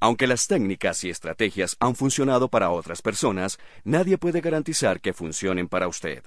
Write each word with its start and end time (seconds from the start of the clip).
Aunque 0.00 0.28
las 0.28 0.46
técnicas 0.46 1.02
y 1.02 1.10
estrategias 1.10 1.76
han 1.80 1.96
funcionado 1.96 2.48
para 2.48 2.70
otras 2.70 3.02
personas, 3.02 3.58
nadie 3.82 4.16
puede 4.16 4.40
garantizar 4.40 5.00
que 5.00 5.12
funcionen 5.12 5.68
para 5.68 5.88
usted. 5.88 6.22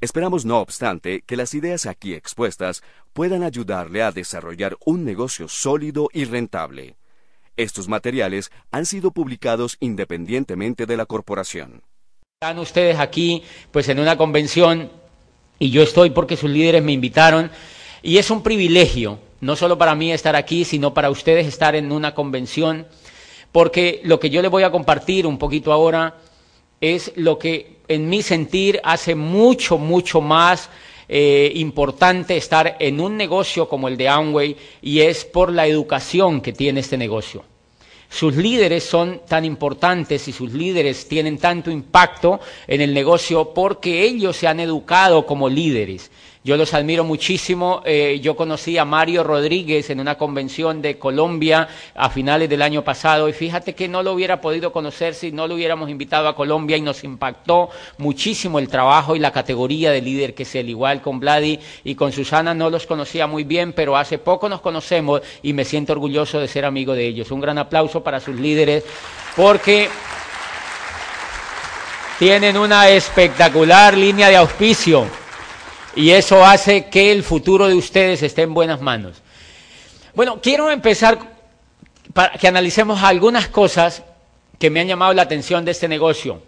Esperamos, 0.00 0.44
no 0.44 0.60
obstante, 0.60 1.22
que 1.26 1.36
las 1.36 1.54
ideas 1.54 1.86
aquí 1.86 2.14
expuestas 2.14 2.82
puedan 3.12 3.42
ayudarle 3.42 4.02
a 4.02 4.12
desarrollar 4.12 4.76
un 4.84 5.04
negocio 5.04 5.48
sólido 5.48 6.08
y 6.12 6.24
rentable. 6.24 6.96
Estos 7.56 7.88
materiales 7.88 8.52
han 8.70 8.86
sido 8.86 9.10
publicados 9.10 9.76
independientemente 9.80 10.86
de 10.86 10.96
la 10.96 11.06
corporación. 11.06 11.82
Están 12.40 12.58
ustedes 12.58 12.98
aquí, 12.98 13.42
pues 13.72 13.88
en 13.88 13.98
una 13.98 14.16
convención, 14.16 14.92
y 15.58 15.70
yo 15.70 15.82
estoy 15.82 16.10
porque 16.10 16.36
sus 16.36 16.50
líderes 16.50 16.82
me 16.84 16.92
invitaron, 16.92 17.50
y 18.02 18.18
es 18.18 18.30
un 18.30 18.42
privilegio, 18.42 19.18
no 19.40 19.56
solo 19.56 19.78
para 19.78 19.94
mí 19.94 20.12
estar 20.12 20.36
aquí, 20.36 20.64
sino 20.64 20.92
para 20.92 21.10
ustedes 21.10 21.46
estar 21.46 21.74
en 21.74 21.90
una 21.90 22.14
convención 22.14 22.86
porque 23.56 24.02
lo 24.04 24.20
que 24.20 24.28
yo 24.28 24.42
les 24.42 24.50
voy 24.50 24.64
a 24.64 24.70
compartir 24.70 25.26
un 25.26 25.38
poquito 25.38 25.72
ahora 25.72 26.14
es 26.78 27.10
lo 27.16 27.38
que 27.38 27.78
en 27.88 28.06
mi 28.06 28.20
sentir 28.20 28.78
hace 28.84 29.14
mucho, 29.14 29.78
mucho 29.78 30.20
más 30.20 30.68
eh, 31.08 31.52
importante 31.54 32.36
estar 32.36 32.76
en 32.78 33.00
un 33.00 33.16
negocio 33.16 33.66
como 33.66 33.88
el 33.88 33.96
de 33.96 34.10
Amway 34.10 34.58
y 34.82 35.00
es 35.00 35.24
por 35.24 35.50
la 35.50 35.66
educación 35.66 36.42
que 36.42 36.52
tiene 36.52 36.80
este 36.80 36.98
negocio. 36.98 37.44
Sus 38.10 38.36
líderes 38.36 38.84
son 38.84 39.22
tan 39.26 39.46
importantes 39.46 40.28
y 40.28 40.32
sus 40.32 40.52
líderes 40.52 41.08
tienen 41.08 41.38
tanto 41.38 41.70
impacto 41.70 42.40
en 42.66 42.82
el 42.82 42.92
negocio 42.92 43.54
porque 43.54 44.02
ellos 44.02 44.36
se 44.36 44.48
han 44.48 44.60
educado 44.60 45.24
como 45.24 45.48
líderes. 45.48 46.10
Yo 46.46 46.56
los 46.56 46.74
admiro 46.74 47.02
muchísimo. 47.02 47.82
Eh, 47.84 48.20
yo 48.22 48.36
conocí 48.36 48.78
a 48.78 48.84
Mario 48.84 49.24
Rodríguez 49.24 49.90
en 49.90 49.98
una 49.98 50.16
convención 50.16 50.80
de 50.80 50.96
Colombia 50.96 51.66
a 51.92 52.08
finales 52.08 52.48
del 52.48 52.62
año 52.62 52.84
pasado 52.84 53.28
y 53.28 53.32
fíjate 53.32 53.74
que 53.74 53.88
no 53.88 54.00
lo 54.04 54.12
hubiera 54.12 54.40
podido 54.40 54.70
conocer 54.70 55.14
si 55.14 55.32
no 55.32 55.48
lo 55.48 55.56
hubiéramos 55.56 55.90
invitado 55.90 56.28
a 56.28 56.36
Colombia 56.36 56.76
y 56.76 56.82
nos 56.82 57.02
impactó 57.02 57.70
muchísimo 57.98 58.60
el 58.60 58.68
trabajo 58.68 59.16
y 59.16 59.18
la 59.18 59.32
categoría 59.32 59.90
de 59.90 60.00
líder 60.00 60.34
que 60.34 60.44
es 60.44 60.54
él. 60.54 60.70
Igual 60.70 61.02
con 61.02 61.18
Vladi 61.18 61.58
y 61.82 61.96
con 61.96 62.12
Susana 62.12 62.54
no 62.54 62.70
los 62.70 62.86
conocía 62.86 63.26
muy 63.26 63.42
bien, 63.42 63.72
pero 63.72 63.96
hace 63.96 64.18
poco 64.18 64.48
nos 64.48 64.60
conocemos 64.60 65.22
y 65.42 65.52
me 65.52 65.64
siento 65.64 65.94
orgulloso 65.94 66.38
de 66.38 66.46
ser 66.46 66.64
amigo 66.64 66.94
de 66.94 67.08
ellos. 67.08 67.32
Un 67.32 67.40
gran 67.40 67.58
aplauso 67.58 68.04
para 68.04 68.20
sus 68.20 68.38
líderes 68.38 68.84
porque 69.34 69.88
tienen 72.20 72.56
una 72.56 72.88
espectacular 72.88 73.98
línea 73.98 74.28
de 74.28 74.36
auspicio 74.36 75.25
y 75.96 76.10
eso 76.10 76.44
hace 76.44 76.86
que 76.86 77.10
el 77.10 77.24
futuro 77.24 77.66
de 77.66 77.74
ustedes 77.74 78.22
esté 78.22 78.42
en 78.42 78.54
buenas 78.54 78.80
manos. 78.82 79.22
Bueno, 80.14 80.40
quiero 80.42 80.70
empezar 80.70 81.18
para 82.12 82.38
que 82.38 82.46
analicemos 82.46 83.02
algunas 83.02 83.48
cosas 83.48 84.02
que 84.58 84.70
me 84.70 84.80
han 84.80 84.86
llamado 84.86 85.12
la 85.14 85.22
atención 85.22 85.64
de 85.64 85.72
este 85.72 85.88
negocio 85.88 86.42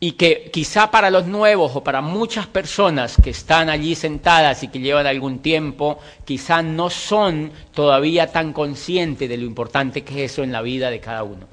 y 0.00 0.12
que 0.12 0.50
quizá 0.52 0.90
para 0.90 1.10
los 1.10 1.26
nuevos 1.26 1.76
o 1.76 1.84
para 1.84 2.00
muchas 2.00 2.48
personas 2.48 3.16
que 3.22 3.30
están 3.30 3.70
allí 3.70 3.94
sentadas 3.94 4.64
y 4.64 4.68
que 4.68 4.80
llevan 4.80 5.06
algún 5.06 5.38
tiempo, 5.38 6.00
quizá 6.24 6.60
no 6.62 6.90
son 6.90 7.52
todavía 7.72 8.32
tan 8.32 8.52
conscientes 8.52 9.28
de 9.28 9.36
lo 9.36 9.46
importante 9.46 10.02
que 10.02 10.24
es 10.24 10.32
eso 10.32 10.42
en 10.42 10.50
la 10.50 10.60
vida 10.60 10.90
de 10.90 10.98
cada 10.98 11.22
uno. 11.22 11.46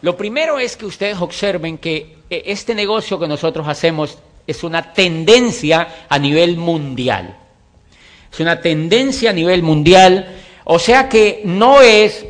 Lo 0.00 0.16
primero 0.16 0.58
es 0.58 0.76
que 0.76 0.86
ustedes 0.86 1.20
observen 1.20 1.78
que 1.78 2.16
eh, 2.28 2.42
este 2.46 2.74
negocio 2.74 3.20
que 3.20 3.28
nosotros 3.28 3.68
hacemos 3.68 4.18
es 4.46 4.64
una 4.64 4.92
tendencia 4.92 6.06
a 6.08 6.18
nivel 6.18 6.56
mundial. 6.56 7.38
Es 8.32 8.40
una 8.40 8.60
tendencia 8.60 9.30
a 9.30 9.32
nivel 9.32 9.62
mundial, 9.62 10.36
o 10.64 10.78
sea 10.78 11.08
que 11.08 11.42
no 11.44 11.82
es 11.82 12.24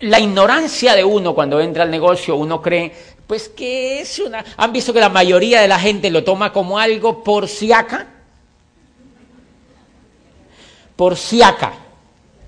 la 0.00 0.20
ignorancia 0.20 0.94
de 0.94 1.04
uno 1.04 1.34
cuando 1.34 1.60
entra 1.60 1.82
al 1.82 1.90
negocio, 1.90 2.36
uno 2.36 2.60
cree, 2.60 2.92
pues 3.26 3.48
que 3.48 4.00
es 4.00 4.18
una... 4.18 4.44
¿Han 4.56 4.72
visto 4.72 4.92
que 4.92 5.00
la 5.00 5.08
mayoría 5.08 5.60
de 5.60 5.68
la 5.68 5.78
gente 5.78 6.10
lo 6.10 6.22
toma 6.22 6.52
como 6.52 6.78
algo 6.78 7.24
por 7.24 7.48
siaca? 7.48 8.06
Por 10.94 11.16
siaca. 11.16 11.72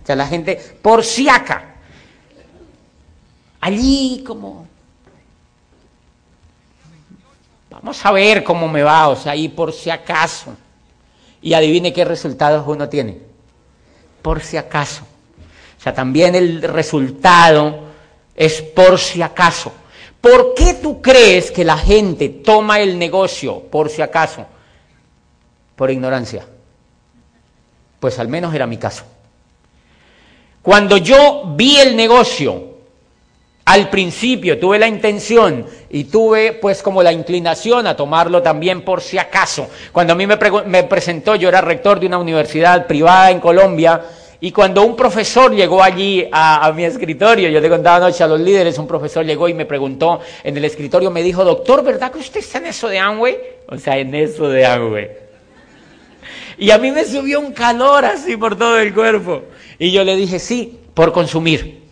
O 0.03 0.07
sea, 0.07 0.17
la 0.17 0.27
gente 0.27 0.57
por 0.81 1.05
siaca. 1.05 1.75
Allí 3.61 4.23
como 4.25 4.68
Vamos 7.81 8.05
a 8.05 8.11
ver 8.11 8.43
cómo 8.43 8.67
me 8.67 8.83
va, 8.83 9.09
o 9.09 9.15
sea, 9.15 9.37
y 9.37 9.49
por 9.49 9.73
si 9.73 9.89
acaso. 9.89 10.57
Y 11.41 11.55
adivine 11.55 11.93
qué 11.93 12.05
resultados 12.05 12.65
uno 12.67 12.89
tiene. 12.89 13.19
Por 14.21 14.43
si 14.43 14.57
acaso. 14.57 15.05
O 15.79 15.81
sea, 15.81 15.95
también 15.95 16.35
el 16.35 16.61
resultado 16.61 17.85
es 18.35 18.63
por 18.63 18.99
si 18.99 19.23
acaso. 19.23 19.73
¿Por 20.21 20.55
qué 20.55 20.75
tú 20.75 21.01
crees 21.01 21.53
que 21.53 21.65
la 21.65 21.79
gente 21.79 22.29
toma 22.29 22.81
el 22.81 22.99
negocio 22.99 23.61
por 23.61 23.89
si 23.89 24.03
acaso? 24.03 24.45
Por 25.77 25.93
ignorancia. 25.93 26.45
Pues 28.01 28.19
al 28.19 28.27
menos 28.27 28.53
era 28.53 28.67
mi 28.67 28.77
caso. 28.77 29.05
Cuando 30.63 30.97
yo 30.97 31.45
vi 31.55 31.77
el 31.77 31.95
negocio 31.95 32.68
al 33.69 33.91
principio 33.91 34.59
tuve 34.59 34.79
la 34.79 34.89
intención 34.89 35.67
y 35.91 36.05
tuve 36.05 36.55
pues 36.55 36.83
como 36.83 37.03
la 37.03 37.13
inclinación 37.13 37.87
a 37.87 37.95
tomarlo 37.95 38.41
también 38.41 38.81
por 38.81 39.03
si 39.03 39.19
acaso. 39.19 39.69
Cuando 39.93 40.15
a 40.15 40.17
mí 40.17 40.27
me, 40.27 40.39
presentó, 40.85 41.35
yo 41.35 41.51
era 41.51 41.61
rector 41.61 42.01
de 42.01 42.07
una 42.07 42.17
universidad 42.17 42.87
privada 42.87 43.31
en 43.31 43.41
Colombia, 43.41 44.03
y 44.41 44.53
cuando 44.53 44.83
un 44.85 44.97
profesor 44.97 45.55
llegó 45.55 45.83
allí 45.83 46.27
a, 46.33 46.73
mi 46.75 46.85
escritorio, 46.85 47.51
yo 47.51 47.61
le 47.61 47.69
contaba 47.69 47.97
anoche 47.97 48.25
a 48.25 48.27
los 48.27 48.41
líderes, 48.41 48.79
un 48.79 48.87
profesor 48.87 49.27
llegó 49.27 49.51
y 49.51 49.53
me 49.55 49.67
preguntó 49.67 50.21
en 50.43 50.57
el 50.57 50.65
escritorio, 50.65 51.11
me 51.11 51.23
dijo, 51.23 51.45
doctor, 51.45 51.85
¿verdad 51.85 52.11
que 52.11 52.21
usted 52.21 52.41
está 52.41 52.57
en 52.59 52.67
eso 52.67 52.89
de 52.89 52.99
Amway? 52.99 53.37
O 53.69 53.77
sea, 53.77 53.99
en 53.99 54.15
eso 54.15 54.49
de 54.49 54.65
Amway. 54.65 55.11
Y 56.57 56.71
a 56.71 56.79
mí 56.79 56.91
me 56.91 57.05
subió 57.05 57.39
un 57.39 57.53
calor 57.53 58.07
así 58.07 58.35
por 58.39 58.57
todo 58.57 58.79
el 58.79 58.95
cuerpo. 58.95 59.43
Y 59.79 59.93
yo 59.93 60.05
le 60.05 60.17
dije, 60.17 60.39
sí, 60.39 60.79
por 60.95 61.13
consumir 61.13 61.88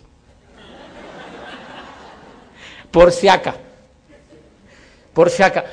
por 2.97 3.11
si 3.11 3.27
acá. 3.27 3.53
Por 5.13 5.29
si 5.29 5.43
acá. 5.43 5.65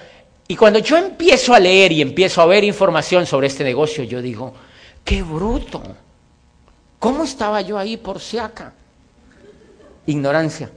Y 0.46 0.56
cuando 0.56 0.78
yo 0.78 0.98
empiezo 0.98 1.54
a 1.54 1.58
leer 1.58 1.90
y 1.90 2.02
empiezo 2.02 2.42
a 2.42 2.44
ver 2.44 2.64
información 2.64 3.24
sobre 3.24 3.46
este 3.46 3.64
negocio, 3.64 4.04
yo 4.04 4.20
digo, 4.20 4.52
qué 5.02 5.22
bruto. 5.22 5.82
¿Cómo 6.98 7.24
estaba 7.24 7.62
yo 7.62 7.78
ahí 7.78 7.96
por 7.96 8.20
si 8.20 8.36
acá? 8.36 8.74
Ignorancia. 10.04 10.70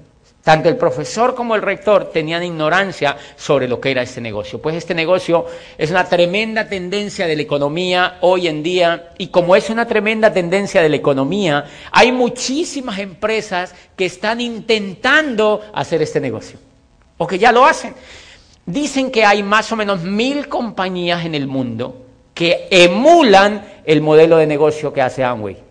Tanto 0.47 0.69
el 0.69 0.77
profesor 0.77 1.35
como 1.35 1.55
el 1.55 1.61
rector 1.61 2.09
tenían 2.09 2.41
ignorancia 2.41 3.17
sobre 3.35 3.67
lo 3.67 3.81
que 3.81 3.91
era 3.91 4.01
este 4.01 4.21
negocio. 4.21 4.61
Pues 4.61 4.77
este 4.77 4.95
negocio 4.95 5.45
es 5.77 5.91
una 5.91 6.05
tremenda 6.05 6.69
tendencia 6.69 7.27
de 7.27 7.35
la 7.35 7.41
economía 7.41 8.17
hoy 8.21 8.47
en 8.47 8.63
día 8.63 9.09
y 9.17 9.27
como 9.27 9.57
es 9.57 9.69
una 9.69 9.85
tremenda 9.85 10.31
tendencia 10.31 10.81
de 10.81 10.87
la 10.87 10.95
economía, 10.95 11.65
hay 11.91 12.13
muchísimas 12.13 12.99
empresas 12.99 13.75
que 13.97 14.05
están 14.05 14.39
intentando 14.39 15.63
hacer 15.73 16.01
este 16.01 16.21
negocio 16.21 16.57
o 17.17 17.27
que 17.27 17.37
ya 17.37 17.51
lo 17.51 17.65
hacen. 17.65 17.93
Dicen 18.65 19.11
que 19.11 19.25
hay 19.25 19.43
más 19.43 19.69
o 19.73 19.75
menos 19.75 20.01
mil 20.03 20.47
compañías 20.47 21.25
en 21.25 21.35
el 21.35 21.47
mundo 21.47 22.05
que 22.33 22.69
emulan 22.71 23.67
el 23.83 23.99
modelo 23.99 24.37
de 24.37 24.47
negocio 24.47 24.93
que 24.93 25.01
hace 25.01 25.25
Amway. 25.25 25.66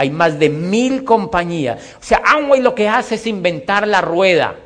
Hay 0.00 0.08
más 0.08 0.38
de 0.38 0.48
mil 0.48 1.04
compañías. 1.04 1.78
O 2.00 2.02
sea, 2.02 2.22
Amway 2.24 2.62
lo 2.62 2.74
que 2.74 2.88
hace 2.88 3.16
es 3.16 3.26
inventar 3.26 3.86
la 3.86 4.00
rueda. 4.00 4.56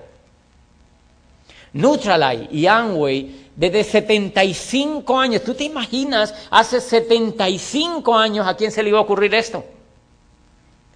Nutralite 1.73 2.55
y 2.55 2.69
Amway 2.69 3.49
desde 3.57 3.83
75 3.83 5.19
años. 5.19 5.43
¿Tú 5.43 5.55
te 5.55 5.65
imaginas 5.65 6.33
hace 6.53 6.81
75 6.81 8.17
años 8.17 8.47
a 8.47 8.57
quién 8.57 8.71
se 8.71 8.81
le 8.85 8.91
iba 8.91 8.99
a 8.99 9.03
ocurrir 9.03 9.35
esto? 9.35 9.65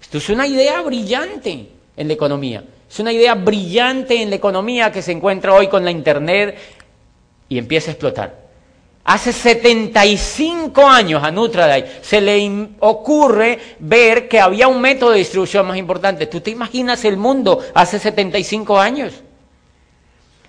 Esto 0.01 0.19
es 0.19 0.29
una 0.29 0.47
idea 0.47 0.83
brillante 0.83 1.71
en 1.97 2.07
la 2.07 2.15
economía. 2.15 2.63
Es 2.89 3.01
una 3.01 3.13
idea 3.13 3.35
brillante 3.35 4.23
en 4.23 4.31
la 4.31 4.37
economía 4.37 4.93
que 4.93 5.03
se 5.03 5.11
encuentra 5.11 5.53
hoy 5.53 5.67
con 5.67 5.85
la 5.85 5.91
Internet 5.91 6.57
y 7.49 7.59
empieza 7.59 7.91
a 7.91 7.95
explotar. 7.95 8.48
Hace 9.09 9.33
75 9.33 10.87
años 10.87 11.25
a 11.25 11.31
Nutraday 11.31 12.01
se 12.03 12.21
le 12.21 12.69
ocurre 12.81 13.59
ver 13.79 14.29
que 14.29 14.39
había 14.39 14.69
un 14.69 14.83
método 14.83 15.13
de 15.13 15.19
distribución 15.21 15.67
más 15.67 15.79
importante. 15.79 16.27
¿Tú 16.27 16.43
te 16.43 16.51
imaginas 16.51 17.07
el 17.07 17.17
mundo 17.17 17.59
hace 17.73 17.99
75 17.99 18.79
años? 18.79 19.15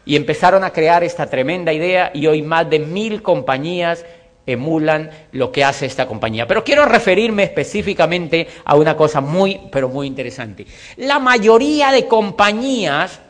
Y 0.04 0.18
empezaron 0.18 0.66
a 0.66 0.72
crear 0.72 1.06
esta 1.06 1.30
tremenda 1.30 1.72
idea 1.72 2.12
y 2.14 2.28
hoy 2.28 2.42
más 2.42 2.70
de 2.70 2.80
mil 2.80 3.22
compañías 3.22 4.06
emulan 4.46 5.10
lo 5.32 5.54
que 5.54 5.64
hace 5.64 5.86
esta 5.86 6.06
compañía. 6.06 6.46
Pero 6.46 6.62
quiero 6.62 6.84
referirme 6.84 7.44
específicamente 7.44 8.46
a 8.66 8.76
una 8.76 8.98
cosa 8.98 9.22
muy, 9.22 9.58
pero 9.72 9.88
muy 9.88 10.06
interesante. 10.06 10.68
La 10.98 11.20
mayoría 11.20 11.94
de 11.94 12.08
compañías 12.08 13.22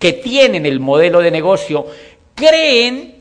que 0.00 0.14
tienen 0.14 0.66
el 0.66 0.80
modelo 0.80 1.20
de 1.20 1.30
negocio 1.30 1.86
creen 2.34 3.11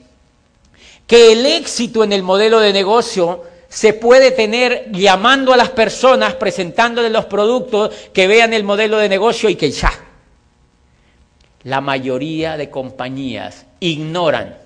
que 1.12 1.34
el 1.34 1.46
éxito 1.46 2.06
en 2.06 2.14
el 2.14 2.24
modelo 2.24 2.62
de 2.62 2.72
negocio 2.72 3.44
se 3.68 3.92
puede 3.92 4.32
tener 4.32 4.90
llamando 4.94 5.52
a 5.52 5.58
las 5.58 5.68
personas, 5.68 6.36
presentándoles 6.36 7.12
los 7.12 7.26
productos, 7.26 7.94
que 8.14 8.28
vean 8.28 8.54
el 8.54 8.64
modelo 8.64 8.98
de 8.98 9.10
negocio 9.10 9.50
y 9.50 9.56
que 9.56 9.72
ya. 9.72 9.92
La 11.64 11.82
mayoría 11.82 12.56
de 12.56 12.70
compañías 12.70 13.66
ignoran 13.82 14.58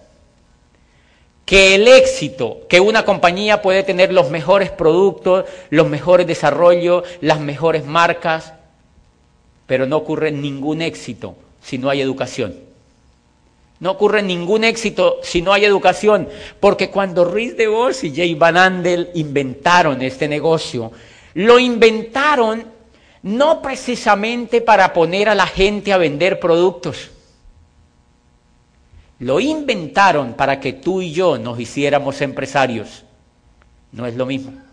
que 1.45 1.73
el 1.73 1.87
éxito, 1.87 2.59
que 2.69 2.79
una 2.79 3.05
compañía 3.05 3.63
puede 3.63 3.81
tener 3.81 4.13
los 4.13 4.29
mejores 4.29 4.69
productos, 4.69 5.45
los 5.71 5.89
mejores 5.89 6.27
desarrollos, 6.27 7.05
las 7.21 7.39
mejores 7.39 7.87
marcas, 7.87 8.53
pero 9.65 9.87
no 9.87 9.97
ocurre 9.97 10.31
ningún 10.31 10.83
éxito 10.83 11.35
si 11.63 11.79
no 11.79 11.89
hay 11.89 12.01
educación. 12.01 12.64
No 13.79 13.91
ocurre 13.91 14.23
ningún 14.23 14.63
éxito 14.63 15.19
si 15.21 15.41
no 15.41 15.51
hay 15.51 15.65
educación, 15.65 16.29
porque 16.59 16.89
cuando 16.89 17.25
Rhys 17.25 17.57
DeVos 17.57 18.03
y 18.03 18.15
Jay 18.15 18.33
Van 18.33 18.57
Andel 18.57 19.09
inventaron 19.15 20.01
este 20.01 20.27
negocio, 20.27 20.91
lo 21.33 21.59
inventaron 21.59 22.65
no 23.23 23.61
precisamente 23.61 24.61
para 24.61 24.93
poner 24.93 25.29
a 25.29 25.35
la 25.35 25.47
gente 25.47 25.91
a 25.91 25.97
vender 25.97 26.39
productos. 26.39 27.11
Lo 29.19 29.39
inventaron 29.39 30.33
para 30.33 30.59
que 30.59 30.73
tú 30.73 31.01
y 31.01 31.11
yo 31.11 31.37
nos 31.37 31.59
hiciéramos 31.59 32.21
empresarios. 32.21 33.03
No 33.91 34.05
es 34.05 34.15
lo 34.15 34.25
mismo. 34.25 34.64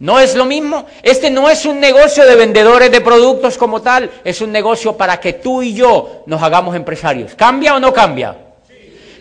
No 0.00 0.20
es 0.20 0.34
lo 0.36 0.44
mismo. 0.44 0.86
Este 1.02 1.30
no 1.30 1.50
es 1.50 1.64
un 1.66 1.80
negocio 1.80 2.24
de 2.24 2.36
vendedores 2.36 2.90
de 2.90 3.00
productos 3.00 3.58
como 3.58 3.82
tal, 3.82 4.10
es 4.24 4.40
un 4.40 4.52
negocio 4.52 4.96
para 4.96 5.18
que 5.18 5.34
tú 5.34 5.62
y 5.62 5.74
yo 5.74 6.22
nos 6.26 6.42
hagamos 6.42 6.76
empresarios. 6.76 7.34
¿Cambia 7.34 7.74
o 7.74 7.80
no 7.80 7.92
cambia? 7.92 8.36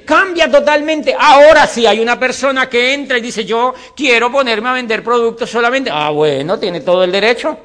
Cambia 0.05 0.49
totalmente. 0.49 1.15
Ahora 1.19 1.67
sí 1.67 1.85
hay 1.85 1.99
una 1.99 2.17
persona 2.17 2.69
que 2.69 2.93
entra 2.93 3.17
y 3.17 3.21
dice, 3.21 3.43
yo 3.43 3.73
quiero 3.95 4.31
ponerme 4.31 4.69
a 4.69 4.73
vender 4.73 5.03
productos 5.03 5.49
solamente. 5.49 5.89
Ah, 5.91 6.11
bueno, 6.11 6.57
tiene 6.59 6.81
todo 6.81 7.03
el 7.03 7.11
derecho. 7.11 7.57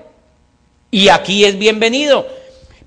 Y 0.90 1.08
aquí 1.08 1.44
es 1.44 1.56
bienvenido. 1.56 2.26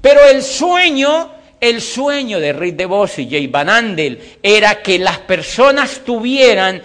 Pero 0.01 0.25
el 0.25 0.43
sueño, 0.43 1.31
el 1.61 1.81
sueño 1.81 2.39
de 2.39 2.51
Rick 2.51 2.75
DeVos 2.75 3.17
y 3.19 3.29
Jay 3.29 3.47
Van 3.47 3.69
Andel 3.69 4.37
era 4.43 4.81
que 4.81 4.99
las 4.99 5.19
personas 5.19 6.01
tuvieran 6.03 6.81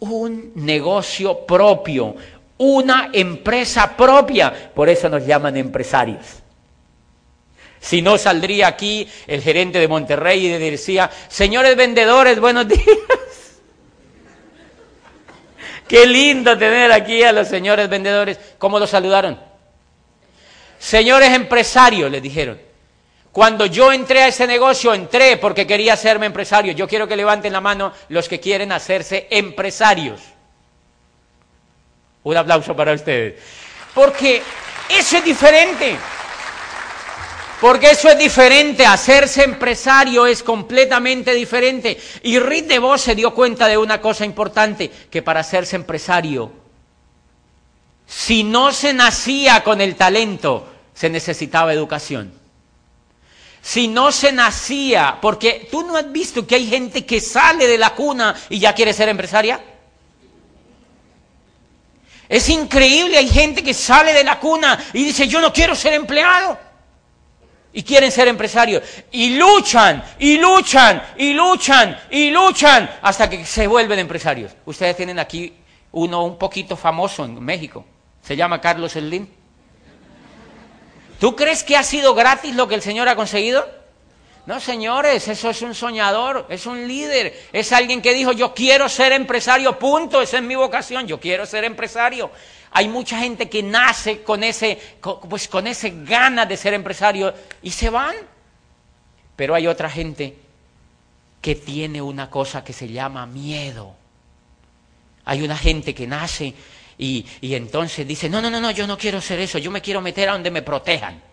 un 0.00 0.52
negocio 0.54 1.46
propio, 1.46 2.16
una 2.58 3.10
empresa 3.12 3.96
propia. 3.96 4.72
Por 4.74 4.88
eso 4.88 5.08
nos 5.08 5.26
llaman 5.26 5.56
empresarios. 5.56 6.42
Si 7.80 8.02
no, 8.02 8.18
saldría 8.18 8.66
aquí 8.66 9.08
el 9.26 9.42
gerente 9.42 9.78
de 9.78 9.88
Monterrey 9.88 10.46
y 10.46 10.58
decía, 10.58 11.10
señores 11.28 11.76
vendedores, 11.76 12.40
buenos 12.40 12.66
días. 12.68 12.80
Qué 15.86 16.06
lindo 16.06 16.58
tener 16.58 16.90
aquí 16.90 17.22
a 17.22 17.32
los 17.32 17.46
señores 17.46 17.88
vendedores. 17.88 18.38
¿Cómo 18.58 18.78
los 18.78 18.90
saludaron? 18.90 19.38
Señores 20.78 21.32
empresarios, 21.32 22.10
les 22.10 22.22
dijeron. 22.22 22.60
Cuando 23.30 23.66
yo 23.66 23.92
entré 23.92 24.22
a 24.22 24.28
ese 24.28 24.46
negocio, 24.46 24.94
entré 24.94 25.36
porque 25.36 25.66
quería 25.66 25.92
hacerme 25.92 26.26
empresario. 26.26 26.72
Yo 26.72 26.88
quiero 26.88 27.06
que 27.06 27.16
levanten 27.16 27.52
la 27.52 27.60
mano 27.60 27.92
los 28.08 28.28
que 28.28 28.40
quieren 28.40 28.72
hacerse 28.72 29.28
empresarios. 29.30 30.20
Un 32.26 32.36
aplauso 32.36 32.74
para 32.74 32.92
ustedes. 32.92 33.34
Porque 33.94 34.42
eso 34.88 35.18
es 35.18 35.24
diferente. 35.24 35.96
Porque 37.60 37.92
eso 37.92 38.08
es 38.08 38.18
diferente, 38.18 38.84
hacerse 38.84 39.44
empresario 39.44 40.26
es 40.26 40.42
completamente 40.42 41.32
diferente. 41.32 41.96
Y 42.24 42.40
Rick 42.40 42.66
DeVos 42.66 43.00
se 43.00 43.14
dio 43.14 43.32
cuenta 43.32 43.68
de 43.68 43.78
una 43.78 44.00
cosa 44.00 44.24
importante, 44.24 44.90
que 45.08 45.22
para 45.22 45.38
hacerse 45.38 45.76
empresario, 45.76 46.50
si 48.08 48.42
no 48.42 48.72
se 48.72 48.92
nacía 48.92 49.62
con 49.62 49.80
el 49.80 49.94
talento, 49.94 50.68
se 50.94 51.08
necesitaba 51.08 51.72
educación. 51.72 52.32
Si 53.62 53.86
no 53.86 54.10
se 54.10 54.32
nacía, 54.32 55.18
porque 55.22 55.68
tú 55.70 55.84
no 55.84 55.96
has 55.96 56.10
visto 56.10 56.44
que 56.44 56.56
hay 56.56 56.66
gente 56.66 57.06
que 57.06 57.20
sale 57.20 57.68
de 57.68 57.78
la 57.78 57.94
cuna 57.94 58.34
y 58.48 58.58
ya 58.58 58.74
quiere 58.74 58.92
ser 58.92 59.08
empresaria. 59.10 59.75
Es 62.28 62.48
increíble, 62.48 63.18
hay 63.18 63.28
gente 63.28 63.62
que 63.62 63.74
sale 63.74 64.12
de 64.12 64.24
la 64.24 64.40
cuna 64.40 64.82
y 64.92 65.04
dice, 65.04 65.28
yo 65.28 65.40
no 65.40 65.52
quiero 65.52 65.74
ser 65.74 65.94
empleado. 65.94 66.58
Y 67.72 67.82
quieren 67.82 68.10
ser 68.10 68.26
empresarios. 68.28 68.82
Y 69.12 69.36
luchan, 69.36 70.02
y 70.18 70.38
luchan, 70.38 71.02
y 71.18 71.34
luchan, 71.34 71.98
y 72.10 72.30
luchan 72.30 72.90
hasta 73.02 73.28
que 73.28 73.44
se 73.44 73.66
vuelven 73.66 73.98
empresarios. 73.98 74.52
Ustedes 74.64 74.96
tienen 74.96 75.18
aquí 75.18 75.52
uno 75.92 76.24
un 76.24 76.38
poquito 76.38 76.76
famoso 76.76 77.24
en 77.24 77.38
México. 77.42 77.84
Se 78.22 78.34
llama 78.34 78.60
Carlos 78.60 78.92
Slim. 78.92 79.28
¿Tú 81.20 81.36
crees 81.36 81.62
que 81.62 81.76
ha 81.76 81.82
sido 81.82 82.14
gratis 82.14 82.54
lo 82.54 82.66
que 82.66 82.74
el 82.74 82.82
Señor 82.82 83.08
ha 83.08 83.16
conseguido? 83.16 83.75
No, 84.46 84.60
señores, 84.60 85.26
eso 85.26 85.50
es 85.50 85.60
un 85.62 85.74
soñador, 85.74 86.46
es 86.48 86.66
un 86.66 86.86
líder, 86.86 87.48
es 87.52 87.72
alguien 87.72 88.00
que 88.00 88.14
dijo, 88.14 88.30
yo 88.30 88.54
quiero 88.54 88.88
ser 88.88 89.10
empresario, 89.10 89.76
punto, 89.76 90.22
esa 90.22 90.36
es 90.36 90.44
mi 90.44 90.54
vocación, 90.54 91.08
yo 91.08 91.18
quiero 91.18 91.44
ser 91.46 91.64
empresario. 91.64 92.30
Hay 92.70 92.88
mucha 92.88 93.18
gente 93.18 93.48
que 93.48 93.64
nace 93.64 94.22
con 94.22 94.44
ese, 94.44 94.78
pues 95.28 95.48
con 95.48 95.66
ese 95.66 95.92
ganas 96.04 96.48
de 96.48 96.56
ser 96.56 96.74
empresario 96.74 97.34
y 97.60 97.72
se 97.72 97.90
van. 97.90 98.14
Pero 99.34 99.54
hay 99.56 99.66
otra 99.66 99.90
gente 99.90 100.36
que 101.40 101.56
tiene 101.56 102.00
una 102.00 102.30
cosa 102.30 102.62
que 102.62 102.72
se 102.72 102.86
llama 102.86 103.26
miedo. 103.26 103.94
Hay 105.24 105.42
una 105.42 105.56
gente 105.56 105.92
que 105.92 106.06
nace 106.06 106.54
y, 106.98 107.26
y 107.40 107.54
entonces 107.56 108.06
dice, 108.06 108.28
no, 108.28 108.40
no, 108.40 108.48
no, 108.48 108.60
no, 108.60 108.70
yo 108.70 108.86
no 108.86 108.96
quiero 108.96 109.20
ser 109.20 109.40
eso, 109.40 109.58
yo 109.58 109.72
me 109.72 109.82
quiero 109.82 110.00
meter 110.00 110.28
a 110.28 110.32
donde 110.32 110.52
me 110.52 110.62
protejan 110.62 111.25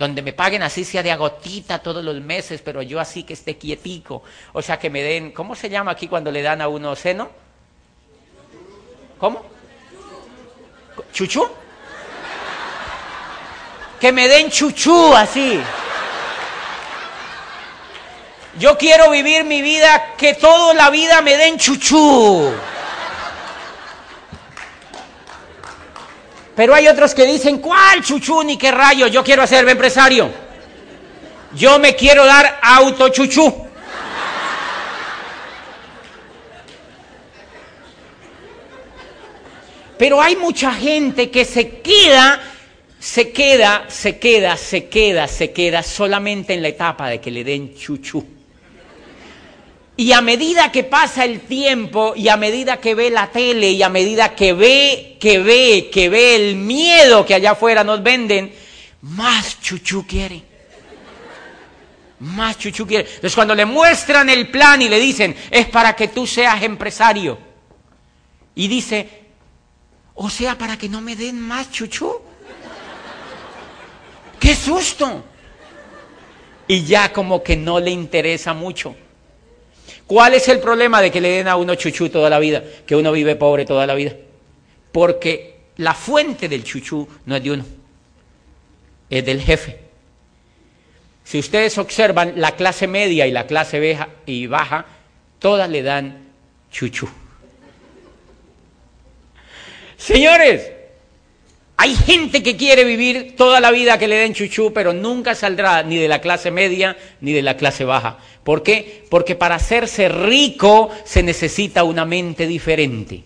donde 0.00 0.22
me 0.22 0.32
paguen 0.32 0.62
así 0.62 0.82
sea 0.82 1.02
de 1.02 1.12
agotita 1.12 1.80
todos 1.80 2.02
los 2.02 2.18
meses, 2.22 2.62
pero 2.64 2.80
yo 2.80 2.98
así 2.98 3.22
que 3.22 3.34
esté 3.34 3.58
quietico. 3.58 4.22
O 4.54 4.62
sea, 4.62 4.78
que 4.78 4.88
me 4.88 5.02
den, 5.02 5.30
¿cómo 5.30 5.54
se 5.54 5.68
llama 5.68 5.90
aquí 5.90 6.08
cuando 6.08 6.32
le 6.32 6.40
dan 6.40 6.62
a 6.62 6.68
uno 6.68 6.96
seno? 6.96 7.28
¿Cómo? 9.18 9.44
¿Chuchú? 11.12 11.46
Que 14.00 14.10
me 14.10 14.26
den 14.26 14.48
chuchú 14.48 15.14
así. 15.14 15.60
Yo 18.58 18.78
quiero 18.78 19.10
vivir 19.10 19.44
mi 19.44 19.60
vida, 19.60 20.14
que 20.16 20.32
toda 20.32 20.72
la 20.72 20.88
vida 20.88 21.20
me 21.20 21.36
den 21.36 21.58
chuchú. 21.58 22.50
Pero 26.60 26.74
hay 26.74 26.88
otros 26.88 27.14
que 27.14 27.24
dicen, 27.24 27.56
¿cuál 27.56 28.04
chuchú 28.04 28.42
ni 28.42 28.58
qué 28.58 28.70
rayo? 28.70 29.06
Yo 29.06 29.24
quiero 29.24 29.42
hacerme 29.42 29.72
empresario. 29.72 30.30
Yo 31.54 31.78
me 31.78 31.96
quiero 31.96 32.26
dar 32.26 32.60
auto 32.60 33.08
chuchú. 33.08 33.66
Pero 39.96 40.20
hay 40.20 40.36
mucha 40.36 40.74
gente 40.74 41.30
que 41.30 41.46
se 41.46 41.80
queda, 41.80 42.42
se 42.98 43.32
queda, 43.32 43.86
se 43.88 44.18
queda, 44.18 44.58
se 44.58 44.90
queda, 44.90 45.28
se 45.28 45.52
queda 45.52 45.82
solamente 45.82 46.52
en 46.52 46.60
la 46.60 46.68
etapa 46.68 47.08
de 47.08 47.22
que 47.22 47.30
le 47.30 47.42
den 47.42 47.74
chuchú. 47.74 48.39
Y 50.00 50.14
a 50.14 50.22
medida 50.22 50.72
que 50.72 50.82
pasa 50.82 51.26
el 51.26 51.42
tiempo 51.42 52.14
y 52.16 52.30
a 52.30 52.38
medida 52.38 52.78
que 52.78 52.94
ve 52.94 53.10
la 53.10 53.26
tele 53.26 53.72
y 53.72 53.82
a 53.82 53.90
medida 53.90 54.34
que 54.34 54.54
ve, 54.54 55.18
que 55.20 55.40
ve, 55.40 55.90
que 55.92 56.08
ve 56.08 56.36
el 56.36 56.56
miedo 56.56 57.26
que 57.26 57.34
allá 57.34 57.50
afuera 57.50 57.84
nos 57.84 58.02
venden, 58.02 58.50
más 59.02 59.60
chuchú 59.60 60.06
quiere. 60.06 60.42
Más 62.20 62.56
chuchú 62.56 62.86
quiere. 62.86 63.04
Entonces 63.04 63.34
cuando 63.34 63.54
le 63.54 63.66
muestran 63.66 64.30
el 64.30 64.48
plan 64.48 64.80
y 64.80 64.88
le 64.88 64.98
dicen, 64.98 65.36
es 65.50 65.66
para 65.66 65.94
que 65.94 66.08
tú 66.08 66.26
seas 66.26 66.62
empresario. 66.62 67.36
Y 68.54 68.68
dice, 68.68 69.06
o 70.14 70.30
sea, 70.30 70.56
para 70.56 70.78
que 70.78 70.88
no 70.88 71.02
me 71.02 71.14
den 71.14 71.38
más 71.38 71.70
chuchú. 71.70 72.10
¡Qué 74.40 74.56
susto! 74.56 75.26
Y 76.66 76.84
ya 76.84 77.12
como 77.12 77.42
que 77.42 77.54
no 77.54 77.78
le 77.78 77.90
interesa 77.90 78.54
mucho. 78.54 78.96
¿Cuál 80.10 80.34
es 80.34 80.48
el 80.48 80.58
problema 80.58 81.00
de 81.00 81.12
que 81.12 81.20
le 81.20 81.28
den 81.28 81.46
a 81.46 81.54
uno 81.54 81.76
chuchú 81.76 82.08
toda 82.08 82.28
la 82.28 82.40
vida? 82.40 82.64
Que 82.84 82.96
uno 82.96 83.12
vive 83.12 83.36
pobre 83.36 83.64
toda 83.64 83.86
la 83.86 83.94
vida. 83.94 84.16
Porque 84.90 85.60
la 85.76 85.94
fuente 85.94 86.48
del 86.48 86.64
chuchú 86.64 87.06
no 87.26 87.36
es 87.36 87.44
de 87.44 87.52
uno, 87.52 87.64
es 89.08 89.24
del 89.24 89.40
jefe. 89.40 89.78
Si 91.22 91.38
ustedes 91.38 91.78
observan, 91.78 92.32
la 92.34 92.56
clase 92.56 92.88
media 92.88 93.24
y 93.28 93.30
la 93.30 93.46
clase 93.46 93.96
y 94.26 94.48
baja, 94.48 94.84
todas 95.38 95.70
le 95.70 95.80
dan 95.80 96.32
chuchú. 96.72 97.08
Señores, 99.96 100.72
hay 101.82 101.96
gente 101.96 102.42
que 102.42 102.58
quiere 102.58 102.84
vivir 102.84 103.36
toda 103.38 103.58
la 103.58 103.70
vida 103.70 103.98
que 103.98 104.06
le 104.06 104.16
den 104.16 104.34
chuchú, 104.34 104.70
pero 104.70 104.92
nunca 104.92 105.34
saldrá 105.34 105.82
ni 105.82 105.96
de 105.96 106.08
la 106.08 106.20
clase 106.20 106.50
media 106.50 106.94
ni 107.22 107.32
de 107.32 107.40
la 107.40 107.56
clase 107.56 107.86
baja. 107.86 108.18
¿Por 108.44 108.62
qué? 108.62 109.06
Porque 109.08 109.34
para 109.34 109.54
hacerse 109.54 110.10
rico 110.10 110.90
se 111.06 111.22
necesita 111.22 111.84
una 111.84 112.04
mente 112.04 112.46
diferente. 112.46 113.24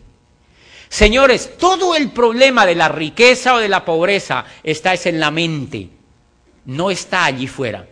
Señores, 0.88 1.58
todo 1.58 1.96
el 1.96 2.12
problema 2.12 2.64
de 2.64 2.76
la 2.76 2.88
riqueza 2.88 3.56
o 3.56 3.58
de 3.58 3.68
la 3.68 3.84
pobreza 3.84 4.44
está 4.62 4.94
es 4.94 5.06
en 5.06 5.18
la 5.18 5.32
mente, 5.32 5.88
no 6.66 6.92
está 6.92 7.25
allí 7.25 7.49
fuera. 7.49 7.88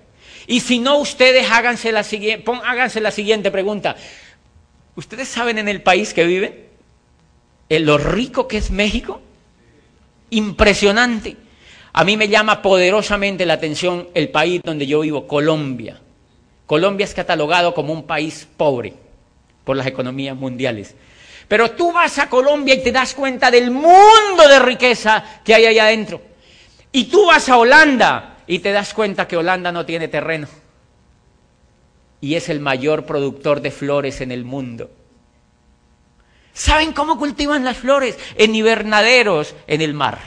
Y 0.47 0.61
si 0.61 0.79
no, 0.79 0.99
ustedes 0.99 1.51
háganse 1.51 1.91
la, 1.91 2.07
háganse 2.63 3.01
la 3.01 3.11
siguiente 3.11 3.51
pregunta. 3.51 3.97
¿Ustedes 4.95 5.27
saben 5.27 5.59
en 5.59 5.67
el 5.67 5.83
país 5.83 6.15
que 6.15 6.25
viven? 6.25 6.71
lo 7.69 7.99
rico 7.99 8.47
que 8.47 8.59
es 8.59 8.71
México, 8.71 9.23
impresionante. 10.33 11.37
A 11.93 12.05
mí 12.05 12.17
me 12.17 12.29
llama 12.29 12.63
poderosamente 12.63 13.47
la 13.47 13.55
atención 13.55 14.09
el 14.15 14.31
país 14.31 14.61
donde 14.65 14.87
yo 14.87 15.01
vivo, 15.01 15.27
Colombia. 15.27 16.01
Colombia 16.67 17.05
es 17.05 17.15
catalogado 17.15 17.75
como 17.75 17.93
un 17.93 18.05
país 18.05 18.49
pobre 18.57 18.95
por 19.65 19.77
las 19.77 19.87
economías 19.87 20.37
mundiales. 20.37 20.95
Pero 21.49 21.73
tú 21.73 21.93
vas 21.93 22.19
a 22.19 22.31
Colombia 22.31 22.75
y 22.75 22.83
te 22.83 22.93
das 22.93 23.15
cuenta 23.15 23.51
del 23.51 23.71
mundo 23.71 24.49
de 24.49 24.59
riqueza 24.59 25.23
que 25.45 25.55
hay 25.55 25.67
allá 25.67 25.85
adentro. 25.85 26.23
Y 26.93 27.05
tú 27.05 27.27
vas 27.27 27.49
a 27.49 27.59
Holanda 27.59 28.39
y 28.47 28.61
te 28.61 28.73
das 28.73 28.95
cuenta 28.95 29.29
que 29.29 29.37
Holanda 29.37 29.71
no 29.71 29.85
tiene 29.85 30.09
terreno. 30.09 30.49
Y 32.23 32.37
es 32.37 32.49
el 32.49 32.61
mayor 32.61 33.05
productor 33.05 33.61
de 33.61 33.71
flores 33.71 34.23
en 34.23 34.33
el 34.33 34.45
mundo. 34.45 34.91
¿Saben 36.55 36.93
cómo 36.93 37.19
cultivan 37.19 37.65
las 37.65 37.79
flores? 37.79 38.19
En 38.37 38.55
invernaderos 38.55 39.55
en 39.67 39.81
el 39.81 39.95
mar. 39.95 40.19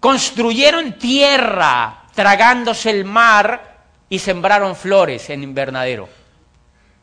Construyeron 0.00 0.98
tierra 0.98 2.04
tragándose 2.14 2.90
el 2.90 3.04
mar 3.04 3.78
y 4.08 4.18
sembraron 4.18 4.74
flores 4.76 5.28
en 5.30 5.42
invernadero. 5.42 6.08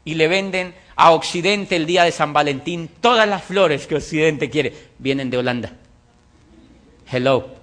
Y 0.03 0.15
le 0.15 0.27
venden 0.27 0.75
a 0.95 1.11
Occidente 1.11 1.75
el 1.75 1.85
día 1.85 2.03
de 2.03 2.11
San 2.11 2.33
Valentín 2.33 2.89
todas 3.01 3.27
las 3.27 3.43
flores 3.43 3.85
que 3.87 3.95
Occidente 3.95 4.49
quiere. 4.49 4.91
Vienen 4.97 5.29
de 5.29 5.37
Holanda. 5.37 5.71
Hello. 7.11 7.55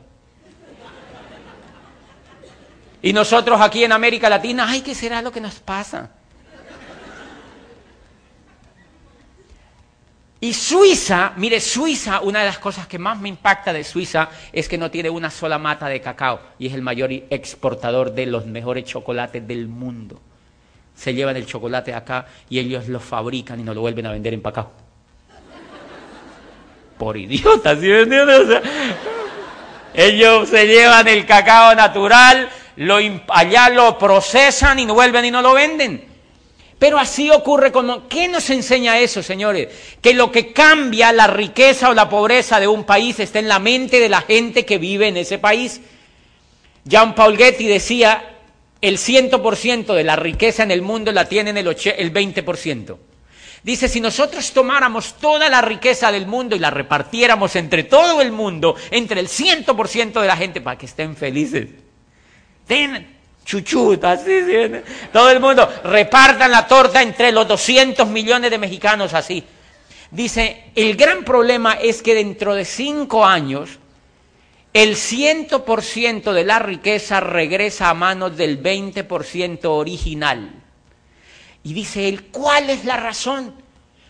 Y 3.03 3.13
nosotros 3.13 3.61
aquí 3.61 3.83
en 3.83 3.93
América 3.93 4.29
Latina, 4.29 4.67
ay, 4.69 4.83
¿qué 4.83 4.95
será 4.95 5.23
lo 5.23 5.33
que 5.33 5.41
nos 5.41 5.55
pasa? 5.55 6.11
Y 10.43 10.55
Suiza, 10.55 11.35
mire, 11.37 11.61
Suiza, 11.61 12.21
una 12.21 12.41
de 12.41 12.47
las 12.47 12.59
cosas 12.59 12.89
que 12.89 12.99
más 12.99 13.17
me 13.21 13.29
impacta 13.29 13.73
de 13.73 13.85
Suiza 13.85 14.29
es 14.53 14.69
que 14.69 14.77
no 14.77 14.91
tiene 14.91 15.09
una 15.09 15.31
sola 15.31 15.57
mata 15.57 15.87
de 15.87 16.01
cacao 16.01 16.41
y 16.59 16.67
es 16.67 16.75
el 16.75 16.83
mayor 16.83 17.13
exportador 17.13 18.13
de 18.13 18.27
los 18.27 18.45
mejores 18.47 18.85
chocolates 18.85 19.47
del 19.47 19.69
mundo. 19.69 20.21
Se 20.97 21.15
llevan 21.15 21.37
el 21.37 21.47
chocolate 21.47 21.95
acá 21.95 22.27
y 22.51 22.59
ellos 22.59 22.89
lo 22.89 22.99
fabrican 22.99 23.61
y 23.61 23.63
nos 23.63 23.77
lo 23.77 23.83
vuelven 23.83 24.05
a 24.07 24.11
vender 24.11 24.35
empacado. 24.35 24.73
Por 26.99 27.17
idiotas, 27.17 27.79
¿sí 27.79 27.87
me 27.87 28.61
ellos 29.95 30.49
se 30.49 30.67
llevan 30.67 31.07
el 31.07 31.25
cacao 31.25 31.73
natural, 31.77 32.49
lo, 32.75 32.99
allá 33.29 33.69
lo 33.69 33.97
procesan 33.97 34.81
y 34.81 34.87
no 34.87 34.95
vuelven 34.95 35.25
y 35.25 35.31
no 35.31 35.41
lo 35.41 35.53
venden. 35.53 36.12
Pero 36.83 36.99
así 36.99 37.31
ocurre 37.31 37.71
con... 37.71 38.09
¿Qué 38.09 38.27
nos 38.27 38.51
enseña 38.51 38.99
eso, 38.99 39.23
señores? 39.23 39.69
Que 40.01 40.15
lo 40.15 40.33
que 40.33 40.53
cambia 40.53 41.13
la 41.13 41.29
riqueza 41.29 41.91
o 41.91 41.95
la 41.95 42.09
pobreza 42.09 42.59
de 42.59 42.67
un 42.67 42.83
país 42.83 43.21
está 43.21 43.39
en 43.39 43.47
la 43.47 43.61
mente 43.61 44.01
de 44.01 44.09
la 44.09 44.23
gente 44.23 44.67
que 44.67 44.79
vive 44.79 45.07
en 45.07 45.17
ese 45.17 45.39
país. 45.39 45.81
Jean 46.85 47.15
Paul 47.15 47.37
Getty 47.37 47.69
decía, 47.69 48.35
el 48.81 48.99
100% 48.99 49.95
de 49.95 50.03
la 50.03 50.17
riqueza 50.17 50.65
en 50.65 50.73
el 50.73 50.83
mundo 50.83 51.13
la 51.13 51.29
tienen 51.29 51.57
el, 51.57 51.69
el 51.69 52.13
20%. 52.13 52.97
Dice, 53.63 53.89
si 53.89 54.01
nosotros 54.01 54.51
tomáramos 54.51 55.15
toda 55.21 55.49
la 55.49 55.63
riqueza 55.63 56.11
del 56.11 56.27
mundo 56.27 56.57
y 56.57 56.59
la 56.59 56.71
repartiéramos 56.71 57.55
entre 57.55 57.85
todo 57.85 58.21
el 58.21 58.33
mundo, 58.33 58.75
entre 58.91 59.21
el 59.21 59.29
100% 59.29 60.21
de 60.21 60.27
la 60.27 60.37
gente, 60.37 60.61
para 60.61 60.79
que 60.79 60.87
estén 60.87 61.15
felices. 61.15 61.69
Chuchuta, 63.45 64.13
así, 64.13 64.41
todo 65.13 65.31
el 65.31 65.41
mundo, 65.41 65.69
repartan 65.85 66.51
la 66.51 66.67
torta 66.67 67.03
entre 67.03 67.33
los 67.33 67.47
200 67.49 68.09
millones 68.09 68.51
de 68.51 68.59
mexicanos 68.59 69.15
así. 69.15 69.43
Dice, 70.11 70.71
el 70.75 70.97
gran 70.97 71.25
problema 71.25 71.75
es 71.75 72.03
que 72.03 72.15
dentro 72.15 72.55
de 72.55 72.65
cinco 72.65 73.25
años, 73.25 73.79
el 74.73 74.97
100% 74.97 76.33
de 76.33 76.45
la 76.45 76.59
riqueza 76.59 77.21
regresa 77.21 77.91
a 77.91 77.95
manos 77.95 78.37
del 78.37 78.63
20% 78.63 79.61
original. 79.65 80.51
Y 81.65 81.73
dice 81.73 82.09
él, 82.09 82.25
¿cuál 82.25 82.71
es 82.71 82.85
la 82.85 82.97
razón? 82.97 83.55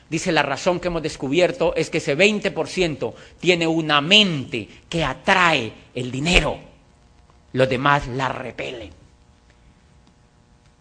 Dice, 0.09 0.31
la 0.33 0.43
razón 0.43 0.79
que 0.79 0.89
hemos 0.89 1.03
descubierto 1.03 1.75
es 1.75 1.89
que 1.89 1.99
ese 1.99 2.17
20% 2.17 3.15
tiene 3.41 3.67
una 3.67 4.01
mente 4.01 4.69
que 4.89 5.05
atrae 5.05 5.73
el 5.95 6.11
dinero. 6.11 6.59
Los 7.53 7.69
demás 7.69 8.09
la 8.09 8.29
repelen 8.29 9.02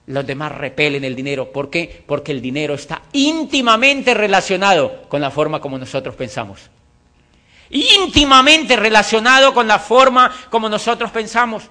los 0.08 0.26
demás 0.26 0.52
repelen 0.52 1.04
el 1.04 1.16
dinero. 1.16 1.52
¿Por 1.52 1.70
qué? 1.70 2.04
Porque 2.06 2.32
el 2.32 2.42
dinero 2.42 2.74
está 2.74 3.02
íntimamente 3.14 4.14
relacionado 4.14 5.04
con 5.08 5.22
la 5.22 5.32
forma 5.32 5.60
como 5.62 5.78
nosotros 5.78 6.16
pensamos. 6.16 6.70
Íntimamente 7.70 8.76
relacionado 8.76 9.54
con 9.54 9.68
la 9.68 9.80
forma 9.80 10.34
como 10.50 10.68
nosotros 10.68 11.12
pensamos. 11.12 11.64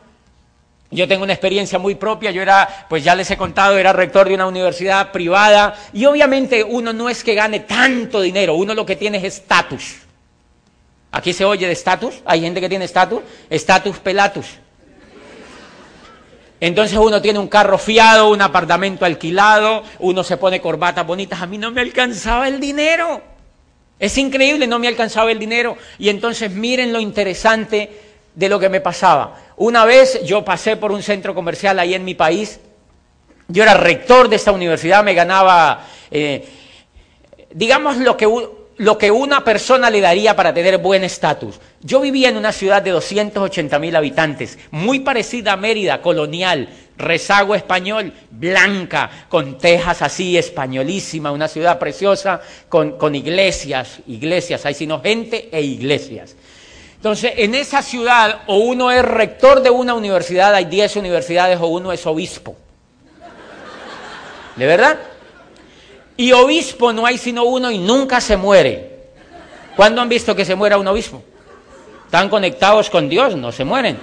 Yo 0.93 1.07
tengo 1.07 1.23
una 1.23 1.35
experiencia 1.35 1.79
muy 1.79 1.95
propia, 1.95 2.33
yo 2.33 2.43
era, 2.43 2.87
pues 2.89 3.05
ya 3.05 3.15
les 3.15 3.31
he 3.31 3.37
contado, 3.37 3.79
era 3.79 3.93
rector 3.93 4.29
de 4.29 4.35
una 4.35 4.49
universidad 4.49 5.13
privada 5.13 5.77
y 5.93 6.05
obviamente 6.05 6.65
uno 6.65 6.93
no 6.93 7.09
es 7.09 7.23
que 7.23 7.35
gane 7.35 7.61
tanto 7.61 8.21
dinero, 8.21 8.55
uno 8.55 8.75
lo 8.75 8.85
que 8.85 8.97
tiene 8.97 9.19
es 9.19 9.25
estatus. 9.25 9.99
Aquí 11.13 11.33
se 11.33 11.45
oye 11.45 11.67
de 11.67 11.73
estatus, 11.73 12.17
hay 12.25 12.41
gente 12.41 12.61
que 12.61 12.69
tiene 12.69 12.87
estatus, 12.87 13.21
estatus 13.49 13.99
pelatus. 13.99 14.47
Entonces 16.61 16.99
uno 16.99 17.23
tiene 17.23 17.39
un 17.39 17.49
carro 17.49 17.79
fiado, 17.79 18.31
un 18.31 18.43
apartamento 18.43 19.07
alquilado, 19.07 19.83
uno 19.99 20.23
se 20.23 20.37
pone 20.37 20.61
corbatas 20.61 21.07
bonitas. 21.07 21.41
A 21.41 21.47
mí 21.47 21.57
no 21.57 21.71
me 21.71 21.81
alcanzaba 21.81 22.49
el 22.49 22.61
dinero. 22.61 23.23
Es 23.99 24.17
increíble, 24.19 24.67
no 24.67 24.79
me 24.79 24.89
alcanzaba 24.89 25.33
el 25.33 25.39
dinero. 25.39 25.77
Y 25.99 26.11
entonces 26.11 26.51
miren 26.51 26.93
lo 26.93 27.01
interesante 27.01 27.91
de 28.35 28.49
lo 28.49 28.59
que 28.61 28.69
me 28.69 28.81
pasaba. 28.81 29.39
Una 29.57 29.85
vez 29.87 30.23
yo 30.25 30.45
pasé 30.45 30.77
por 30.77 30.93
un 30.93 31.03
centro 31.03 31.35
comercial 31.35 31.79
ahí 31.79 31.95
en 31.95 32.05
mi 32.05 32.15
país. 32.15 32.61
Yo 33.49 33.63
era 33.63 33.75
rector 33.75 34.29
de 34.29 34.37
esta 34.37 34.53
universidad, 34.53 35.03
me 35.03 35.15
ganaba, 35.15 35.87
eh, 36.11 36.47
digamos, 37.53 37.97
lo 37.97 38.17
que 38.17 38.27
lo 38.81 38.97
que 38.97 39.11
una 39.11 39.45
persona 39.45 39.91
le 39.91 40.01
daría 40.01 40.35
para 40.35 40.55
tener 40.55 40.79
buen 40.79 41.05
estatus. 41.05 41.61
Yo 41.83 42.01
vivía 42.01 42.31
en 42.31 42.39
una 42.39 42.51
ciudad 42.51 42.81
de 42.81 42.93
280 42.93 43.79
mil 43.79 43.95
habitantes, 43.95 44.59
muy 44.71 45.01
parecida 45.01 45.53
a 45.53 45.57
Mérida, 45.59 46.01
colonial, 46.01 46.67
rezago 46.97 47.55
español, 47.55 48.11
blanca, 48.31 49.27
con 49.29 49.59
tejas 49.59 50.01
así, 50.01 50.39
españolísima, 50.39 51.31
una 51.31 51.47
ciudad 51.47 51.79
preciosa, 51.79 52.41
con, 52.71 52.93
con 52.93 53.15
iglesias, 53.15 53.99
iglesias, 54.07 54.65
hay 54.65 54.73
sino 54.73 55.03
gente 55.03 55.51
e 55.53 55.61
iglesias. 55.61 56.35
Entonces, 56.97 57.35
en 57.37 57.55
esa 57.55 57.83
ciudad, 57.83 58.45
o 58.47 58.61
uno 58.61 58.91
es 58.91 59.05
rector 59.05 59.61
de 59.61 59.69
una 59.69 59.93
universidad, 59.93 60.55
hay 60.55 60.65
10 60.65 60.97
universidades, 60.97 61.59
o 61.61 61.67
uno 61.67 61.93
es 61.93 62.07
obispo. 62.07 62.57
¿De 64.57 64.65
verdad? 64.65 64.99
Y 66.21 66.33
obispo 66.33 66.93
no 66.93 67.07
hay 67.07 67.17
sino 67.17 67.45
uno 67.45 67.71
y 67.71 67.79
nunca 67.79 68.21
se 68.21 68.37
muere. 68.37 69.07
¿Cuándo 69.75 70.03
han 70.03 70.09
visto 70.11 70.37
que 70.37 70.45
se 70.45 70.55
muera 70.55 70.77
un 70.77 70.87
obispo? 70.87 71.23
Están 72.05 72.29
conectados 72.29 72.91
con 72.91 73.09
Dios, 73.09 73.37
no 73.37 73.51
se 73.51 73.65
mueren. 73.65 73.99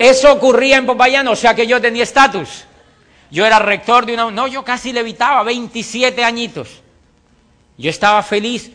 Eso 0.00 0.32
ocurría 0.32 0.78
en 0.78 0.86
Popayán, 0.86 1.28
o 1.28 1.36
sea 1.36 1.54
que 1.54 1.64
yo 1.64 1.80
tenía 1.80 2.02
estatus. 2.02 2.64
Yo 3.30 3.46
era 3.46 3.60
rector 3.60 4.04
de 4.04 4.14
una... 4.14 4.32
No, 4.32 4.48
yo 4.48 4.64
casi 4.64 4.92
levitaba, 4.92 5.44
27 5.44 6.24
añitos. 6.24 6.80
Yo 7.78 7.88
estaba 7.88 8.20
feliz. 8.24 8.72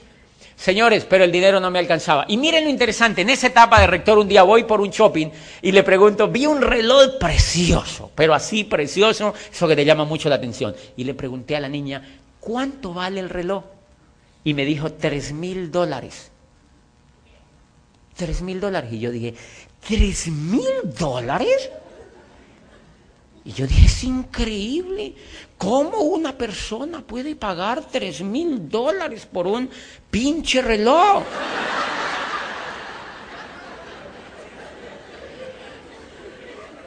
Señores, 0.55 1.05
pero 1.05 1.24
el 1.25 1.31
dinero 1.31 1.59
no 1.59 1.69
me 1.69 1.79
alcanzaba. 1.79 2.25
Y 2.27 2.38
miren 2.38 2.63
lo 2.63 2.69
interesante, 2.69 3.21
en 3.21 3.29
esa 3.29 3.47
etapa 3.47 3.81
de 3.81 3.88
rector 3.88 4.17
un 4.17 4.27
día 4.27 4.43
voy 4.43 4.63
por 4.63 4.79
un 4.79 4.89
shopping 4.89 5.27
y 5.62 5.71
le 5.71 5.83
pregunto, 5.83 6.27
vi 6.29 6.45
un 6.45 6.62
reloj 6.62 7.17
precioso, 7.19 8.12
pero 8.15 8.33
así 8.33 8.63
precioso, 8.63 9.33
eso 9.51 9.67
que 9.67 9.75
te 9.75 9.85
llama 9.85 10.05
mucho 10.05 10.29
la 10.29 10.35
atención. 10.35 10.75
Y 10.95 11.03
le 11.03 11.13
pregunté 11.13 11.55
a 11.55 11.59
la 11.59 11.67
niña, 11.67 12.19
¿cuánto 12.39 12.93
vale 12.93 13.19
el 13.19 13.29
reloj? 13.29 13.63
Y 14.43 14.53
me 14.53 14.63
dijo, 14.63 14.93
tres 14.93 15.33
mil 15.33 15.71
dólares. 15.71 16.31
Tres 18.15 18.41
mil 18.41 18.62
dólares. 18.62 18.93
Y 18.93 19.00
yo 19.00 19.12
dije, 19.12 19.35
¿tres 19.85 20.27
mil 20.27 20.69
dólares? 20.97 21.69
Y 23.45 23.53
yo 23.53 23.67
dije, 23.67 23.85
es 23.85 24.03
increíble. 24.03 25.13
¿Cómo 25.55 25.99
una 25.99 26.35
persona 26.35 27.01
puede 27.01 27.35
pagar 27.35 27.87
tres 27.89 28.21
mil 28.21 28.67
dólares 28.67 29.27
por 29.31 29.45
un 29.45 29.69
pinche 30.09 30.63
reloj? 30.63 31.23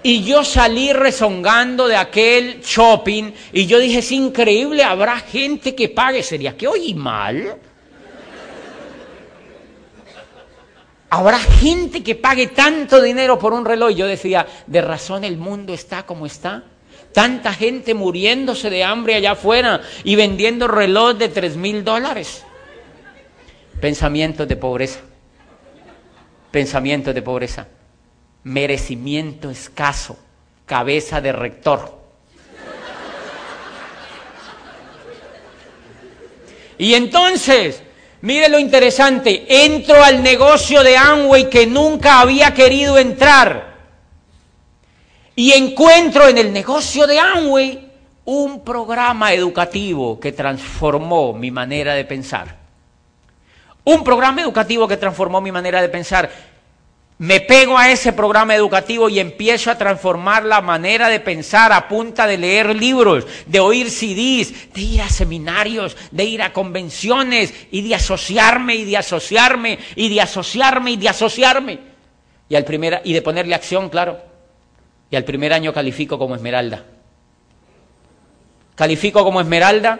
Y 0.03 0.25
yo 0.25 0.45
salí 0.45 0.93
rezongando 0.93 1.87
de 1.87 1.97
aquel 1.97 2.61
shopping 2.61 3.33
y 3.53 3.67
yo 3.67 3.79
dije, 3.79 3.99
es 3.99 4.11
increíble, 4.11 4.83
habrá 4.83 5.21
gente 5.21 5.77
que 5.77 5.89
pague. 5.89 6.25
¿Sería 6.25 6.57
que 6.57 6.67
oí 6.67 6.93
mal? 6.93 7.57
Habrá 11.11 11.39
gente 11.39 12.03
que 12.03 12.15
pague 12.15 12.49
tanto 12.49 13.01
dinero 13.01 13.39
por 13.39 13.55
un 13.55 13.65
reloj. 13.65 13.93
Yo 13.93 14.07
decía, 14.07 14.47
de 14.67 14.81
razón 14.83 15.25
el 15.25 15.39
mundo 15.39 15.73
está 15.73 16.05
como 16.05 16.27
está. 16.27 16.65
Tanta 17.13 17.55
gente 17.55 17.95
muriéndose 17.95 18.69
de 18.69 18.85
hambre 18.85 19.15
allá 19.15 19.33
afuera 19.33 19.81
y 20.05 20.17
vendiendo 20.17 20.69
reloj 20.69 21.17
de 21.17 21.29
tres 21.29 21.57
mil 21.57 21.83
dólares. 21.83 22.45
Pensamientos 23.81 24.47
de 24.47 24.57
pobreza. 24.57 25.01
Pensamientos 26.51 27.15
de 27.15 27.23
pobreza. 27.23 27.67
Merecimiento 28.45 29.51
escaso. 29.51 30.19
Cabeza 30.67 31.23
de 31.23 31.33
rector. 31.33 31.97
Y 36.77 36.95
entonces 36.95 37.83
Mire 38.21 38.49
lo 38.49 38.59
interesante, 38.59 39.47
entro 39.65 40.03
al 40.03 40.23
negocio 40.23 40.83
de 40.83 40.97
Amway 40.97 41.49
que 41.49 41.67
nunca 41.67 42.21
había 42.21 42.53
querido 42.53 42.99
entrar 42.99 43.77
y 45.37 45.53
encuentro 45.53 46.27
en 46.27 46.39
el 46.39 46.53
negocio 46.53 47.07
de 47.07 47.21
Amway 47.21 47.89
un 48.25 48.65
programa 48.65 49.33
educativo 49.33 50.19
que 50.19 50.33
transformó 50.33 51.33
mi 51.33 51.53
manera 51.53 51.95
de 51.95 52.05
pensar. 52.05 52.57
Un 53.85 54.03
programa 54.03 54.43
educativo 54.43 54.89
que 54.89 54.97
transformó 54.97 55.41
mi 55.41 55.53
manera 55.53 55.81
de 55.81 55.89
pensar 55.89 56.29
me 57.19 57.41
pego 57.41 57.77
a 57.77 57.91
ese 57.91 58.13
programa 58.13 58.55
educativo 58.55 59.09
y 59.09 59.19
empiezo 59.19 59.73
a 59.73 59.79
transformar 59.79 60.45
la 60.45 60.61
manera 60.61 61.09
de 61.09 61.19
pensar 61.19 61.73
a 61.73 61.89
punta 61.89 62.29
de 62.29 62.39
leer 62.39 62.77
libros, 62.77 63.27
de 63.47 63.59
oír 63.59 63.91
CDs, 63.91 64.73
de 64.73 64.81
ir 64.81 65.03
a 65.03 65.09
seminarios, 65.09 65.97
de 66.13 66.25
ir 66.25 66.43
a 66.43 66.53
convenciones 66.53 67.53
y 67.73 67.83
de 67.83 67.97
asociarme 67.97 68.77
y 68.77 68.85
de 68.85 68.97
asociarme 68.97 69.81
y 69.97 70.09
de 70.09 70.21
asociarme 70.21 70.93
y 70.93 70.97
de 70.97 71.09
asociarme. 71.09 71.79
Y, 72.49 72.55
al 72.55 72.65
primer, 72.65 73.01
y 73.03 73.13
de 73.13 73.21
ponerle 73.21 73.57
acción, 73.57 73.89
claro. 73.89 74.21
Y 75.11 75.17
al 75.17 75.25
primer 75.25 75.53
año 75.53 75.73
califico 75.73 76.21
como 76.21 76.37
esmeralda. 76.37 76.85
Califico 78.77 79.25
como 79.25 79.41
esmeralda, 79.41 79.99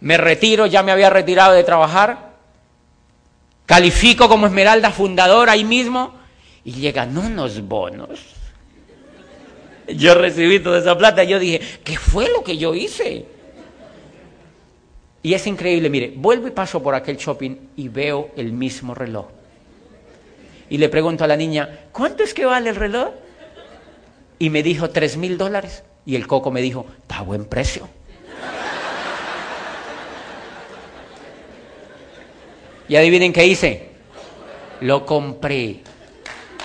me 0.00 0.16
retiro, 0.16 0.66
ya 0.66 0.82
me 0.82 0.90
había 0.90 1.10
retirado 1.10 1.52
de 1.52 1.62
trabajar. 1.62 2.32
Califico 3.66 4.28
como 4.28 4.46
esmeralda 4.46 4.90
fundador 4.90 5.48
ahí 5.48 5.64
mismo 5.64 6.15
y 6.66 6.72
llegan 6.72 7.16
unos 7.16 7.66
bonos. 7.66 8.18
Yo 9.86 10.14
recibí 10.14 10.58
toda 10.58 10.80
esa 10.80 10.98
plata 10.98 11.22
yo 11.22 11.38
dije, 11.38 11.60
¿qué 11.84 11.96
fue 11.96 12.28
lo 12.28 12.42
que 12.42 12.58
yo 12.58 12.74
hice? 12.74 13.24
Y 15.22 15.34
es 15.34 15.46
increíble, 15.46 15.88
mire, 15.88 16.12
vuelvo 16.16 16.48
y 16.48 16.50
paso 16.50 16.82
por 16.82 16.96
aquel 16.96 17.18
shopping 17.18 17.56
y 17.76 17.88
veo 17.88 18.30
el 18.36 18.52
mismo 18.52 18.96
reloj. 18.96 19.26
Y 20.68 20.78
le 20.78 20.88
pregunto 20.88 21.22
a 21.22 21.28
la 21.28 21.36
niña, 21.36 21.86
¿cuánto 21.92 22.24
es 22.24 22.34
que 22.34 22.44
vale 22.44 22.68
el 22.70 22.76
reloj? 22.76 23.10
Y 24.40 24.50
me 24.50 24.64
dijo, 24.64 24.90
tres 24.90 25.16
mil 25.16 25.38
dólares. 25.38 25.84
Y 26.04 26.16
el 26.16 26.26
coco 26.26 26.50
me 26.50 26.62
dijo, 26.62 26.84
está 27.02 27.22
buen 27.22 27.44
precio. 27.44 27.88
Y 32.88 32.96
adivinen 32.96 33.32
qué 33.32 33.46
hice. 33.46 33.90
Lo 34.80 35.06
compré. 35.06 35.82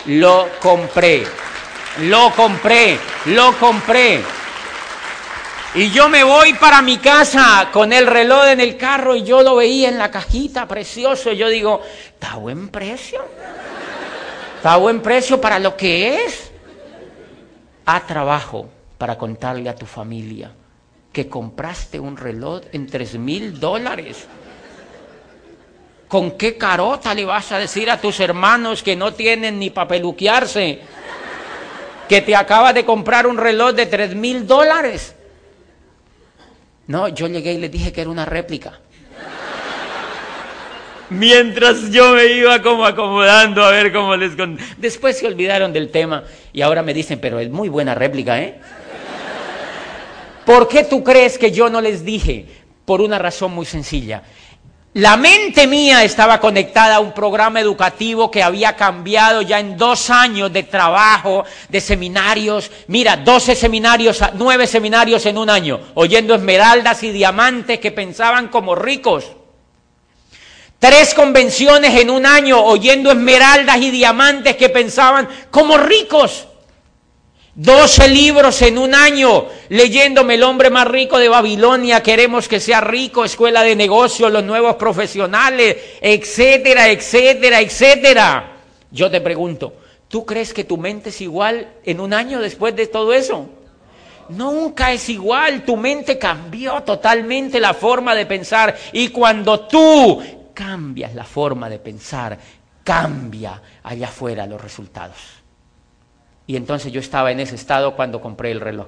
Lo 0.05 0.47
compré. 0.59 1.23
Lo 2.01 2.31
compré. 2.31 2.97
Lo 3.25 3.57
compré. 3.57 4.21
Y 5.73 5.89
yo 5.91 6.09
me 6.09 6.23
voy 6.23 6.53
para 6.53 6.81
mi 6.81 6.97
casa 6.97 7.69
con 7.71 7.93
el 7.93 8.05
reloj 8.05 8.47
en 8.47 8.59
el 8.59 8.75
carro 8.75 9.15
y 9.15 9.23
yo 9.23 9.41
lo 9.41 9.55
veía 9.55 9.87
en 9.87 9.97
la 9.97 10.11
cajita, 10.11 10.67
precioso. 10.67 11.31
Y 11.31 11.37
yo 11.37 11.47
digo, 11.47 11.81
está 12.13 12.35
buen 12.35 12.69
precio. 12.69 13.23
Está 14.57 14.75
buen 14.75 15.01
precio 15.01 15.39
para 15.39 15.59
lo 15.59 15.77
que 15.77 16.25
es. 16.25 16.51
A 17.85 18.01
trabajo 18.01 18.69
para 18.97 19.17
contarle 19.17 19.69
a 19.69 19.75
tu 19.75 19.85
familia 19.85 20.51
que 21.11 21.27
compraste 21.27 21.99
un 21.99 22.17
reloj 22.17 22.61
en 22.71 22.87
tres 22.87 23.17
mil 23.17 23.59
dólares. 23.59 24.27
¿Con 26.11 26.31
qué 26.31 26.57
carota 26.57 27.13
le 27.13 27.23
vas 27.23 27.53
a 27.53 27.57
decir 27.57 27.89
a 27.89 28.01
tus 28.01 28.19
hermanos 28.19 28.83
que 28.83 28.97
no 28.97 29.13
tienen 29.13 29.57
ni 29.57 29.69
para 29.69 29.87
peluquearse? 29.87 30.79
Que 32.09 32.19
te 32.19 32.35
acabas 32.35 32.73
de 32.73 32.83
comprar 32.83 33.25
un 33.25 33.37
reloj 33.37 33.71
de 33.71 33.85
tres 33.85 34.13
mil 34.13 34.45
dólares. 34.45 35.15
No, 36.87 37.07
yo 37.07 37.27
llegué 37.27 37.53
y 37.53 37.59
les 37.59 37.71
dije 37.71 37.93
que 37.93 38.01
era 38.01 38.09
una 38.09 38.25
réplica. 38.25 38.81
Mientras 41.11 41.89
yo 41.91 42.11
me 42.11 42.25
iba 42.25 42.61
como 42.61 42.85
acomodando 42.85 43.63
a 43.63 43.71
ver 43.71 43.93
cómo 43.93 44.13
les... 44.17 44.33
Después 44.75 45.17
se 45.17 45.27
olvidaron 45.27 45.71
del 45.71 45.91
tema 45.91 46.25
y 46.51 46.61
ahora 46.61 46.83
me 46.83 46.93
dicen, 46.93 47.21
pero 47.21 47.39
es 47.39 47.49
muy 47.49 47.69
buena 47.69 47.95
réplica, 47.95 48.37
¿eh? 48.37 48.59
¿Por 50.45 50.67
qué 50.67 50.83
tú 50.83 51.05
crees 51.05 51.37
que 51.37 51.53
yo 51.53 51.69
no 51.69 51.79
les 51.79 52.03
dije? 52.03 52.47
Por 52.83 52.99
una 52.99 53.17
razón 53.17 53.53
muy 53.53 53.65
sencilla. 53.65 54.23
La 54.93 55.15
mente 55.15 55.67
mía 55.67 56.03
estaba 56.03 56.41
conectada 56.41 56.97
a 56.97 56.99
un 56.99 57.13
programa 57.13 57.61
educativo 57.61 58.29
que 58.29 58.43
había 58.43 58.75
cambiado 58.75 59.41
ya 59.41 59.57
en 59.57 59.77
dos 59.77 60.09
años 60.09 60.51
de 60.51 60.63
trabajo, 60.63 61.45
de 61.69 61.79
seminarios. 61.79 62.69
Mira, 62.87 63.15
12 63.15 63.55
seminarios, 63.55 64.19
nueve 64.33 64.67
seminarios 64.67 65.25
en 65.25 65.37
un 65.37 65.49
año, 65.49 65.79
oyendo 65.93 66.35
esmeraldas 66.35 67.03
y 67.03 67.11
diamantes 67.11 67.79
que 67.79 67.91
pensaban 67.91 68.49
como 68.49 68.75
ricos. 68.75 69.31
Tres 70.77 71.13
convenciones 71.13 71.97
en 71.97 72.09
un 72.09 72.25
año, 72.25 72.61
oyendo 72.61 73.11
esmeraldas 73.11 73.77
y 73.77 73.91
diamantes 73.91 74.57
que 74.57 74.67
pensaban 74.67 75.29
como 75.51 75.77
ricos. 75.77 76.47
12 77.55 78.07
libros 78.07 78.61
en 78.61 78.77
un 78.77 78.95
año 78.95 79.47
leyéndome 79.67 80.35
el 80.35 80.43
hombre 80.43 80.69
más 80.69 80.87
rico 80.87 81.19
de 81.19 81.27
Babilonia, 81.27 82.01
queremos 82.01 82.47
que 82.47 82.61
sea 82.61 82.79
rico, 82.79 83.25
escuela 83.25 83.61
de 83.63 83.75
negocios, 83.75 84.31
los 84.31 84.43
nuevos 84.43 84.75
profesionales, 84.77 85.75
etcétera, 85.99 86.89
etcétera, 86.89 87.59
etcétera. 87.59 88.57
Yo 88.89 89.11
te 89.11 89.19
pregunto, 89.19 89.73
¿tú 90.07 90.25
crees 90.25 90.53
que 90.53 90.63
tu 90.63 90.77
mente 90.77 91.09
es 91.09 91.19
igual 91.19 91.73
en 91.83 91.99
un 91.99 92.13
año 92.13 92.39
después 92.39 92.73
de 92.73 92.87
todo 92.87 93.13
eso? 93.13 93.49
Nunca 94.29 94.93
es 94.93 95.09
igual, 95.09 95.65
tu 95.65 95.75
mente 95.75 96.17
cambió 96.17 96.83
totalmente 96.83 97.59
la 97.59 97.73
forma 97.73 98.15
de 98.15 98.25
pensar 98.25 98.77
y 98.93 99.09
cuando 99.09 99.67
tú 99.67 100.23
cambias 100.53 101.13
la 101.15 101.25
forma 101.25 101.69
de 101.69 101.79
pensar, 101.79 102.37
cambia 102.81 103.61
allá 103.83 104.07
afuera 104.07 104.45
los 104.45 104.61
resultados. 104.61 105.40
Y 106.47 106.55
entonces 106.55 106.91
yo 106.91 106.99
estaba 106.99 107.31
en 107.31 107.39
ese 107.39 107.55
estado 107.55 107.95
cuando 107.95 108.21
compré 108.21 108.51
el 108.51 108.59
reloj. 108.59 108.87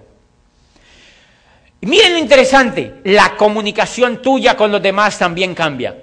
Y 1.81 1.85
miren 1.85 2.13
lo 2.13 2.19
interesante, 2.19 3.01
la 3.03 3.35
comunicación 3.35 4.21
tuya 4.21 4.55
con 4.55 4.71
los 4.71 4.81
demás 4.81 5.19
también 5.19 5.53
cambia. 5.53 5.95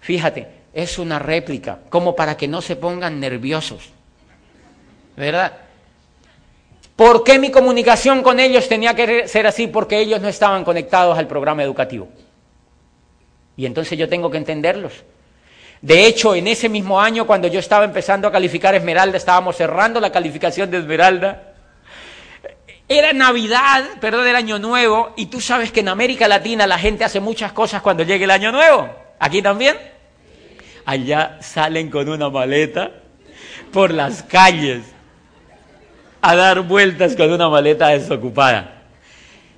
Fíjate, 0.00 0.48
es 0.72 0.98
una 0.98 1.18
réplica, 1.18 1.80
como 1.88 2.16
para 2.16 2.36
que 2.36 2.48
no 2.48 2.62
se 2.62 2.76
pongan 2.76 3.20
nerviosos. 3.20 3.90
¿Verdad? 5.16 5.52
¿Por 6.96 7.24
qué 7.24 7.38
mi 7.38 7.50
comunicación 7.50 8.22
con 8.22 8.40
ellos 8.40 8.68
tenía 8.68 8.94
que 8.94 9.28
ser 9.28 9.46
así? 9.46 9.66
Porque 9.66 9.98
ellos 9.98 10.20
no 10.20 10.28
estaban 10.28 10.64
conectados 10.64 11.18
al 11.18 11.26
programa 11.26 11.62
educativo. 11.62 12.08
Y 13.56 13.66
entonces 13.66 13.98
yo 13.98 14.08
tengo 14.08 14.30
que 14.30 14.38
entenderlos. 14.38 15.04
De 15.82 16.06
hecho, 16.06 16.34
en 16.34 16.46
ese 16.46 16.68
mismo 16.68 17.00
año, 17.00 17.26
cuando 17.26 17.48
yo 17.48 17.60
estaba 17.60 17.84
empezando 17.84 18.26
a 18.26 18.32
calificar 18.32 18.74
Esmeralda, 18.74 19.18
estábamos 19.18 19.56
cerrando 19.56 20.00
la 20.00 20.10
calificación 20.10 20.70
de 20.70 20.78
Esmeralda. 20.78 21.52
Era 22.88 23.12
Navidad, 23.12 23.84
perdón, 24.00 24.26
era 24.26 24.38
Año 24.38 24.58
Nuevo, 24.58 25.12
y 25.16 25.26
tú 25.26 25.40
sabes 25.40 25.72
que 25.72 25.80
en 25.80 25.88
América 25.88 26.28
Latina 26.28 26.66
la 26.66 26.78
gente 26.78 27.04
hace 27.04 27.20
muchas 27.20 27.52
cosas 27.52 27.82
cuando 27.82 28.02
llega 28.04 28.24
el 28.24 28.30
Año 28.30 28.52
Nuevo. 28.52 28.88
¿Aquí 29.18 29.42
también? 29.42 29.76
allá 30.84 31.38
salen 31.40 31.90
con 31.90 32.08
una 32.08 32.28
maleta 32.30 32.90
por 33.72 33.92
las 33.92 34.22
calles 34.22 34.82
a 36.20 36.34
dar 36.34 36.60
vueltas 36.60 37.16
con 37.16 37.30
una 37.32 37.48
maleta 37.48 37.88
desocupada. 37.88 38.82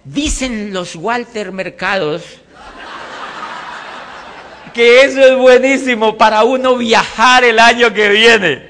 Dicen 0.04 0.72
los 0.72 0.96
Walter 0.96 1.52
Mercados 1.52 2.40
que 4.74 5.04
eso 5.04 5.20
es 5.20 5.36
buenísimo 5.36 6.18
para 6.18 6.44
uno 6.44 6.76
viajar 6.76 7.44
el 7.44 7.58
año 7.58 7.94
que 7.94 8.08
viene, 8.08 8.62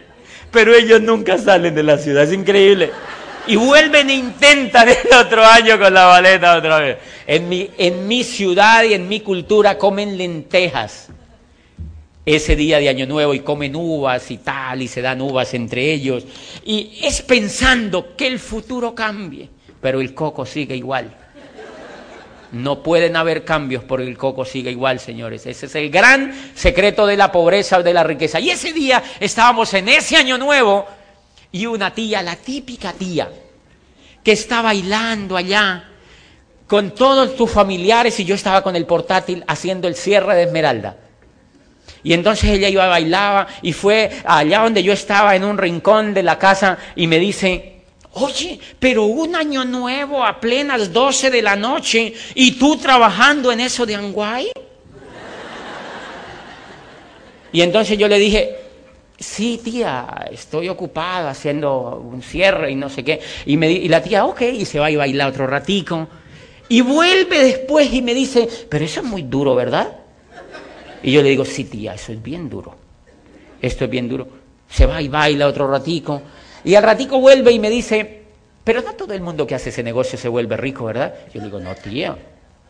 pero 0.50 0.74
ellos 0.74 1.00
nunca 1.00 1.38
salen 1.38 1.74
de 1.74 1.82
la 1.82 1.98
ciudad, 1.98 2.22
es 2.24 2.32
increíble. 2.32 2.92
Y 3.46 3.56
vuelven 3.56 4.08
e 4.08 4.14
intentan 4.14 4.88
el 4.88 5.12
otro 5.18 5.44
año 5.44 5.78
con 5.78 5.92
la 5.92 6.06
maleta 6.06 6.56
otra 6.56 6.78
vez. 6.78 6.98
En 7.26 7.48
mi, 7.48 7.68
en 7.76 8.06
mi 8.06 8.22
ciudad 8.22 8.84
y 8.84 8.94
en 8.94 9.08
mi 9.08 9.20
cultura 9.20 9.76
comen 9.76 10.16
lentejas 10.16 11.08
ese 12.26 12.56
día 12.56 12.78
de 12.78 12.88
Año 12.88 13.06
Nuevo 13.06 13.34
y 13.34 13.40
comen 13.40 13.76
uvas 13.76 14.30
y 14.30 14.38
tal, 14.38 14.80
y 14.80 14.88
se 14.88 15.02
dan 15.02 15.20
uvas 15.20 15.52
entre 15.54 15.92
ellos. 15.92 16.24
Y 16.64 17.00
es 17.02 17.20
pensando 17.22 18.16
que 18.16 18.26
el 18.26 18.38
futuro 18.38 18.94
cambie, 18.94 19.50
pero 19.80 20.00
el 20.00 20.14
coco 20.14 20.46
sigue 20.46 20.76
igual. 20.76 21.14
No 22.54 22.84
pueden 22.84 23.16
haber 23.16 23.44
cambios 23.44 23.82
porque 23.82 24.06
el 24.06 24.16
coco 24.16 24.44
sigue 24.44 24.70
igual, 24.70 25.00
señores. 25.00 25.44
Ese 25.44 25.66
es 25.66 25.74
el 25.74 25.90
gran 25.90 26.32
secreto 26.54 27.04
de 27.04 27.16
la 27.16 27.32
pobreza 27.32 27.78
o 27.78 27.82
de 27.82 27.92
la 27.92 28.04
riqueza. 28.04 28.38
Y 28.38 28.50
ese 28.50 28.72
día 28.72 29.02
estábamos 29.18 29.74
en 29.74 29.88
ese 29.88 30.16
Año 30.16 30.38
Nuevo 30.38 30.86
y 31.50 31.66
una 31.66 31.92
tía, 31.92 32.22
la 32.22 32.36
típica 32.36 32.92
tía, 32.92 33.28
que 34.22 34.30
está 34.30 34.62
bailando 34.62 35.36
allá 35.36 35.88
con 36.68 36.94
todos 36.94 37.34
tus 37.34 37.50
familiares 37.50 38.20
y 38.20 38.24
yo 38.24 38.36
estaba 38.36 38.62
con 38.62 38.76
el 38.76 38.86
portátil 38.86 39.42
haciendo 39.48 39.88
el 39.88 39.96
cierre 39.96 40.36
de 40.36 40.44
Esmeralda. 40.44 40.96
Y 42.04 42.12
entonces 42.12 42.50
ella 42.50 42.68
iba, 42.68 42.86
bailaba 42.86 43.48
y 43.62 43.72
fue 43.72 44.12
allá 44.24 44.60
donde 44.60 44.84
yo 44.84 44.92
estaba 44.92 45.34
en 45.34 45.42
un 45.42 45.58
rincón 45.58 46.14
de 46.14 46.22
la 46.22 46.38
casa 46.38 46.78
y 46.94 47.08
me 47.08 47.18
dice, 47.18 47.73
oye, 48.14 48.59
pero 48.79 49.05
un 49.05 49.35
año 49.35 49.64
nuevo 49.64 50.24
a 50.24 50.40
plenas 50.40 50.92
12 50.92 51.31
de 51.31 51.42
la 51.42 51.57
noche 51.57 52.12
y 52.35 52.53
tú 52.53 52.77
trabajando 52.77 53.53
en 53.53 53.61
eso 53.61 53.87
de 53.87 53.94
Anguay. 53.94 54.50
Y 57.53 57.62
entonces 57.62 57.96
yo 57.96 58.09
le 58.09 58.18
dije, 58.18 58.57
sí, 59.18 59.61
tía, 59.62 60.27
estoy 60.31 60.68
ocupada 60.68 61.31
haciendo 61.31 62.03
un 62.12 62.20
cierre 62.20 62.70
y 62.70 62.74
no 62.74 62.88
sé 62.88 63.05
qué. 63.05 63.20
Y, 63.46 63.57
me, 63.57 63.70
y 63.70 63.88
la 63.88 64.03
tía, 64.03 64.24
ok, 64.24 64.42
y 64.42 64.64
se 64.64 64.81
va 64.81 64.90
y 64.90 64.96
bailar 64.96 65.31
otro 65.31 65.46
ratico. 65.46 66.09
Y 66.68 66.81
vuelve 66.81 67.44
después 67.44 67.92
y 67.92 68.03
me 68.03 68.14
dice, 68.14 68.48
pero 68.68 68.85
eso 68.85 69.00
es 69.00 69.07
muy 69.07 69.22
duro, 69.22 69.55
¿verdad? 69.55 69.98
Y 71.03 71.12
yo 71.12 71.22
le 71.22 71.29
digo, 71.29 71.44
sí, 71.44 71.64
tía, 71.64 71.94
eso 71.94 72.12
es 72.12 72.22
bien 72.22 72.48
duro. 72.48 72.74
Esto 73.61 73.85
es 73.85 73.90
bien 73.90 74.09
duro. 74.09 74.27
Se 74.68 74.87
va 74.87 75.00
y 75.00 75.09
baila 75.09 75.46
otro 75.46 75.68
ratico. 75.68 76.22
Y 76.64 76.74
al 76.74 76.83
ratico 76.83 77.20
vuelve 77.20 77.53
y 77.53 77.59
me 77.59 77.68
dice, 77.68 78.22
pero 78.64 78.81
no 78.81 78.94
todo 78.94 79.12
el 79.12 79.20
mundo 79.20 79.46
que 79.46 79.55
hace 79.55 79.68
ese 79.68 79.83
negocio 79.83 80.18
se 80.18 80.29
vuelve 80.29 80.57
rico, 80.57 80.87
¿verdad? 80.87 81.14
Yo 81.33 81.40
le 81.40 81.46
digo, 81.46 81.61
no, 81.61 81.74
tía, 81.74 82.16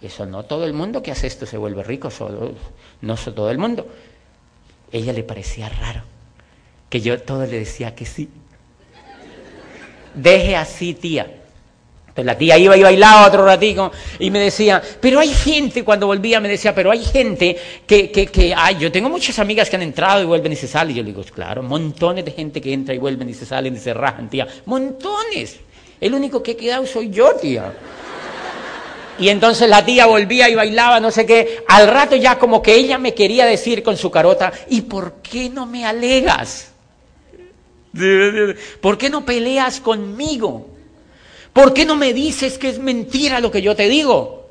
eso 0.02 0.26
no 0.26 0.42
todo 0.44 0.66
el 0.66 0.72
mundo 0.72 1.02
que 1.02 1.12
hace 1.12 1.28
esto 1.28 1.46
se 1.46 1.56
vuelve 1.56 1.82
rico, 1.82 2.10
solo, 2.10 2.52
no 3.00 3.16
todo 3.16 3.50
el 3.50 3.58
mundo. 3.58 3.86
Ella 4.90 5.12
le 5.12 5.22
parecía 5.22 5.68
raro, 5.68 6.02
que 6.90 7.00
yo 7.00 7.20
todo 7.22 7.46
le 7.46 7.58
decía 7.60 7.94
que 7.94 8.04
sí. 8.04 8.28
Deje 10.14 10.56
así, 10.56 10.94
tía. 10.94 11.43
Entonces 12.14 12.26
la 12.26 12.38
tía 12.38 12.56
iba 12.58 12.76
y 12.76 12.82
bailaba 12.84 13.26
otro 13.26 13.44
ratico 13.44 13.90
y 14.20 14.30
me 14.30 14.38
decía, 14.38 14.80
pero 15.00 15.18
hay 15.18 15.30
gente, 15.30 15.82
cuando 15.82 16.06
volvía 16.06 16.38
me 16.38 16.48
decía, 16.48 16.72
pero 16.72 16.92
hay 16.92 17.04
gente 17.04 17.56
que, 17.84 18.12
que, 18.12 18.26
que, 18.26 18.54
ay, 18.56 18.76
yo 18.78 18.92
tengo 18.92 19.10
muchas 19.10 19.40
amigas 19.40 19.68
que 19.68 19.74
han 19.74 19.82
entrado 19.82 20.22
y 20.22 20.24
vuelven 20.24 20.52
y 20.52 20.56
se 20.56 20.68
salen. 20.68 20.92
Y 20.92 20.98
yo 20.98 21.02
le 21.02 21.08
digo, 21.08 21.24
claro, 21.34 21.64
montones 21.64 22.24
de 22.24 22.30
gente 22.30 22.60
que 22.60 22.72
entra 22.72 22.94
y 22.94 22.98
vuelven 22.98 23.30
y 23.30 23.34
se 23.34 23.44
salen 23.44 23.74
y 23.74 23.78
se 23.78 23.92
rajan, 23.92 24.30
tía. 24.30 24.46
Montones. 24.66 25.58
El 26.00 26.14
único 26.14 26.40
que 26.40 26.52
he 26.52 26.56
quedado 26.56 26.86
soy 26.86 27.10
yo, 27.10 27.34
tía. 27.34 27.72
Y 29.18 29.28
entonces 29.28 29.68
la 29.68 29.84
tía 29.84 30.06
volvía 30.06 30.48
y 30.48 30.54
bailaba, 30.54 31.00
no 31.00 31.10
sé 31.10 31.26
qué. 31.26 31.64
Al 31.66 31.88
rato 31.88 32.14
ya 32.14 32.38
como 32.38 32.62
que 32.62 32.76
ella 32.76 32.96
me 32.96 33.12
quería 33.12 33.44
decir 33.44 33.82
con 33.82 33.96
su 33.96 34.12
carota, 34.12 34.52
¿y 34.68 34.82
por 34.82 35.14
qué 35.14 35.50
no 35.50 35.66
me 35.66 35.84
alegas? 35.84 36.70
¿Por 38.80 38.98
qué 38.98 39.10
no 39.10 39.24
peleas 39.24 39.80
conmigo? 39.80 40.73
¿Por 41.54 41.72
qué 41.72 41.86
no 41.86 41.94
me 41.94 42.12
dices 42.12 42.58
que 42.58 42.68
es 42.68 42.80
mentira 42.80 43.38
lo 43.38 43.50
que 43.50 43.62
yo 43.62 43.76
te 43.76 43.88
digo? 43.88 44.50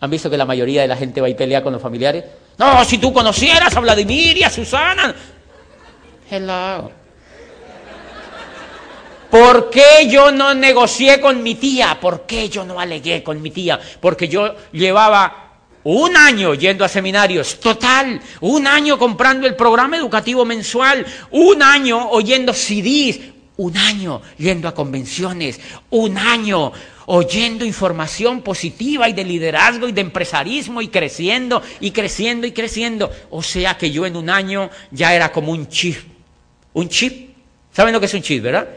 ¿Han 0.00 0.10
visto 0.10 0.28
que 0.28 0.36
la 0.36 0.44
mayoría 0.44 0.82
de 0.82 0.88
la 0.88 0.96
gente 0.96 1.22
va 1.22 1.28
y 1.30 1.34
pelea 1.34 1.62
con 1.62 1.72
los 1.72 1.80
familiares? 1.80 2.22
No, 2.58 2.84
si 2.84 2.98
tú 2.98 3.14
conocieras 3.14 3.74
a 3.74 3.80
Vladimir 3.80 4.36
y 4.36 4.42
a 4.42 4.50
Susana. 4.50 5.14
Hello. 6.30 6.90
¿Por 9.30 9.70
qué 9.70 10.06
yo 10.06 10.30
no 10.30 10.54
negocié 10.54 11.18
con 11.18 11.42
mi 11.42 11.54
tía? 11.54 11.98
¿Por 11.98 12.26
qué 12.26 12.50
yo 12.50 12.62
no 12.64 12.78
alegué 12.78 13.22
con 13.22 13.40
mi 13.40 13.50
tía? 13.50 13.80
Porque 13.98 14.28
yo 14.28 14.54
llevaba 14.70 15.44
un 15.84 16.14
año 16.14 16.52
yendo 16.54 16.84
a 16.84 16.88
seminarios, 16.88 17.58
total, 17.58 18.20
un 18.42 18.66
año 18.66 18.98
comprando 18.98 19.46
el 19.46 19.56
programa 19.56 19.96
educativo 19.96 20.44
mensual, 20.44 21.06
un 21.30 21.62
año 21.62 22.10
oyendo 22.10 22.52
CDs, 22.52 23.18
un 23.56 23.76
año 23.76 24.20
yendo 24.36 24.68
a 24.68 24.74
convenciones, 24.74 25.60
un 25.90 26.18
año 26.18 26.72
oyendo 27.06 27.64
información 27.64 28.42
positiva 28.42 29.08
y 29.08 29.12
de 29.12 29.24
liderazgo 29.24 29.88
y 29.88 29.92
de 29.92 30.00
empresarismo 30.00 30.82
y 30.82 30.88
creciendo 30.88 31.62
y 31.80 31.90
creciendo 31.90 32.46
y 32.46 32.52
creciendo. 32.52 33.10
O 33.30 33.42
sea 33.42 33.76
que 33.76 33.90
yo 33.90 34.06
en 34.06 34.16
un 34.16 34.30
año 34.30 34.70
ya 34.90 35.14
era 35.14 35.30
como 35.30 35.52
un 35.52 35.68
chip. 35.68 35.96
Un 36.72 36.88
chip. 36.88 37.34
¿Saben 37.72 37.92
lo 37.92 38.00
que 38.00 38.06
es 38.06 38.14
un 38.14 38.22
chip, 38.22 38.42
verdad? 38.42 38.68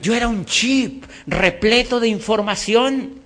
Yo 0.00 0.14
era 0.14 0.28
un 0.28 0.44
chip 0.44 1.04
repleto 1.26 2.00
de 2.00 2.08
información. 2.08 3.20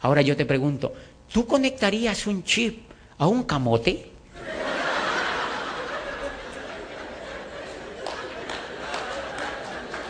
Ahora 0.00 0.22
yo 0.22 0.36
te 0.36 0.44
pregunto, 0.44 0.92
¿tú 1.32 1.46
conectarías 1.46 2.26
un 2.26 2.44
chip 2.44 2.90
a 3.18 3.26
un 3.26 3.44
camote? 3.44 4.11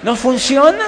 No 0.03 0.17
funciona. 0.17 0.85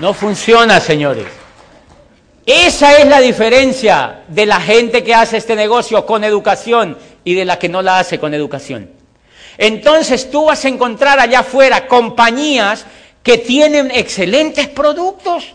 No 0.00 0.14
funciona, 0.14 0.80
señores. 0.80 1.26
Esa 2.44 2.96
es 2.98 3.06
la 3.06 3.20
diferencia 3.20 4.24
de 4.26 4.46
la 4.46 4.60
gente 4.60 5.04
que 5.04 5.14
hace 5.14 5.36
este 5.36 5.54
negocio 5.54 6.04
con 6.04 6.24
educación 6.24 6.98
y 7.22 7.34
de 7.34 7.44
la 7.44 7.58
que 7.58 7.68
no 7.68 7.82
la 7.82 8.00
hace 8.00 8.18
con 8.18 8.34
educación. 8.34 8.90
Entonces 9.58 10.30
tú 10.30 10.46
vas 10.46 10.64
a 10.64 10.68
encontrar 10.68 11.20
allá 11.20 11.40
afuera 11.40 11.86
compañías 11.86 12.84
que 13.22 13.38
tienen 13.38 13.90
excelentes 13.92 14.66
productos. 14.66 15.54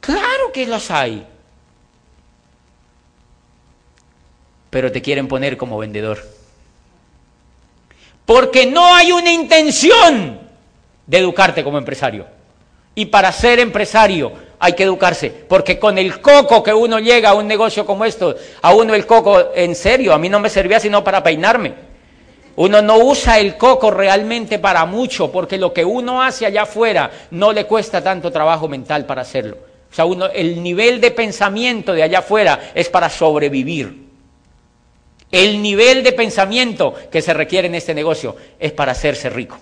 Claro 0.00 0.52
que 0.52 0.64
los 0.66 0.90
hay. 0.90 1.26
Pero 4.70 4.90
te 4.90 5.02
quieren 5.02 5.28
poner 5.28 5.56
como 5.56 5.76
vendedor. 5.76 6.35
Porque 8.26 8.66
no 8.66 8.94
hay 8.94 9.12
una 9.12 9.32
intención 9.32 10.40
de 11.06 11.18
educarte 11.18 11.64
como 11.64 11.78
empresario. 11.78 12.26
Y 12.94 13.06
para 13.06 13.30
ser 13.30 13.60
empresario 13.60 14.32
hay 14.58 14.72
que 14.72 14.82
educarse, 14.82 15.30
porque 15.30 15.78
con 15.78 15.98
el 15.98 16.20
coco 16.20 16.62
que 16.62 16.72
uno 16.72 16.98
llega 16.98 17.30
a 17.30 17.34
un 17.34 17.46
negocio 17.46 17.84
como 17.84 18.04
esto, 18.04 18.34
a 18.62 18.74
uno 18.74 18.94
el 18.94 19.06
coco 19.06 19.50
en 19.54 19.74
serio, 19.74 20.12
a 20.12 20.18
mí 20.18 20.28
no 20.28 20.40
me 20.40 20.48
servía 20.48 20.80
sino 20.80 21.04
para 21.04 21.22
peinarme. 21.22 21.74
Uno 22.56 22.80
no 22.80 22.96
usa 22.96 23.38
el 23.38 23.58
coco 23.58 23.90
realmente 23.90 24.58
para 24.58 24.86
mucho, 24.86 25.30
porque 25.30 25.58
lo 25.58 25.74
que 25.74 25.84
uno 25.84 26.22
hace 26.22 26.46
allá 26.46 26.62
afuera 26.62 27.10
no 27.30 27.52
le 27.52 27.66
cuesta 27.66 28.02
tanto 28.02 28.32
trabajo 28.32 28.66
mental 28.66 29.04
para 29.04 29.22
hacerlo. 29.22 29.58
O 29.90 29.94
sea, 29.94 30.06
uno, 30.06 30.26
el 30.26 30.62
nivel 30.62 31.00
de 31.00 31.10
pensamiento 31.10 31.92
de 31.92 32.02
allá 32.02 32.20
afuera 32.20 32.70
es 32.74 32.88
para 32.88 33.10
sobrevivir. 33.10 34.05
El 35.36 35.60
nivel 35.60 36.02
de 36.02 36.12
pensamiento 36.12 36.94
que 37.12 37.20
se 37.20 37.34
requiere 37.34 37.68
en 37.68 37.74
este 37.74 37.92
negocio 37.92 38.34
es 38.58 38.72
para 38.72 38.92
hacerse 38.92 39.28
rico. 39.28 39.58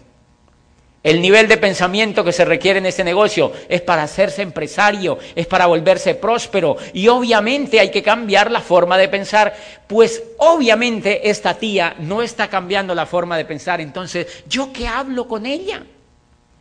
El 1.02 1.20
nivel 1.20 1.48
de 1.48 1.56
pensamiento 1.56 2.22
que 2.22 2.30
se 2.30 2.44
requiere 2.44 2.78
en 2.78 2.86
este 2.86 3.02
negocio 3.02 3.50
es 3.68 3.80
para 3.80 4.04
hacerse 4.04 4.42
empresario, 4.42 5.18
es 5.34 5.48
para 5.48 5.66
volverse 5.66 6.14
próspero. 6.14 6.76
Y 6.92 7.08
obviamente 7.08 7.80
hay 7.80 7.90
que 7.90 8.04
cambiar 8.04 8.52
la 8.52 8.60
forma 8.60 8.96
de 8.96 9.08
pensar, 9.08 9.52
pues 9.88 10.22
obviamente 10.38 11.28
esta 11.28 11.54
tía 11.54 11.96
no 11.98 12.22
está 12.22 12.46
cambiando 12.46 12.94
la 12.94 13.04
forma 13.04 13.36
de 13.36 13.44
pensar. 13.44 13.80
Entonces, 13.80 14.44
¿yo 14.48 14.72
qué 14.72 14.86
hablo 14.86 15.26
con 15.26 15.44
ella? 15.44 15.82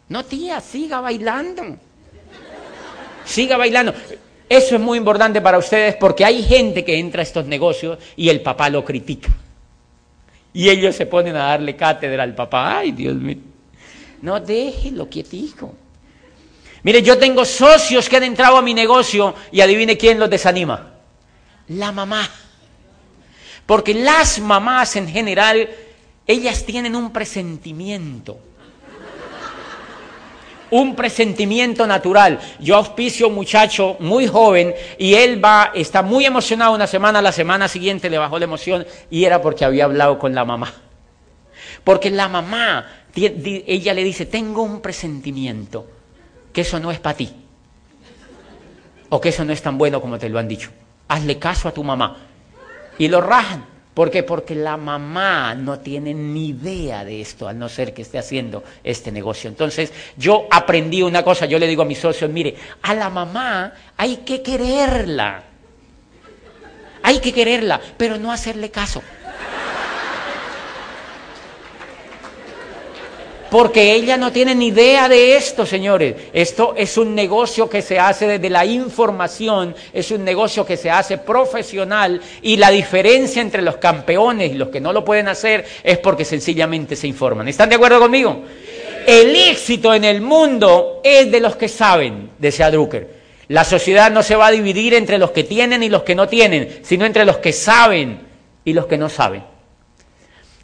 No, 0.10 0.26
tía, 0.26 0.60
siga 0.60 1.02
bailando. 1.02 1.78
Siga 3.26 3.58
bailando. 3.58 3.94
Eso 4.54 4.76
es 4.76 4.82
muy 4.82 5.00
importante 5.00 5.42
para 5.42 5.58
ustedes 5.58 5.96
porque 5.96 6.24
hay 6.24 6.44
gente 6.44 6.86
que 6.86 7.00
entra 7.00 7.22
a 7.22 7.24
estos 7.24 7.48
negocios 7.48 7.98
y 8.16 8.30
el 8.30 8.42
papá 8.42 8.70
lo 8.70 8.86
critica. 8.86 9.30
Y 10.54 10.70
ellos 10.70 10.96
se 10.96 11.08
ponen 11.08 11.36
a 11.36 11.46
darle 11.46 11.76
cátedra 11.76 12.22
al 12.22 12.36
papá. 12.36 12.78
Ay, 12.78 12.92
Dios 12.92 13.16
mío. 13.16 13.40
No, 14.22 14.40
déjelo 14.40 15.10
quietico. 15.10 15.74
Mire, 16.84 17.02
yo 17.02 17.18
tengo 17.18 17.44
socios 17.46 18.08
que 18.08 18.18
han 18.18 18.26
entrado 18.26 18.58
a 18.58 18.62
mi 18.62 18.76
negocio 18.76 19.34
y 19.52 19.60
adivine 19.60 19.98
quién 19.98 20.20
los 20.20 20.30
desanima. 20.30 20.98
La 21.70 21.92
mamá. 21.92 22.30
Porque 23.66 23.96
las 23.96 24.40
mamás 24.40 24.96
en 24.98 25.08
general, 25.08 25.68
ellas 26.28 26.64
tienen 26.64 26.96
un 26.96 27.12
presentimiento 27.12 28.38
un 30.74 30.96
presentimiento 30.96 31.86
natural. 31.86 32.40
Yo 32.60 32.76
auspicio 32.78 33.28
a 33.28 33.30
un 33.30 33.36
muchacho 33.36 33.96
muy 34.00 34.26
joven 34.26 34.74
y 34.98 35.14
él 35.14 35.44
va, 35.44 35.72
está 35.76 36.02
muy 36.02 36.26
emocionado 36.26 36.74
una 36.74 36.88
semana, 36.88 37.22
la 37.22 37.32
semana 37.32 37.68
siguiente 37.68 38.10
le 38.10 38.18
bajó 38.18 38.40
la 38.40 38.46
emoción 38.46 38.84
y 39.12 39.24
era 39.24 39.40
porque 39.40 39.66
había 39.66 39.86
hablado 39.86 40.18
con 40.18 40.34
la 40.34 40.44
mamá. 40.46 40.74
Porque 41.84 42.10
la 42.10 42.28
mamá, 42.28 42.88
ella 43.16 43.94
le 43.94 44.04
dice, 44.04 44.26
tengo 44.26 44.64
un 44.64 44.82
presentimiento 44.82 45.86
que 46.52 46.62
eso 46.62 46.80
no 46.80 46.90
es 46.90 47.00
para 47.00 47.18
ti. 47.18 47.32
O 49.10 49.22
que 49.22 49.30
eso 49.30 49.46
no 49.46 49.54
es 49.54 49.62
tan 49.62 49.78
bueno 49.78 50.02
como 50.02 50.18
te 50.18 50.28
lo 50.28 50.40
han 50.40 50.48
dicho. 50.48 50.72
Hazle 51.08 51.38
caso 51.38 51.68
a 51.68 51.72
tu 51.72 51.84
mamá. 51.84 52.18
Y 52.98 53.10
lo 53.10 53.22
rajan. 53.22 53.73
¿Por 53.94 54.10
qué? 54.10 54.24
Porque 54.24 54.56
la 54.56 54.76
mamá 54.76 55.54
no 55.54 55.80
tiene 55.80 56.14
ni 56.14 56.50
idea 56.50 57.06
de 57.06 57.22
esto, 57.22 57.48
al 57.48 57.60
no 57.60 57.70
ser 57.70 57.94
que 57.94 58.02
esté 58.02 58.18
haciendo 58.18 58.64
este 58.84 59.12
negocio. 59.12 59.50
Entonces, 59.50 59.94
yo 60.18 60.48
aprendí 60.50 61.04
una 61.04 61.24
cosa, 61.24 61.46
yo 61.46 61.60
le 61.60 61.68
digo 61.68 61.84
a 61.84 61.86
mis 61.86 62.00
socios, 62.00 62.30
mire, 62.32 62.56
a 62.82 62.96
la 62.96 63.10
mamá 63.12 63.74
hay 63.96 64.18
que 64.18 64.42
quererla. 64.42 65.44
Hay 67.04 67.20
que 67.20 67.34
quererla, 67.34 67.80
pero 67.98 68.18
no 68.18 68.32
hacerle 68.32 68.72
caso. 68.72 69.04
Porque 73.54 73.94
ella 73.94 74.18
no 74.18 74.32
tiene 74.32 74.56
ni 74.56 74.70
idea 74.70 75.08
de 75.08 75.36
esto, 75.36 75.64
señores. 75.64 76.16
Esto 76.34 76.74
es 76.76 76.98
un 76.98 77.14
negocio 77.14 77.70
que 77.70 77.84
se 77.84 78.00
hace 78.00 78.26
desde 78.26 78.50
la 78.50 78.66
información, 78.66 79.76
es 79.94 80.10
un 80.10 80.24
negocio 80.24 80.66
que 80.66 80.76
se 80.76 80.90
hace 80.90 81.20
profesional 81.20 82.20
y 82.42 82.58
la 82.58 82.72
diferencia 82.72 83.44
entre 83.44 83.62
los 83.62 83.78
campeones 83.78 84.54
y 84.54 84.56
los 84.56 84.70
que 84.70 84.82
no 84.82 84.92
lo 84.92 85.06
pueden 85.06 85.28
hacer 85.28 85.66
es 85.84 86.00
porque 86.00 86.26
sencillamente 86.26 86.96
se 86.96 87.06
informan. 87.06 87.48
¿Están 87.48 87.70
de 87.70 87.76
acuerdo 87.76 88.00
conmigo? 88.00 88.42
El 89.06 89.36
éxito 89.36 89.94
en 89.94 90.06
el 90.06 90.20
mundo 90.20 91.00
es 91.04 91.32
de 91.32 91.40
los 91.40 91.56
que 91.56 91.68
saben, 91.68 92.32
decía 92.40 92.72
Drucker. 92.72 93.08
La 93.50 93.66
sociedad 93.66 94.10
no 94.10 94.24
se 94.24 94.36
va 94.36 94.48
a 94.48 94.52
dividir 94.52 94.96
entre 94.96 95.20
los 95.20 95.30
que 95.30 95.44
tienen 95.44 95.84
y 95.84 95.90
los 95.90 96.02
que 96.02 96.16
no 96.16 96.28
tienen, 96.28 96.80
sino 96.82 97.06
entre 97.06 97.24
los 97.24 97.38
que 97.38 97.54
saben 97.54 98.20
y 98.66 98.74
los 98.74 98.88
que 98.88 98.98
no 98.98 99.10
saben. 99.10 99.53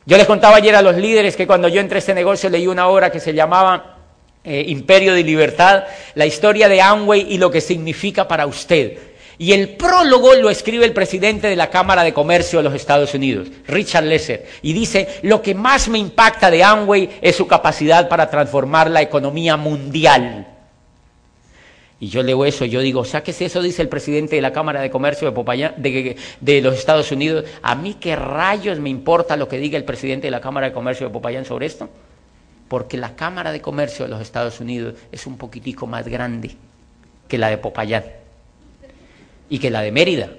Yo 0.10 0.18
les 0.18 0.26
contaba 0.26 0.56
ayer 0.56 0.76
a 0.76 0.82
los 0.82 0.96
líderes 0.96 1.36
que 1.36 1.46
cuando 1.46 1.68
yo 1.68 1.80
entré 1.80 1.98
a 1.98 2.00
este 2.00 2.16
negocio 2.16 2.50
leí 2.50 2.66
una 2.66 2.88
obra 2.88 3.12
que 3.12 3.20
se 3.20 3.32
llamaba 3.32 3.98
eh, 4.44 4.66
Imperio 4.68 5.14
de 5.14 5.24
Libertad, 5.24 5.84
la 6.16 6.26
historia 6.26 6.68
de 6.68 6.82
Amway 6.82 7.32
y 7.32 7.38
lo 7.38 7.52
que 7.52 7.62
significa 7.62 8.28
para 8.28 8.48
usted. 8.48 8.98
Y 9.38 9.54
el 9.54 9.76
prólogo 9.76 10.34
lo 10.34 10.50
escribe 10.50 10.84
el 10.84 10.94
presidente 10.94 11.46
de 11.46 11.56
la 11.56 11.70
Cámara 11.70 12.04
de 12.04 12.12
Comercio 12.12 12.58
de 12.58 12.64
los 12.64 12.74
Estados 12.74 13.14
Unidos, 13.14 13.50
Richard 13.68 14.06
Lesser, 14.06 14.48
y 14.64 14.74
dice, 14.74 15.20
lo 15.22 15.44
que 15.44 15.54
más 15.54 15.88
me 15.90 16.00
impacta 16.00 16.50
de 16.50 16.64
Amway 16.64 17.20
es 17.22 17.36
su 17.36 17.46
capacidad 17.46 18.10
para 18.10 18.32
transformar 18.32 18.90
la 18.90 19.04
economía 19.04 19.58
mundial. 19.58 20.48
Y 22.02 22.08
yo 22.08 22.24
leo 22.24 22.46
eso, 22.46 22.64
yo 22.64 22.80
digo, 22.80 23.04
si 23.04 23.18
eso, 23.44 23.62
dice 23.62 23.82
el 23.82 23.90
presidente 23.90 24.38
de 24.38 24.42
la 24.42 24.54
Cámara 24.54 24.80
de 24.82 24.90
Comercio 24.90 25.32
de, 25.32 26.16
de, 26.40 26.62
los 26.62 26.76
Estados 26.76 27.12
Unidos. 27.12 27.44
¿A 27.62 27.76
mí 27.76 27.96
qué 28.00 28.16
rayos 28.16 28.80
me 28.80 28.90
importa 28.90 29.36
lo 29.36 29.50
que 29.50 29.58
diga 29.58 29.78
el 29.78 29.84
presidente 29.84 30.28
de 30.28 30.32
la 30.32 30.40
Cámara 30.40 30.68
de 30.68 30.74
Comercio 30.74 31.08
de 31.08 31.14
Popayán 31.14 31.44
sobre 31.44 31.66
esto? 31.66 31.90
Porque 32.70 32.98
la 32.98 33.16
Cámara 33.16 33.52
de 33.52 33.60
Comercio 33.60 34.06
de 34.06 34.12
los 34.12 34.22
Estados 34.22 34.62
Unidos 34.62 34.96
es 35.12 35.28
un 35.28 35.38
poquitico 35.38 35.88
más 35.88 36.08
grande 36.08 36.56
que 37.28 37.38
la 37.38 37.50
de 37.50 37.58
Popayán 37.58 38.06
y 39.50 39.60
que 39.60 39.70
la 39.70 39.82
de 39.82 39.92
Mérida 39.92 40.30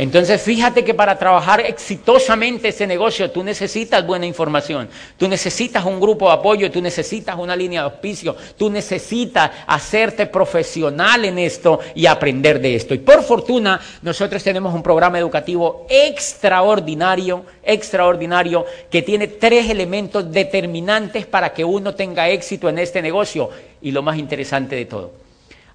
entonces 0.00 0.40
fíjate 0.40 0.82
que 0.82 0.94
para 0.94 1.18
trabajar 1.18 1.60
exitosamente 1.60 2.68
ese 2.68 2.86
negocio 2.86 3.30
tú 3.30 3.44
necesitas 3.44 4.06
buena 4.06 4.24
información, 4.24 4.88
tú 5.18 5.28
necesitas 5.28 5.84
un 5.84 6.00
grupo 6.00 6.26
de 6.28 6.36
apoyo, 6.36 6.70
tú 6.70 6.80
necesitas 6.80 7.36
una 7.36 7.54
línea 7.54 7.82
de 7.82 7.90
auspicio, 7.90 8.34
tú 8.56 8.70
necesitas 8.70 9.50
hacerte 9.66 10.24
profesional 10.24 11.26
en 11.26 11.38
esto 11.38 11.80
y 11.94 12.06
aprender 12.06 12.62
de 12.62 12.76
esto. 12.76 12.94
Y 12.94 12.98
por 13.00 13.22
fortuna 13.22 13.78
nosotros 14.00 14.42
tenemos 14.42 14.72
un 14.72 14.82
programa 14.82 15.18
educativo 15.18 15.86
extraordinario, 15.90 17.44
extraordinario, 17.62 18.64
que 18.90 19.02
tiene 19.02 19.28
tres 19.28 19.68
elementos 19.68 20.32
determinantes 20.32 21.26
para 21.26 21.52
que 21.52 21.62
uno 21.62 21.94
tenga 21.94 22.30
éxito 22.30 22.70
en 22.70 22.78
este 22.78 23.02
negocio. 23.02 23.50
Y 23.82 23.90
lo 23.90 24.00
más 24.00 24.16
interesante 24.16 24.76
de 24.76 24.86
todo, 24.86 25.12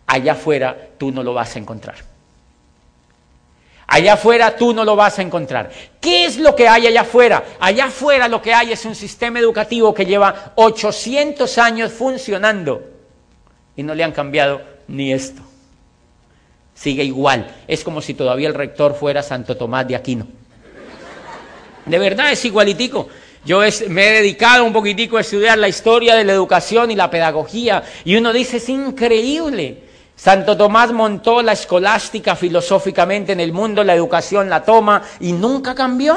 allá 0.07 0.31
afuera 0.31 0.75
tú 0.97 1.11
no 1.11 1.21
lo 1.21 1.35
vas 1.35 1.55
a 1.55 1.59
encontrar. 1.59 2.14
Allá 3.87 4.13
afuera 4.13 4.55
tú 4.55 4.73
no 4.73 4.83
lo 4.83 4.95
vas 4.95 5.19
a 5.19 5.21
encontrar. 5.21 5.69
¿Qué 6.01 6.25
es 6.25 6.37
lo 6.37 6.55
que 6.55 6.67
hay 6.67 6.87
allá 6.87 7.01
afuera? 7.01 7.43
Allá 7.59 7.85
afuera 7.85 8.27
lo 8.27 8.41
que 8.41 8.53
hay 8.53 8.71
es 8.71 8.83
un 8.85 8.95
sistema 8.95 9.39
educativo 9.39 9.93
que 9.93 10.05
lleva 10.05 10.53
800 10.55 11.57
años 11.57 11.91
funcionando 11.91 12.83
y 13.75 13.83
no 13.83 13.93
le 13.93 14.03
han 14.03 14.11
cambiado 14.11 14.61
ni 14.87 15.13
esto. 15.13 15.41
Sigue 16.73 17.03
igual. 17.03 17.55
Es 17.67 17.83
como 17.83 18.01
si 18.01 18.13
todavía 18.15 18.47
el 18.47 18.53
rector 18.53 18.95
fuera 18.95 19.21
Santo 19.21 19.55
Tomás 19.55 19.87
de 19.87 19.95
Aquino. 19.95 20.27
De 21.85 21.99
verdad 21.99 22.31
es 22.31 22.43
igualitico. 22.43 23.07
Yo 23.45 23.59
me 23.89 24.07
he 24.07 24.11
dedicado 24.13 24.65
un 24.65 24.73
poquitico 24.73 25.17
a 25.17 25.21
estudiar 25.21 25.59
la 25.59 25.67
historia 25.67 26.15
de 26.15 26.23
la 26.23 26.33
educación 26.33 26.89
y 26.89 26.95
la 26.95 27.11
pedagogía 27.11 27.83
y 28.03 28.15
uno 28.15 28.33
dice, 28.33 28.57
es 28.57 28.67
increíble. 28.69 29.84
Santo 30.15 30.55
Tomás 30.55 30.91
montó 30.91 31.41
la 31.41 31.51
escolástica 31.51 32.35
filosóficamente 32.35 33.33
en 33.33 33.39
el 33.39 33.51
mundo, 33.51 33.83
la 33.83 33.93
educación 33.93 34.49
la 34.49 34.63
toma 34.63 35.03
y 35.19 35.33
nunca 35.33 35.75
cambió. 35.75 36.15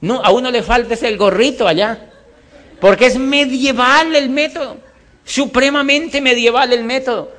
No, 0.00 0.22
a 0.22 0.30
uno 0.30 0.50
le 0.50 0.62
falta 0.62 0.94
ese 0.94 1.08
el 1.08 1.16
gorrito 1.16 1.66
allá, 1.66 2.10
porque 2.80 3.06
es 3.06 3.18
medieval 3.18 4.14
el 4.14 4.30
método, 4.30 4.76
supremamente 5.24 6.20
medieval 6.20 6.72
el 6.72 6.84
método. 6.84 7.32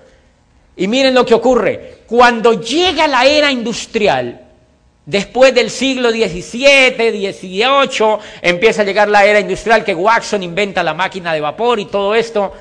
Y 0.75 0.87
miren 0.87 1.13
lo 1.13 1.25
que 1.25 1.33
ocurre, 1.33 1.99
cuando 2.07 2.53
llega 2.53 3.07
la 3.07 3.25
era 3.25 3.51
industrial, 3.51 4.41
Después 5.05 5.53
del 5.53 5.69
siglo 5.69 6.09
XVII, 6.09 6.95
XVIII, 6.97 8.17
empieza 8.41 8.81
a 8.81 8.85
llegar 8.85 9.07
la 9.07 9.23
era 9.23 9.39
industrial 9.39 9.83
que 9.83 9.93
Watson 9.93 10.41
inventa 10.41 10.81
la 10.81 10.95
máquina 10.95 11.31
de 11.31 11.41
vapor 11.41 11.79
y 11.79 11.85
todo 11.85 12.15
esto 12.15 12.53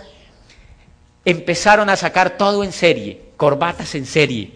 empezaron 1.24 1.88
a 1.88 1.96
sacar 1.96 2.36
todo 2.36 2.64
en 2.64 2.72
serie, 2.72 3.30
corbatas 3.36 3.94
en 3.94 4.06
serie. 4.06 4.52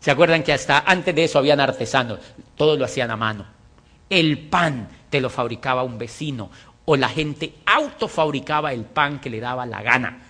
¿Se 0.00 0.10
acuerdan 0.10 0.42
que 0.42 0.52
hasta 0.52 0.84
antes 0.86 1.14
de 1.14 1.24
eso 1.24 1.38
habían 1.38 1.60
artesanos? 1.60 2.20
Todo 2.56 2.76
lo 2.76 2.84
hacían 2.84 3.10
a 3.10 3.16
mano. 3.16 3.46
El 4.08 4.38
pan 4.48 4.88
te 5.10 5.20
lo 5.20 5.28
fabricaba 5.28 5.82
un 5.82 5.98
vecino 5.98 6.50
o 6.84 6.96
la 6.96 7.08
gente 7.08 7.52
autofabricaba 7.66 8.72
el 8.72 8.84
pan 8.84 9.20
que 9.20 9.28
le 9.28 9.40
daba 9.40 9.66
la 9.66 9.82
gana, 9.82 10.22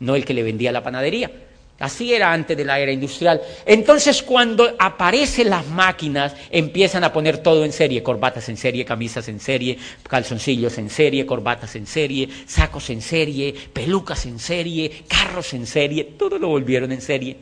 no 0.00 0.16
el 0.16 0.24
que 0.24 0.34
le 0.34 0.42
vendía 0.42 0.72
la 0.72 0.82
panadería. 0.82 1.30
Así 1.78 2.12
era 2.12 2.32
antes 2.32 2.56
de 2.56 2.64
la 2.64 2.80
era 2.80 2.90
industrial. 2.90 3.40
Entonces 3.64 4.22
cuando 4.24 4.74
aparecen 4.80 5.48
las 5.48 5.64
máquinas, 5.68 6.34
empiezan 6.50 7.04
a 7.04 7.12
poner 7.12 7.38
todo 7.38 7.64
en 7.64 7.72
serie, 7.72 8.02
corbatas 8.02 8.48
en 8.48 8.56
serie, 8.56 8.84
camisas 8.84 9.28
en 9.28 9.38
serie, 9.38 9.78
calzoncillos 10.02 10.76
en 10.78 10.90
serie, 10.90 11.24
corbatas 11.24 11.76
en 11.76 11.86
serie, 11.86 12.28
sacos 12.46 12.90
en 12.90 13.00
serie, 13.00 13.54
pelucas 13.72 14.26
en 14.26 14.40
serie, 14.40 15.04
carros 15.06 15.54
en 15.54 15.66
serie, 15.66 16.02
todo 16.04 16.38
lo 16.38 16.48
volvieron 16.48 16.90
en 16.90 17.00
serie. 17.00 17.36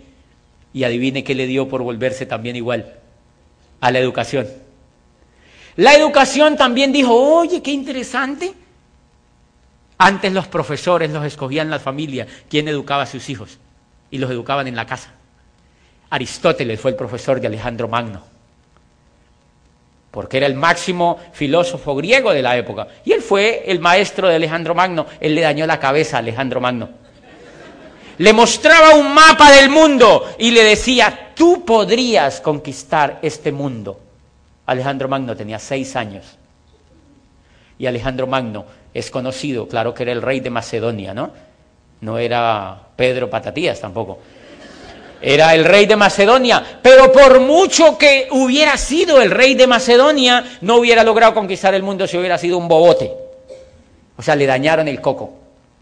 Y 0.75 0.85
adivine 0.85 1.25
qué 1.25 1.35
le 1.35 1.47
dio 1.47 1.67
por 1.67 1.83
volverse 1.83 2.27
también 2.27 2.57
igual 2.57 2.95
a 3.81 3.91
la 3.91 3.99
educación. 3.99 4.47
La 5.77 5.95
educación 5.95 6.59
también 6.59 6.93
dijo, 6.93 7.15
oye, 7.15 7.63
qué 7.63 7.71
interesante. 7.71 8.53
Antes 9.97 10.31
los 10.31 10.47
profesores 10.47 11.11
los 11.11 11.25
escogían 11.25 11.71
la 11.71 11.79
familia, 11.79 12.27
quién 12.51 12.69
educaba 12.69 13.05
a 13.05 13.07
sus 13.07 13.31
hijos 13.31 13.59
y 14.11 14.19
los 14.19 14.31
educaban 14.31 14.67
en 14.67 14.77
la 14.77 14.87
casa. 14.87 15.13
Aristóteles 16.11 16.81
fue 16.81 16.93
el 16.93 16.97
profesor 16.97 17.41
de 17.41 17.49
Alejandro 17.49 17.89
Magno, 17.89 18.23
porque 20.11 20.37
era 20.37 20.47
el 20.47 20.55
máximo 20.55 21.19
filósofo 21.33 21.95
griego 21.97 22.33
de 22.33 22.43
la 22.43 22.57
época. 22.57 22.87
Y 23.05 23.13
él 23.13 23.23
fue 23.23 23.65
el 23.67 23.81
maestro 23.81 24.29
de 24.29 24.37
Alejandro 24.37 24.75
Magno, 24.75 25.07
él 25.21 25.35
le 25.35 25.43
dañó 25.43 25.67
la 25.67 25.81
cabeza 25.81 26.17
a 26.17 26.21
Alejandro 26.21 26.61
Magno. 26.61 26.89
Le 28.19 28.33
mostraba 28.33 28.95
un 28.95 29.13
mapa 29.13 29.51
del 29.53 29.69
mundo 29.69 30.25
y 30.39 30.51
le 30.51 30.65
decía, 30.65 31.33
tú 31.35 31.65
podrías 31.67 32.41
conquistar 32.41 33.19
este 33.21 33.53
mundo. 33.53 34.01
Alejandro 34.65 35.09
Magno 35.09 35.37
tenía 35.37 35.59
seis 35.59 35.97
años. 35.97 36.25
Y 37.79 37.87
Alejandro 37.87 38.27
Magno 38.27 38.65
es 38.95 39.11
conocido, 39.11 39.69
claro 39.69 39.93
que 39.93 40.05
era 40.05 40.13
el 40.13 40.23
rey 40.23 40.41
de 40.41 40.49
Macedonia, 40.49 41.13
¿no? 41.13 41.31
No 42.01 42.19
era 42.19 42.79
Pedro 42.97 43.31
Patatías 43.31 43.81
tampoco. 43.81 44.19
Era 45.21 45.55
el 45.55 45.65
rey 45.65 45.87
de 45.87 45.97
Macedonia, 45.97 46.81
pero 46.83 47.11
por 47.11 47.41
mucho 47.41 47.97
que 47.97 48.29
hubiera 48.31 48.77
sido 48.77 49.21
el 49.23 49.31
rey 49.31 49.55
de 49.55 49.67
Macedonia, 49.67 50.45
no 50.61 50.77
hubiera 50.77 51.03
logrado 51.03 51.33
conquistar 51.33 51.75
el 51.75 51.83
mundo 51.83 52.07
si 52.07 52.19
hubiera 52.19 52.37
sido 52.37 52.59
un 52.59 52.69
bobote. 52.69 53.11
O 54.17 54.23
sea, 54.23 54.37
le 54.37 54.47
dañaron 54.47 54.89
el 54.89 55.01
coco 55.01 55.33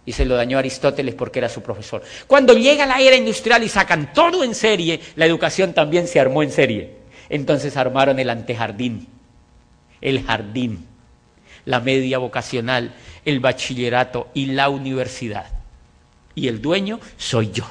y 0.07 0.13
se 0.13 0.25
lo 0.25 0.37
dañó 0.37 0.59
Aristóteles 0.59 1.15
porque 1.15 1.39
era 1.39 1.49
su 1.49 1.63
profesor. 1.63 2.03
Cuando 2.27 2.55
llega 2.55 2.87
la 2.87 3.01
era 3.01 3.17
industrial 3.17 3.63
y 3.63 3.69
sacan 3.69 4.13
todo 4.13 4.45
en 4.45 4.55
serie, 4.55 5.01
la 5.17 5.27
educación 5.27 5.73
también 5.73 6.07
se 6.07 6.21
armó 6.21 6.43
en 6.43 6.51
serie. 6.51 6.97
Entonces 7.29 7.77
armaron 7.77 8.19
el 8.19 8.31
antejardín, 8.31 9.09
el 10.01 10.23
jardín, 10.25 10.87
la 11.65 11.81
media 11.81 12.19
vocacional, 12.19 12.93
el 13.25 13.41
bachillerato 13.41 14.29
y 14.35 14.47
la 14.47 14.69
universidad. 14.69 15.54
Y 16.35 16.49
el 16.49 16.61
dueño 16.61 17.01
soy 17.17 17.51
yo. 17.53 17.65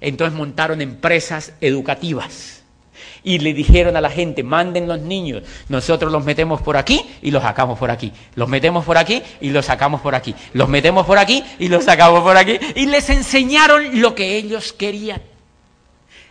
Entonces 0.00 0.36
montaron 0.36 0.80
empresas 0.80 1.54
educativas 1.60 2.62
y 3.24 3.38
le 3.38 3.54
dijeron 3.54 3.96
a 3.96 4.00
la 4.02 4.10
gente, 4.10 4.42
manden 4.42 4.86
los 4.86 5.00
niños, 5.00 5.42
nosotros 5.68 6.12
los 6.12 6.24
metemos 6.24 6.60
por 6.60 6.76
aquí 6.76 7.00
y 7.22 7.30
los 7.30 7.42
sacamos 7.42 7.78
por 7.78 7.90
aquí, 7.90 8.12
los 8.34 8.48
metemos 8.48 8.84
por 8.84 8.98
aquí 8.98 9.22
y 9.40 9.48
los 9.48 9.64
sacamos 9.64 10.02
por 10.02 10.14
aquí, 10.14 10.34
los 10.52 10.68
metemos 10.68 11.06
por 11.06 11.18
aquí 11.18 11.42
y 11.58 11.68
los 11.68 11.84
sacamos 11.84 12.22
por 12.22 12.36
aquí, 12.36 12.58
y 12.74 12.86
les 12.86 13.08
enseñaron 13.08 14.00
lo 14.00 14.14
que 14.14 14.36
ellos 14.36 14.74
querían, 14.74 15.22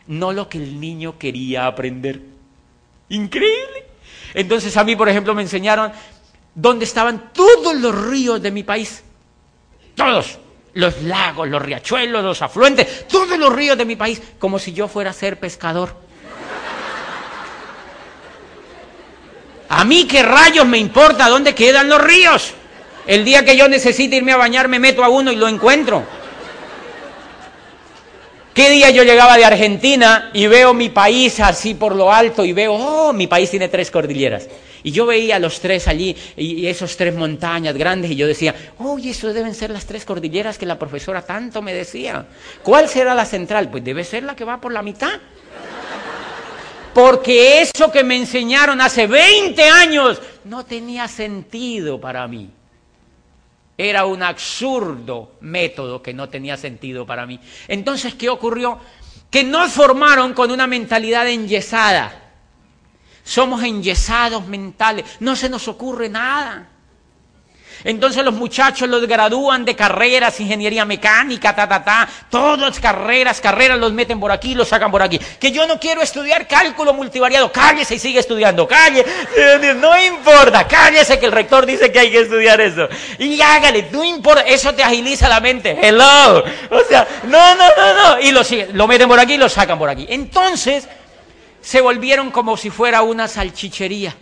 no 0.05 0.31
lo 0.31 0.47
que 0.47 0.59
el 0.59 0.79
niño 0.79 1.17
quería 1.17 1.65
aprender. 1.65 2.21
Increíble. 3.09 3.85
Entonces 4.35 4.77
a 4.77 4.83
mí, 4.83 4.95
por 4.95 5.09
ejemplo, 5.09 5.33
me 5.33 5.41
enseñaron 5.41 5.91
dónde 6.53 6.85
estaban 6.85 7.31
todos 7.33 7.75
los 7.75 8.05
ríos 8.05 8.41
de 8.41 8.51
mi 8.51 8.63
país, 8.63 9.03
todos. 9.95 10.37
Los 10.75 11.03
lagos, 11.03 11.47
los 11.47 11.61
riachuelos, 11.61 12.23
los 12.23 12.41
afluentes, 12.41 13.07
todos 13.07 13.37
los 13.37 13.53
ríos 13.53 13.77
de 13.77 13.85
mi 13.85 13.95
país, 13.95 14.21
como 14.39 14.57
si 14.57 14.73
yo 14.73 14.87
fuera 14.87 15.11
a 15.11 15.13
ser 15.13 15.39
pescador. 15.39 15.95
A 19.69 19.85
mí 19.85 20.05
qué 20.07 20.23
rayos 20.23 20.65
me 20.65 20.77
importa 20.77 21.29
dónde 21.29 21.55
quedan 21.55 21.89
los 21.89 22.01
ríos. 22.01 22.53
El 23.07 23.25
día 23.25 23.43
que 23.43 23.57
yo 23.57 23.67
necesite 23.67 24.15
irme 24.15 24.31
a 24.31 24.37
bañar 24.37 24.67
me 24.67 24.79
meto 24.79 25.03
a 25.03 25.09
uno 25.09 25.31
y 25.31 25.35
lo 25.35 25.47
encuentro. 25.47 26.03
¿Qué 28.53 28.69
día 28.69 28.91
yo 28.91 29.03
llegaba 29.03 29.35
de 29.35 29.45
Argentina 29.45 30.29
y 30.31 30.45
veo 30.45 30.75
mi 30.75 30.89
país 30.89 31.39
así 31.39 31.73
por 31.73 31.95
lo 31.95 32.13
alto 32.13 32.45
y 32.45 32.53
veo, 32.53 32.73
oh, 32.73 33.13
mi 33.13 33.25
país 33.25 33.49
tiene 33.49 33.67
tres 33.67 33.89
cordilleras? 33.89 34.47
Y 34.83 34.91
yo 34.91 35.05
veía 35.05 35.39
los 35.39 35.61
tres 35.61 35.87
allí 35.87 36.15
y 36.35 36.67
esos 36.67 36.97
tres 36.97 37.15
montañas 37.15 37.75
grandes 37.75 38.11
y 38.11 38.15
yo 38.15 38.27
decía, 38.27 38.53
oye, 38.79 39.11
eso 39.11 39.33
deben 39.33 39.55
ser 39.55 39.69
las 39.69 39.85
tres 39.85 40.03
cordilleras 40.03 40.57
que 40.57 40.65
la 40.65 40.77
profesora 40.77 41.21
tanto 41.21 41.61
me 41.61 41.73
decía. 41.73 42.25
¿Cuál 42.61 42.89
será 42.89 43.15
la 43.15 43.25
central? 43.25 43.71
Pues 43.71 43.83
debe 43.83 44.03
ser 44.03 44.23
la 44.23 44.35
que 44.35 44.43
va 44.43 44.59
por 44.59 44.73
la 44.73 44.81
mitad. 44.81 45.19
Porque 46.93 47.61
eso 47.61 47.91
que 47.91 48.03
me 48.03 48.17
enseñaron 48.17 48.79
hace 48.81 49.07
20 49.07 49.63
años 49.63 50.21
no 50.43 50.65
tenía 50.65 51.07
sentido 51.07 51.99
para 51.99 52.27
mí. 52.27 52.51
Era 53.77 54.05
un 54.05 54.21
absurdo 54.21 55.31
método 55.41 56.03
que 56.03 56.13
no 56.13 56.29
tenía 56.29 56.57
sentido 56.57 57.05
para 57.05 57.25
mí. 57.25 57.39
Entonces, 57.67 58.13
¿qué 58.13 58.29
ocurrió? 58.29 58.79
Que 59.31 59.43
nos 59.43 59.71
formaron 59.71 60.33
con 60.33 60.51
una 60.51 60.67
mentalidad 60.67 61.27
enyesada. 61.27 62.22
Somos 63.23 63.63
enyesados 63.63 64.45
mentales, 64.47 65.05
no 65.19 65.35
se 65.35 65.49
nos 65.49 65.67
ocurre 65.67 66.09
nada. 66.09 66.69
Entonces 67.83 68.23
los 68.23 68.33
muchachos 68.33 68.87
los 68.87 69.05
gradúan 69.07 69.65
de 69.65 69.75
carreras, 69.75 70.39
ingeniería 70.39 70.85
mecánica, 70.85 71.55
ta, 71.55 71.67
ta, 71.67 71.83
ta, 71.83 72.07
todas 72.29 72.79
carreras, 72.79 73.41
carreras 73.41 73.77
los 73.77 73.91
meten 73.91 74.19
por 74.19 74.31
aquí, 74.31 74.55
los 74.55 74.69
sacan 74.69 74.89
por 74.89 75.01
aquí. 75.01 75.19
Que 75.39 75.51
yo 75.51 75.67
no 75.67 75.79
quiero 75.79 76.01
estudiar 76.01 76.47
cálculo 76.47 76.93
multivariado, 76.93 77.51
cállese 77.51 77.95
y 77.95 77.99
sigue 77.99 78.19
estudiando, 78.19 78.67
calle, 78.67 79.05
no 79.75 79.99
importa, 80.01 80.67
cállese 80.67 81.19
que 81.19 81.25
el 81.25 81.31
rector 81.31 81.65
dice 81.65 81.91
que 81.91 81.99
hay 81.99 82.11
que 82.11 82.21
estudiar 82.21 82.61
eso. 82.61 82.87
Y 83.19 83.41
hágale, 83.41 83.89
no 83.91 84.03
importa, 84.03 84.41
eso 84.41 84.73
te 84.73 84.83
agiliza 84.83 85.27
la 85.27 85.41
mente, 85.41 85.77
hello. 85.81 86.43
O 86.69 86.79
sea, 86.87 87.07
no, 87.23 87.55
no, 87.55 87.67
no, 87.75 87.93
no. 87.93 88.19
Y 88.21 88.31
lo, 88.31 88.41
lo 88.73 88.87
meten 88.87 89.09
por 89.09 89.19
aquí 89.19 89.33
y 89.33 89.37
lo 89.37 89.49
sacan 89.49 89.77
por 89.77 89.89
aquí. 89.89 90.05
Entonces 90.09 90.87
se 91.63 91.79
volvieron 91.79 92.29
como 92.29 92.57
si 92.57 92.69
fuera 92.69 93.01
una 93.01 93.27
salchichería. 93.27 94.13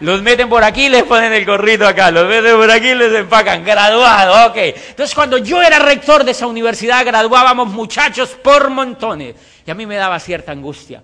Los 0.00 0.22
meten 0.22 0.48
por 0.48 0.62
aquí 0.64 0.88
les 0.88 1.02
ponen 1.02 1.32
el 1.32 1.44
gorrito 1.44 1.86
acá, 1.86 2.10
los 2.10 2.28
meten 2.28 2.56
por 2.56 2.70
aquí 2.70 2.94
les 2.94 3.12
empacan. 3.14 3.64
Graduado, 3.64 4.50
ok. 4.50 4.56
Entonces 4.56 5.14
cuando 5.14 5.38
yo 5.38 5.62
era 5.62 5.78
rector 5.78 6.24
de 6.24 6.30
esa 6.30 6.46
universidad, 6.46 7.04
graduábamos 7.04 7.68
muchachos 7.68 8.30
por 8.42 8.70
montones. 8.70 9.34
Y 9.66 9.70
a 9.70 9.74
mí 9.74 9.86
me 9.86 9.96
daba 9.96 10.18
cierta 10.20 10.52
angustia. 10.52 11.02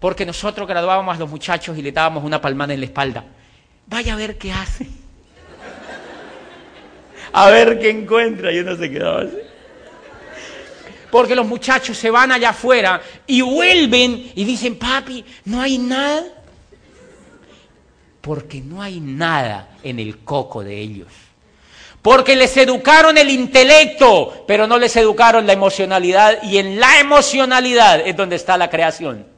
Porque 0.00 0.26
nosotros 0.26 0.66
graduábamos 0.68 1.16
a 1.16 1.18
los 1.18 1.30
muchachos 1.30 1.78
y 1.78 1.82
le 1.82 1.92
dábamos 1.92 2.24
una 2.24 2.40
palmada 2.40 2.74
en 2.74 2.80
la 2.80 2.86
espalda. 2.86 3.24
Vaya 3.86 4.14
a 4.14 4.16
ver 4.16 4.36
qué 4.36 4.52
hace. 4.52 4.86
A 7.32 7.50
ver 7.50 7.78
qué 7.78 7.90
encuentra. 7.90 8.52
Y 8.52 8.58
uno 8.58 8.76
se 8.76 8.90
quedaba 8.90 9.22
así. 9.22 9.45
Porque 11.10 11.34
los 11.34 11.46
muchachos 11.46 11.96
se 11.96 12.10
van 12.10 12.32
allá 12.32 12.50
afuera 12.50 13.00
y 13.26 13.40
vuelven 13.40 14.32
y 14.34 14.44
dicen, 14.44 14.76
papi, 14.76 15.24
no 15.44 15.60
hay 15.60 15.78
nada 15.78 16.24
porque 18.26 18.60
no 18.60 18.82
hay 18.82 18.98
nada 18.98 19.68
en 19.84 20.00
el 20.00 20.18
coco 20.18 20.64
de 20.64 20.76
ellos. 20.76 21.06
Porque 22.02 22.34
les 22.34 22.56
educaron 22.56 23.16
el 23.18 23.30
intelecto, 23.30 24.44
pero 24.48 24.66
no 24.66 24.78
les 24.78 24.96
educaron 24.96 25.46
la 25.46 25.52
emocionalidad 25.52 26.42
y 26.42 26.58
en 26.58 26.80
la 26.80 26.98
emocionalidad 26.98 28.00
es 28.04 28.16
donde 28.16 28.34
está 28.34 28.58
la 28.58 28.68
creación. 28.68 29.35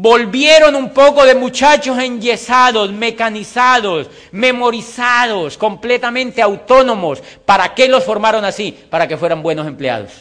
Volvieron 0.00 0.76
un 0.76 0.90
poco 0.90 1.24
de 1.24 1.34
muchachos 1.34 1.98
enyesados, 1.98 2.92
mecanizados, 2.92 4.08
memorizados, 4.30 5.58
completamente 5.58 6.40
autónomos. 6.40 7.20
¿Para 7.44 7.74
qué 7.74 7.88
los 7.88 8.04
formaron 8.04 8.44
así? 8.44 8.70
Para 8.70 9.08
que 9.08 9.16
fueran 9.16 9.42
buenos 9.42 9.66
empleados. 9.66 10.12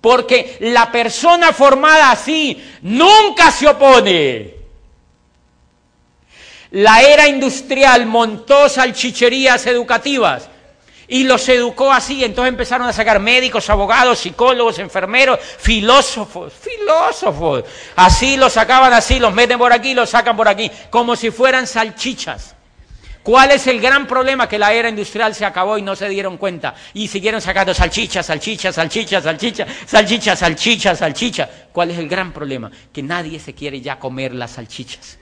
Porque 0.00 0.56
la 0.60 0.90
persona 0.90 1.52
formada 1.52 2.10
así 2.10 2.56
nunca 2.80 3.50
se 3.50 3.68
opone 3.68 4.60
la 6.70 7.02
era 7.02 7.26
industrial 7.26 8.06
montó 8.06 8.68
salchicherías 8.68 9.66
educativas 9.66 10.48
y 11.10 11.24
los 11.24 11.46
educó 11.48 11.92
así. 11.92 12.24
Entonces 12.24 12.48
empezaron 12.50 12.88
a 12.88 12.92
sacar 12.92 13.20
médicos, 13.20 13.68
abogados, 13.68 14.20
psicólogos, 14.20 14.78
enfermeros, 14.78 15.38
filósofos, 15.58 16.54
filósofos. 16.54 17.64
Así 17.96 18.38
los 18.38 18.54
sacaban 18.54 18.92
así, 18.94 19.18
los 19.18 19.34
meten 19.34 19.58
por 19.58 19.72
aquí, 19.72 19.92
los 19.92 20.08
sacan 20.08 20.36
por 20.36 20.48
aquí, 20.48 20.70
como 20.88 21.16
si 21.16 21.30
fueran 21.30 21.66
salchichas. 21.66 22.54
¿Cuál 23.22 23.50
es 23.50 23.66
el 23.66 23.80
gran 23.80 24.06
problema? 24.06 24.48
Que 24.48 24.58
la 24.58 24.72
era 24.72 24.88
industrial 24.88 25.34
se 25.34 25.44
acabó 25.44 25.76
y 25.76 25.82
no 25.82 25.94
se 25.94 26.08
dieron 26.08 26.38
cuenta. 26.38 26.74
Y 26.94 27.06
siguieron 27.08 27.42
sacando 27.42 27.74
salchichas, 27.74 28.24
salchichas, 28.24 28.74
salchichas, 28.74 29.22
salchichas, 29.24 29.68
salchichas, 29.86 30.38
salchichas, 30.38 30.98
salchichas. 30.98 31.48
¿Cuál 31.70 31.90
es 31.90 31.98
el 31.98 32.08
gran 32.08 32.32
problema? 32.32 32.70
Que 32.92 33.02
nadie 33.02 33.38
se 33.38 33.52
quiere 33.52 33.82
ya 33.82 33.98
comer 33.98 34.34
las 34.34 34.52
salchichas. 34.52 35.18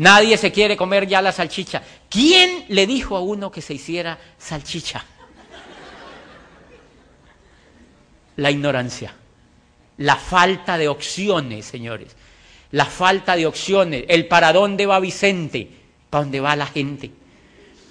Nadie 0.00 0.38
se 0.38 0.50
quiere 0.50 0.78
comer 0.78 1.06
ya 1.06 1.20
la 1.20 1.30
salchicha. 1.30 1.82
¿Quién 2.08 2.64
le 2.68 2.86
dijo 2.86 3.18
a 3.18 3.20
uno 3.20 3.50
que 3.50 3.60
se 3.60 3.74
hiciera 3.74 4.18
salchicha? 4.38 5.04
La 8.36 8.50
ignorancia, 8.50 9.14
la 9.98 10.16
falta 10.16 10.78
de 10.78 10.88
opciones, 10.88 11.66
señores. 11.66 12.16
La 12.70 12.86
falta 12.86 13.36
de 13.36 13.46
opciones, 13.46 14.04
el 14.08 14.26
para 14.26 14.54
dónde 14.54 14.86
va 14.86 15.00
Vicente, 15.00 15.68
para 16.08 16.24
dónde 16.24 16.40
va 16.40 16.56
la 16.56 16.66
gente. 16.66 17.10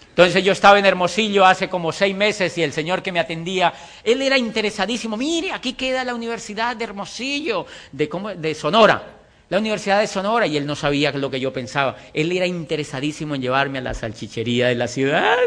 Entonces 0.10 0.43
yo 0.43 0.54
estaba 0.54 0.80
en 0.80 0.88
Hermosillo 0.88 1.45
hace 1.45 1.69
como 1.69 1.91
seis 1.91 2.15
meses 2.15 2.58
y 2.58 2.63
el 2.63 2.74
señor 2.74 3.04
que 3.04 3.12
me 3.12 3.19
atendía, 3.19 3.72
él 4.04 4.24
era 4.24 4.36
interesadísimo. 4.36 5.15
Mire, 5.15 5.52
aquí 5.52 5.74
queda 5.74 6.04
la 6.04 6.15
Universidad 6.15 6.76
de 6.76 6.86
Hermosillo, 6.86 7.67
de, 7.91 8.10
de 8.36 8.56
Sonora 8.56 9.18
la 9.50 9.58
Universidad 9.58 10.00
de 10.00 10.08
Sonora 10.08 10.46
y 10.46 10.58
él 10.58 10.66
no 10.66 10.76
sabía 10.76 11.12
lo 11.12 11.30
que 11.32 11.40
yo 11.40 11.52
pensaba. 11.52 11.96
Él 12.14 12.32
era 12.32 12.46
interesadísimo 12.46 13.36
en 13.36 13.42
llevarme 13.42 13.80
a 13.80 13.82
la 13.82 13.94
salchichería 13.94 14.68
de 14.68 14.76
la 14.76 14.88
ciudad. 14.88 15.38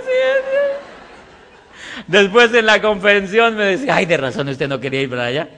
Después 2.09 2.51
de 2.51 2.63
la 2.63 2.83
convención 2.83 3.57
me 3.57 3.65
decía, 3.65 3.97
ay, 3.97 4.07
de 4.07 4.17
razón 4.17 4.49
usted 4.49 4.69
no 4.69 4.81
quería 4.81 5.03
ir 5.03 5.11
para 5.11 5.27
allá. 5.27 5.49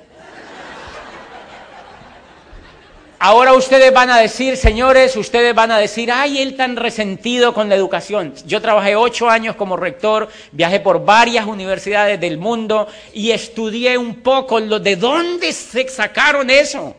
Ahora 3.19 3.55
ustedes 3.55 3.91
van 3.95 4.11
a 4.11 4.19
decir, 4.19 4.59
señores, 4.59 5.17
ustedes 5.17 5.55
van 5.55 5.71
a 5.71 5.79
decir, 5.79 6.13
ay, 6.13 6.43
él 6.43 6.57
tan 6.57 6.77
resentido 6.77 7.55
con 7.55 7.71
la 7.71 7.75
educación. 7.75 8.35
Yo 8.45 8.61
trabajé 8.61 8.97
ocho 8.97 9.31
años 9.31 9.57
como 9.57 9.79
rector, 9.79 10.29
viajé 10.53 10.81
por 10.81 11.03
varias 11.03 11.47
universidades 11.47 12.21
del 12.21 12.37
mundo 12.37 12.87
y 13.15 13.31
estudié 13.31 13.97
un 13.97 14.17
poco 14.17 14.61
lo 14.61 14.79
de 14.79 14.97
dónde 14.97 15.53
se 15.55 15.89
sacaron 15.89 16.51
eso. 16.51 16.95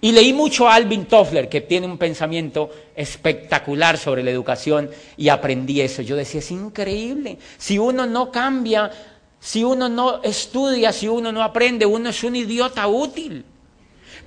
Y 0.00 0.12
leí 0.12 0.32
mucho 0.32 0.68
a 0.68 0.74
Alvin 0.74 1.06
Toffler, 1.06 1.48
que 1.48 1.60
tiene 1.60 1.86
un 1.86 1.98
pensamiento 1.98 2.70
espectacular 2.94 3.98
sobre 3.98 4.22
la 4.22 4.30
educación, 4.30 4.90
y 5.16 5.28
aprendí 5.28 5.80
eso. 5.80 6.02
Yo 6.02 6.14
decía, 6.14 6.38
es 6.38 6.50
increíble. 6.52 7.38
Si 7.56 7.78
uno 7.78 8.06
no 8.06 8.30
cambia, 8.30 8.92
si 9.40 9.64
uno 9.64 9.88
no 9.88 10.22
estudia, 10.22 10.92
si 10.92 11.08
uno 11.08 11.32
no 11.32 11.42
aprende, 11.42 11.84
uno 11.84 12.10
es 12.10 12.22
un 12.22 12.36
idiota 12.36 12.86
útil. 12.86 13.44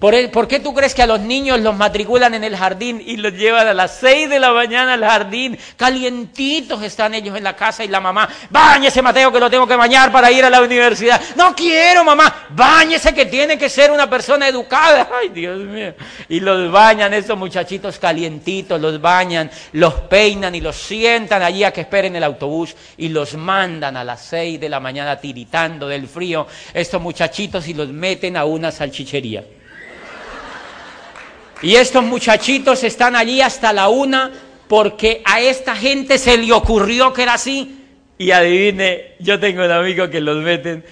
¿Por, 0.02 0.48
qué 0.48 0.60
tú 0.60 0.74
crees 0.74 0.96
que 0.96 1.04
a 1.04 1.06
los 1.06 1.20
niños 1.20 1.60
los 1.60 1.76
matriculan 1.76 2.34
en 2.34 2.44
el 2.44 2.58
jardín 2.58 3.04
y 3.06 3.18
los 3.18 3.34
llevan 3.34 3.68
a 3.68 3.74
las 3.76 4.00
seis 4.00 4.28
de 4.28 4.40
la 4.40 4.52
mañana 4.52 4.96
al 4.96 5.06
jardín? 5.06 5.56
Calientitos 5.78 6.82
están 6.82 7.14
ellos 7.14 7.38
en 7.38 7.44
la 7.44 7.56
casa 7.56 7.84
y 7.84 7.88
la 7.88 8.00
mamá, 8.00 8.28
báñese 8.50 9.04
Mateo 9.04 9.32
que 9.32 9.40
lo 9.40 9.48
tengo 9.48 9.68
que 9.68 9.76
bañar 9.76 10.12
para 10.12 10.32
ir 10.32 10.44
a 10.44 10.50
la 10.50 10.60
universidad. 10.60 11.22
No 11.36 11.56
quiero 11.56 12.04
mamá, 12.04 12.48
báñese 12.50 13.14
que 13.14 13.28
tiene 13.28 13.60
que 13.60 13.70
ser 13.70 13.92
una 13.92 14.10
persona 14.10 14.48
educada. 14.48 15.08
Ay 15.22 15.30
Dios 15.30 15.60
mío. 15.60 15.94
Y 16.30 16.40
los 16.40 16.72
bañan 16.72 17.14
esos 17.14 17.38
muchachitos 17.38 18.00
calientitos, 18.00 18.82
los 18.82 19.00
bañan, 19.00 19.52
los 19.74 19.94
peinan 19.94 20.56
y 20.56 20.62
los 20.62 20.78
sientan 20.78 21.44
allí 21.44 21.64
a 21.64 21.72
que 21.72 21.82
esperen 21.82 22.16
el 22.16 22.24
autobús 22.24 22.76
y 22.98 23.10
los 23.10 23.36
mandan 23.36 23.96
a 23.98 24.04
las 24.04 24.22
seis 24.22 24.60
de 24.60 24.68
la 24.68 24.80
mañana 24.80 25.20
tiritando 25.20 25.88
del 25.88 26.08
frío 26.08 26.48
estos 26.74 27.00
muchachitos 27.00 27.68
y 27.68 27.76
los 27.76 27.90
meten 27.90 28.36
a 28.36 28.46
una 28.46 28.72
salchichería. 28.72 29.44
Y 31.62 31.76
estos 31.76 32.04
muchachitos 32.04 32.84
están 32.84 33.16
allí 33.16 33.42
hasta 33.42 33.72
la 33.72 33.90
una 33.90 34.32
porque 34.68 35.22
a 35.26 35.40
esta 35.42 35.76
gente 35.76 36.18
se 36.18 36.38
le 36.38 36.52
ocurrió 36.54 37.14
que 37.14 37.24
era 37.24 37.34
así. 37.36 37.78
Y 38.18 38.32
adivine, 38.32 39.16
yo 39.20 39.40
tengo 39.40 39.66
un 39.66 39.72
amigo 39.72 40.10
que 40.10 40.22
los 40.22 40.38
meten. 40.38 40.84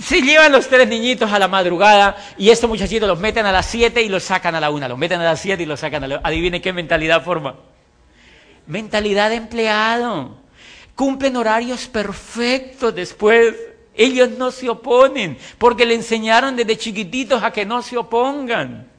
Se 0.00 0.20
llevan 0.20 0.52
los 0.52 0.68
tres 0.68 0.86
niñitos 0.88 1.32
a 1.32 1.38
la 1.38 1.48
madrugada 1.48 2.16
y 2.36 2.50
estos 2.50 2.68
muchachitos 2.68 3.08
los 3.08 3.18
meten 3.18 3.46
a 3.46 3.52
las 3.52 3.66
siete 3.66 4.02
y 4.02 4.08
los 4.08 4.22
sacan 4.24 4.54
a 4.54 4.60
la 4.60 4.70
una. 4.70 4.88
Los 4.88 4.98
meten 4.98 5.20
a 5.20 5.24
las 5.24 5.40
siete 5.40 5.62
y 5.62 5.66
los 5.66 5.80
sacan 5.80 6.04
a 6.04 6.08
la 6.08 6.14
una. 6.16 6.28
Adivine 6.28 6.60
qué 6.60 6.72
mentalidad 6.72 7.22
forma. 7.22 7.56
Mentalidad 8.66 9.30
de 9.30 9.36
empleado. 9.36 10.36
Cumplen 10.94 11.36
horarios 11.36 11.86
perfectos 11.86 12.94
después. 12.94 13.54
Ellos 13.94 14.30
no 14.30 14.50
se 14.50 14.68
oponen 14.68 15.38
porque 15.56 15.86
le 15.86 15.94
enseñaron 15.94 16.56
desde 16.56 16.76
chiquititos 16.76 17.42
a 17.42 17.50
que 17.52 17.64
no 17.64 17.80
se 17.80 17.96
opongan. 17.96 18.95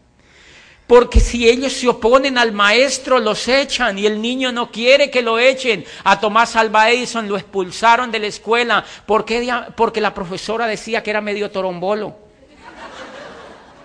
Porque 0.88 1.20
si 1.20 1.50
ellos 1.50 1.74
se 1.74 1.90
oponen 1.90 2.38
al 2.38 2.54
maestro, 2.54 3.20
los 3.20 3.50
echan 3.50 4.00
y 4.00 4.06
el 4.06 4.22
niño 4.22 4.54
no 4.54 4.72
quiere 4.72 5.12
que 5.12 5.22
lo 5.22 5.38
echen. 5.38 5.84
A 6.06 6.18
Tomás 6.18 6.56
Alba 6.56 6.90
Edison 6.90 7.28
lo 7.28 7.36
expulsaron 7.36 8.10
de 8.10 8.20
la 8.20 8.28
escuela 8.28 8.86
porque, 9.06 9.54
porque 9.76 10.00
la 10.00 10.14
profesora 10.14 10.66
decía 10.66 11.04
que 11.04 11.10
era 11.10 11.20
medio 11.20 11.52
torombolo. 11.52 12.16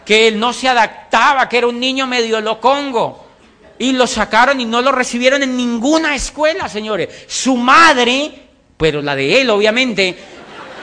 Que 0.07 0.29
él 0.29 0.39
no 0.39 0.53
se 0.53 0.69
adaptaba, 0.69 1.49
que 1.49 1.59
era 1.59 1.67
un 1.67 1.81
niño 1.81 2.07
medio 2.07 2.41
locongo. 2.41 3.27
Y 3.81 3.93
lo 3.93 4.07
sacaron 4.07 4.61
y 4.61 4.65
no 4.65 4.81
lo 4.81 4.93
recibieron 4.93 5.43
en 5.43 5.57
ninguna 5.57 6.15
escuela, 6.15 6.69
señores. 6.69 7.25
Su 7.27 7.57
madre, 7.57 8.31
pero 8.77 9.03
la 9.03 9.17
de 9.17 9.41
él 9.41 9.51
obviamente, 9.51 10.17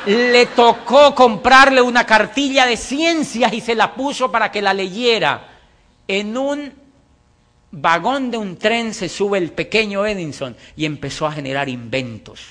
le 0.06 0.48
tocó 0.48 1.16
comprarle 1.16 1.82
una 1.82 2.06
cartilla 2.06 2.66
de 2.66 2.76
ciencias 2.76 3.54
y 3.54 3.62
se 3.62 3.74
la 3.74 3.94
puso 3.94 4.30
para 4.30 4.52
que 4.52 4.62
la 4.62 4.74
leyera 4.74 5.59
en 6.10 6.36
un 6.36 6.74
vagón 7.72 8.32
de 8.32 8.38
un 8.38 8.58
tren 8.58 8.96
se 8.96 9.08
sube 9.08 9.38
el 9.38 9.52
pequeño 9.52 10.06
Edison 10.06 10.58
y 10.76 10.86
empezó 10.86 11.28
a 11.28 11.32
generar 11.32 11.70
inventos. 11.70 12.42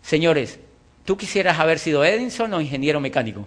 Señores, 0.00 0.60
¿tú 1.04 1.16
quisieras 1.16 1.58
haber 1.58 1.80
sido 1.80 2.04
Edison 2.04 2.54
o 2.54 2.60
ingeniero 2.60 3.00
mecánico? 3.00 3.46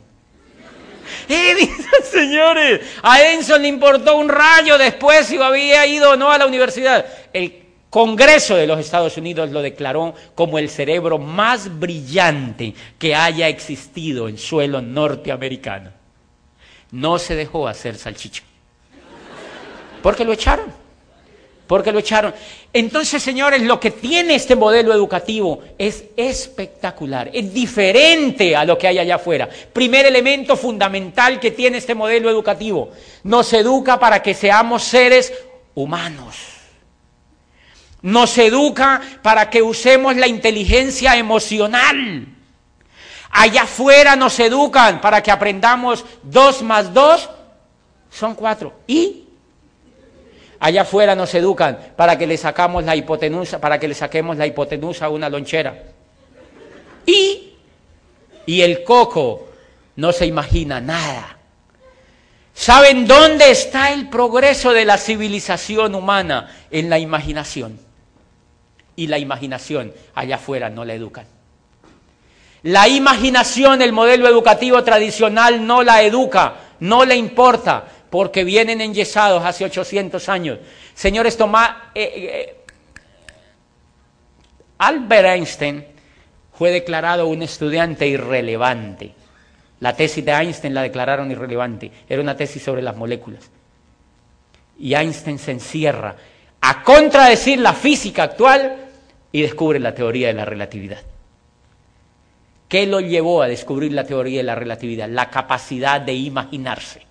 Edison, 1.29 1.85
señores, 2.11 2.81
a 3.01 3.21
Edison 3.21 3.61
le 3.61 3.69
importó 3.69 4.17
un 4.17 4.27
rayo 4.27 4.77
después 4.77 5.25
si 5.25 5.37
había 5.37 5.85
ido 5.87 6.11
o 6.11 6.15
no 6.17 6.29
a 6.29 6.37
la 6.37 6.45
universidad. 6.45 7.05
El 7.31 7.63
Congreso 7.89 8.57
de 8.57 8.67
los 8.67 8.77
Estados 8.77 9.15
Unidos 9.15 9.51
lo 9.51 9.61
declaró 9.61 10.13
como 10.35 10.59
el 10.59 10.69
cerebro 10.69 11.17
más 11.17 11.79
brillante 11.79 12.73
que 12.99 13.15
haya 13.15 13.47
existido 13.47 14.27
en 14.27 14.37
suelo 14.37 14.81
norteamericano. 14.81 15.91
No 16.91 17.17
se 17.19 17.35
dejó 17.35 17.69
hacer 17.69 17.95
salchicha. 17.95 18.43
Porque 20.07 20.23
lo 20.23 20.31
echaron. 20.31 20.73
Porque 21.67 21.91
lo 21.91 21.99
echaron. 21.99 22.33
Entonces, 22.71 23.21
señores, 23.21 23.61
lo 23.61 23.77
que 23.77 23.91
tiene 23.91 24.35
este 24.35 24.55
modelo 24.55 24.93
educativo 24.93 25.61
es 25.77 26.05
espectacular, 26.15 27.29
es 27.33 27.53
diferente 27.53 28.55
a 28.55 28.63
lo 28.63 28.77
que 28.77 28.87
hay 28.87 28.99
allá 28.99 29.15
afuera. 29.15 29.49
Primer 29.73 30.05
elemento 30.05 30.55
fundamental 30.55 31.41
que 31.41 31.51
tiene 31.51 31.79
este 31.79 31.93
modelo 31.93 32.29
educativo, 32.29 32.91
nos 33.23 33.51
educa 33.51 33.99
para 33.99 34.23
que 34.23 34.33
seamos 34.33 34.85
seres 34.85 35.33
humanos. 35.75 36.37
Nos 38.01 38.37
educa 38.37 39.01
para 39.21 39.49
que 39.49 39.61
usemos 39.61 40.15
la 40.15 40.27
inteligencia 40.27 41.17
emocional. 41.17 42.27
Allá 43.29 43.63
afuera 43.63 44.15
nos 44.15 44.39
educan 44.39 45.01
para 45.01 45.21
que 45.21 45.31
aprendamos 45.31 46.05
dos 46.23 46.61
más 46.61 46.93
dos 46.93 47.29
son 48.09 48.35
cuatro. 48.35 48.73
¿Y? 48.87 49.26
Allá 50.59 50.81
afuera 50.81 51.15
nos 51.15 51.33
educan 51.35 51.77
para 51.95 52.17
que 52.17 52.25
le 52.25 52.37
sacamos 52.37 52.83
la 52.83 52.95
hipotenusa, 52.95 53.59
para 53.59 53.79
que 53.79 53.87
le 53.87 53.93
saquemos 53.93 54.37
la 54.37 54.47
hipotenusa 54.47 55.05
a 55.05 55.09
una 55.09 55.29
lonchera. 55.29 55.83
Y, 57.05 57.53
y 58.45 58.61
el 58.61 58.83
coco 58.83 59.47
no 59.95 60.11
se 60.11 60.25
imagina 60.25 60.81
nada. 60.81 61.37
¿Saben 62.53 63.05
dónde 63.05 63.51
está 63.51 63.93
el 63.93 64.09
progreso 64.09 64.73
de 64.73 64.83
la 64.83 64.97
civilización 64.97 65.93
humana? 65.93 66.49
En 66.71 66.89
la 66.89 66.97
imaginación. 66.97 67.79
Y 68.95 69.07
la 69.07 69.19
imaginación 69.19 69.93
allá 70.15 70.37
afuera 70.37 70.69
no 70.71 70.83
la 70.83 70.95
educan. 70.95 71.27
La 72.63 72.87
imaginación, 72.87 73.83
el 73.83 73.93
modelo 73.93 74.27
educativo 74.27 74.83
tradicional 74.83 75.65
no 75.67 75.83
la 75.83 76.01
educa, 76.01 76.55
no 76.79 77.05
le 77.05 77.15
importa 77.15 77.85
porque 78.09 78.43
vienen 78.43 78.81
enyesados 78.81 79.43
hace 79.43 79.65
800 79.65 80.29
años. 80.29 80.59
Señores, 80.93 81.37
toma, 81.37 81.91
eh, 81.93 82.11
eh, 82.15 82.55
Albert 84.77 85.27
Einstein 85.27 85.85
fue 86.53 86.71
declarado 86.71 87.27
un 87.27 87.41
estudiante 87.41 88.07
irrelevante. 88.07 89.13
La 89.79 89.95
tesis 89.95 90.23
de 90.25 90.31
Einstein 90.31 90.73
la 90.73 90.81
declararon 90.81 91.29
irrelevante. 91.29 91.91
Era 92.07 92.21
una 92.21 92.35
tesis 92.35 92.63
sobre 92.63 92.81
las 92.81 92.95
moléculas. 92.95 93.49
Y 94.79 94.93
Einstein 94.93 95.37
se 95.37 95.51
encierra 95.51 96.15
a 96.61 96.83
contradecir 96.83 97.59
la 97.59 97.73
física 97.73 98.23
actual 98.23 98.75
y 99.31 99.41
descubre 99.41 99.79
la 99.79 99.93
teoría 99.93 100.27
de 100.27 100.33
la 100.33 100.45
relatividad. 100.45 100.99
¿Qué 102.67 102.85
lo 102.85 102.99
llevó 102.99 103.41
a 103.41 103.47
descubrir 103.47 103.93
la 103.93 104.03
teoría 104.03 104.39
de 104.39 104.43
la 104.43 104.55
relatividad? 104.55 105.07
La 105.07 105.29
capacidad 105.29 106.01
de 106.01 106.13
imaginarse 106.13 107.06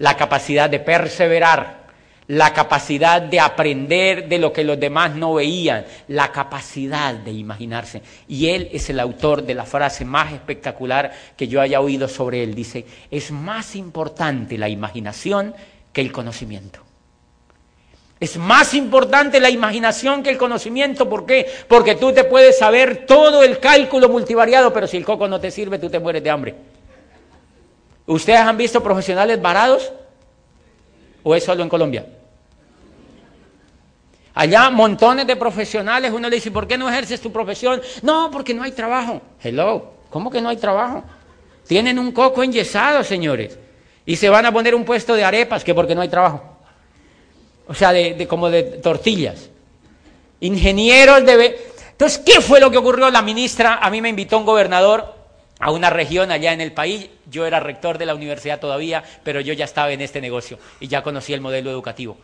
la 0.00 0.16
capacidad 0.16 0.70
de 0.70 0.80
perseverar, 0.80 1.80
la 2.26 2.54
capacidad 2.54 3.20
de 3.20 3.38
aprender 3.38 4.28
de 4.28 4.38
lo 4.38 4.50
que 4.50 4.64
los 4.64 4.80
demás 4.80 5.14
no 5.14 5.34
veían, 5.34 5.84
la 6.08 6.32
capacidad 6.32 7.14
de 7.14 7.32
imaginarse. 7.32 8.00
Y 8.26 8.48
él 8.48 8.70
es 8.72 8.88
el 8.88 8.98
autor 8.98 9.42
de 9.42 9.54
la 9.54 9.66
frase 9.66 10.06
más 10.06 10.32
espectacular 10.32 11.12
que 11.36 11.48
yo 11.48 11.60
haya 11.60 11.82
oído 11.82 12.08
sobre 12.08 12.42
él. 12.42 12.54
Dice, 12.54 12.86
es 13.10 13.30
más 13.30 13.76
importante 13.76 14.56
la 14.56 14.70
imaginación 14.70 15.54
que 15.92 16.00
el 16.00 16.12
conocimiento. 16.12 16.80
Es 18.18 18.38
más 18.38 18.72
importante 18.72 19.38
la 19.38 19.50
imaginación 19.50 20.22
que 20.22 20.30
el 20.30 20.38
conocimiento. 20.38 21.10
¿Por 21.10 21.26
qué? 21.26 21.46
Porque 21.68 21.96
tú 21.96 22.12
te 22.12 22.24
puedes 22.24 22.58
saber 22.58 23.04
todo 23.06 23.42
el 23.42 23.58
cálculo 23.58 24.08
multivariado, 24.08 24.72
pero 24.72 24.86
si 24.86 24.96
el 24.96 25.04
coco 25.04 25.28
no 25.28 25.40
te 25.40 25.50
sirve, 25.50 25.78
tú 25.78 25.90
te 25.90 25.98
mueres 25.98 26.24
de 26.24 26.30
hambre. 26.30 26.54
¿Ustedes 28.10 28.40
han 28.40 28.56
visto 28.56 28.82
profesionales 28.82 29.40
varados? 29.40 29.92
¿O 31.22 31.32
es 31.32 31.44
solo 31.44 31.62
en 31.62 31.68
Colombia? 31.68 32.06
Allá 34.34 34.68
montones 34.70 35.28
de 35.28 35.36
profesionales, 35.36 36.10
uno 36.12 36.28
le 36.28 36.34
dice, 36.34 36.50
¿por 36.50 36.66
qué 36.66 36.76
no 36.76 36.88
ejerces 36.88 37.20
tu 37.20 37.30
profesión? 37.30 37.80
No, 38.02 38.28
porque 38.32 38.52
no 38.52 38.64
hay 38.64 38.72
trabajo. 38.72 39.22
Hello, 39.40 39.92
¿cómo 40.10 40.28
que 40.28 40.40
no 40.40 40.48
hay 40.48 40.56
trabajo? 40.56 41.04
Tienen 41.68 42.00
un 42.00 42.10
coco 42.10 42.42
enyesado, 42.42 43.04
señores. 43.04 43.56
Y 44.04 44.16
se 44.16 44.28
van 44.28 44.44
a 44.44 44.52
poner 44.52 44.74
un 44.74 44.84
puesto 44.84 45.14
de 45.14 45.22
arepas, 45.22 45.62
que 45.62 45.72
porque 45.72 45.94
no 45.94 46.00
hay 46.00 46.08
trabajo. 46.08 46.42
O 47.68 47.74
sea, 47.74 47.92
de, 47.92 48.26
como 48.26 48.50
de 48.50 48.64
tortillas. 48.64 49.50
Ingenieros 50.40 51.24
de... 51.24 51.60
Entonces, 51.92 52.18
¿qué 52.26 52.40
fue 52.40 52.58
lo 52.58 52.72
que 52.72 52.78
ocurrió? 52.78 53.08
La 53.08 53.22
ministra, 53.22 53.78
a 53.80 53.88
mí 53.88 54.00
me 54.00 54.08
invitó 54.08 54.36
un 54.36 54.46
gobernador 54.46 55.19
a 55.60 55.70
una 55.70 55.90
región 55.90 56.30
allá 56.30 56.52
en 56.52 56.60
el 56.60 56.72
país. 56.72 57.08
Yo 57.30 57.46
era 57.46 57.60
rector 57.60 57.98
de 57.98 58.06
la 58.06 58.14
universidad 58.14 58.58
todavía, 58.58 59.04
pero 59.22 59.40
yo 59.40 59.52
ya 59.52 59.66
estaba 59.66 59.92
en 59.92 60.00
este 60.00 60.20
negocio 60.20 60.58
y 60.80 60.88
ya 60.88 61.02
conocía 61.02 61.36
el 61.36 61.42
modelo 61.42 61.70
educativo. 61.70 62.16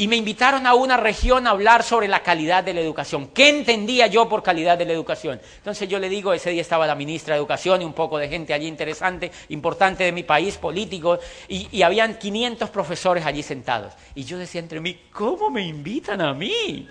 Y 0.00 0.06
me 0.06 0.14
invitaron 0.14 0.64
a 0.68 0.74
una 0.74 0.96
región 0.96 1.48
a 1.48 1.50
hablar 1.50 1.82
sobre 1.82 2.06
la 2.06 2.22
calidad 2.22 2.62
de 2.62 2.72
la 2.72 2.80
educación. 2.80 3.30
¿Qué 3.34 3.48
entendía 3.48 4.06
yo 4.06 4.28
por 4.28 4.44
calidad 4.44 4.78
de 4.78 4.84
la 4.84 4.92
educación? 4.92 5.40
Entonces 5.56 5.88
yo 5.88 5.98
le 5.98 6.08
digo, 6.08 6.32
ese 6.32 6.50
día 6.50 6.60
estaba 6.60 6.86
la 6.86 6.94
ministra 6.94 7.34
de 7.34 7.40
Educación 7.40 7.82
y 7.82 7.84
un 7.84 7.94
poco 7.94 8.16
de 8.16 8.28
gente 8.28 8.54
allí 8.54 8.68
interesante, 8.68 9.32
importante 9.48 10.04
de 10.04 10.12
mi 10.12 10.22
país, 10.22 10.56
político, 10.56 11.18
y, 11.48 11.66
y 11.72 11.82
habían 11.82 12.16
500 12.16 12.70
profesores 12.70 13.26
allí 13.26 13.42
sentados. 13.42 13.92
Y 14.14 14.22
yo 14.22 14.38
decía 14.38 14.60
entre 14.60 14.78
mí, 14.78 15.00
¿cómo 15.12 15.50
me 15.50 15.66
invitan 15.66 16.20
a 16.20 16.32
mí? 16.32 16.88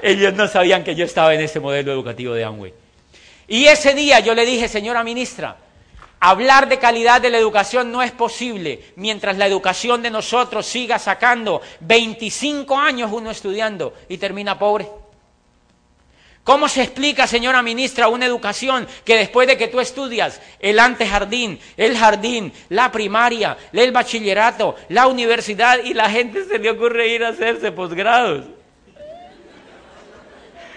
Ellos 0.00 0.32
no 0.32 0.48
sabían 0.48 0.82
que 0.82 0.94
yo 0.94 1.04
estaba 1.04 1.34
en 1.34 1.42
ese 1.42 1.60
modelo 1.60 1.92
educativo 1.92 2.32
de 2.32 2.44
Amway. 2.44 2.83
Y 3.48 3.66
ese 3.66 3.94
día 3.94 4.20
yo 4.20 4.34
le 4.34 4.46
dije, 4.46 4.68
señora 4.68 5.04
ministra, 5.04 5.58
Hablar 6.26 6.70
de 6.70 6.78
calidad 6.78 7.20
de 7.20 7.28
la 7.28 7.36
educación 7.36 7.92
no 7.92 8.02
es 8.02 8.10
posible 8.10 8.82
mientras 8.96 9.36
la 9.36 9.46
educación 9.46 10.00
de 10.00 10.10
nosotros 10.10 10.64
siga 10.64 10.98
sacando 10.98 11.60
25 11.80 12.78
años 12.78 13.10
uno 13.12 13.30
estudiando 13.30 13.92
y 14.08 14.16
termina 14.16 14.58
pobre. 14.58 14.88
¿Cómo 16.42 16.66
se 16.66 16.82
explica, 16.82 17.26
señora 17.26 17.60
ministra, 17.60 18.08
una 18.08 18.24
educación 18.24 18.88
que 19.04 19.18
después 19.18 19.46
de 19.46 19.58
que 19.58 19.68
tú 19.68 19.80
estudias 19.80 20.40
el 20.60 20.78
antejardín, 20.78 21.60
el 21.76 21.94
jardín, 21.94 22.54
la 22.70 22.90
primaria, 22.90 23.58
el 23.74 23.92
bachillerato, 23.92 24.76
la 24.88 25.08
universidad 25.08 25.84
y 25.84 25.92
la 25.92 26.08
gente 26.08 26.46
se 26.46 26.58
le 26.58 26.70
ocurre 26.70 27.08
ir 27.08 27.22
a 27.22 27.28
hacerse 27.28 27.70
posgrados? 27.70 28.46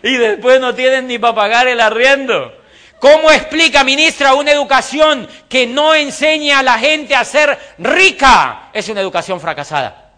Y 0.04 0.16
después 0.18 0.60
no 0.60 0.76
tienen 0.76 1.08
ni 1.08 1.18
para 1.18 1.36
pagar 1.36 1.68
el 1.68 1.82
arriendo. 1.82 2.54
¿Cómo 3.00 3.32
explica, 3.32 3.84
ministra, 3.84 4.34
una 4.34 4.52
educación 4.52 5.28
que 5.48 5.68
no 5.68 5.94
enseña 5.94 6.60
a 6.60 6.64
la 6.64 6.80
gente 6.80 7.16
a 7.16 7.24
ser 7.24 7.58
rica? 7.78 8.70
Es 8.74 8.90
una 8.90 9.02
educación 9.02 9.40
fracasada. 9.40 10.14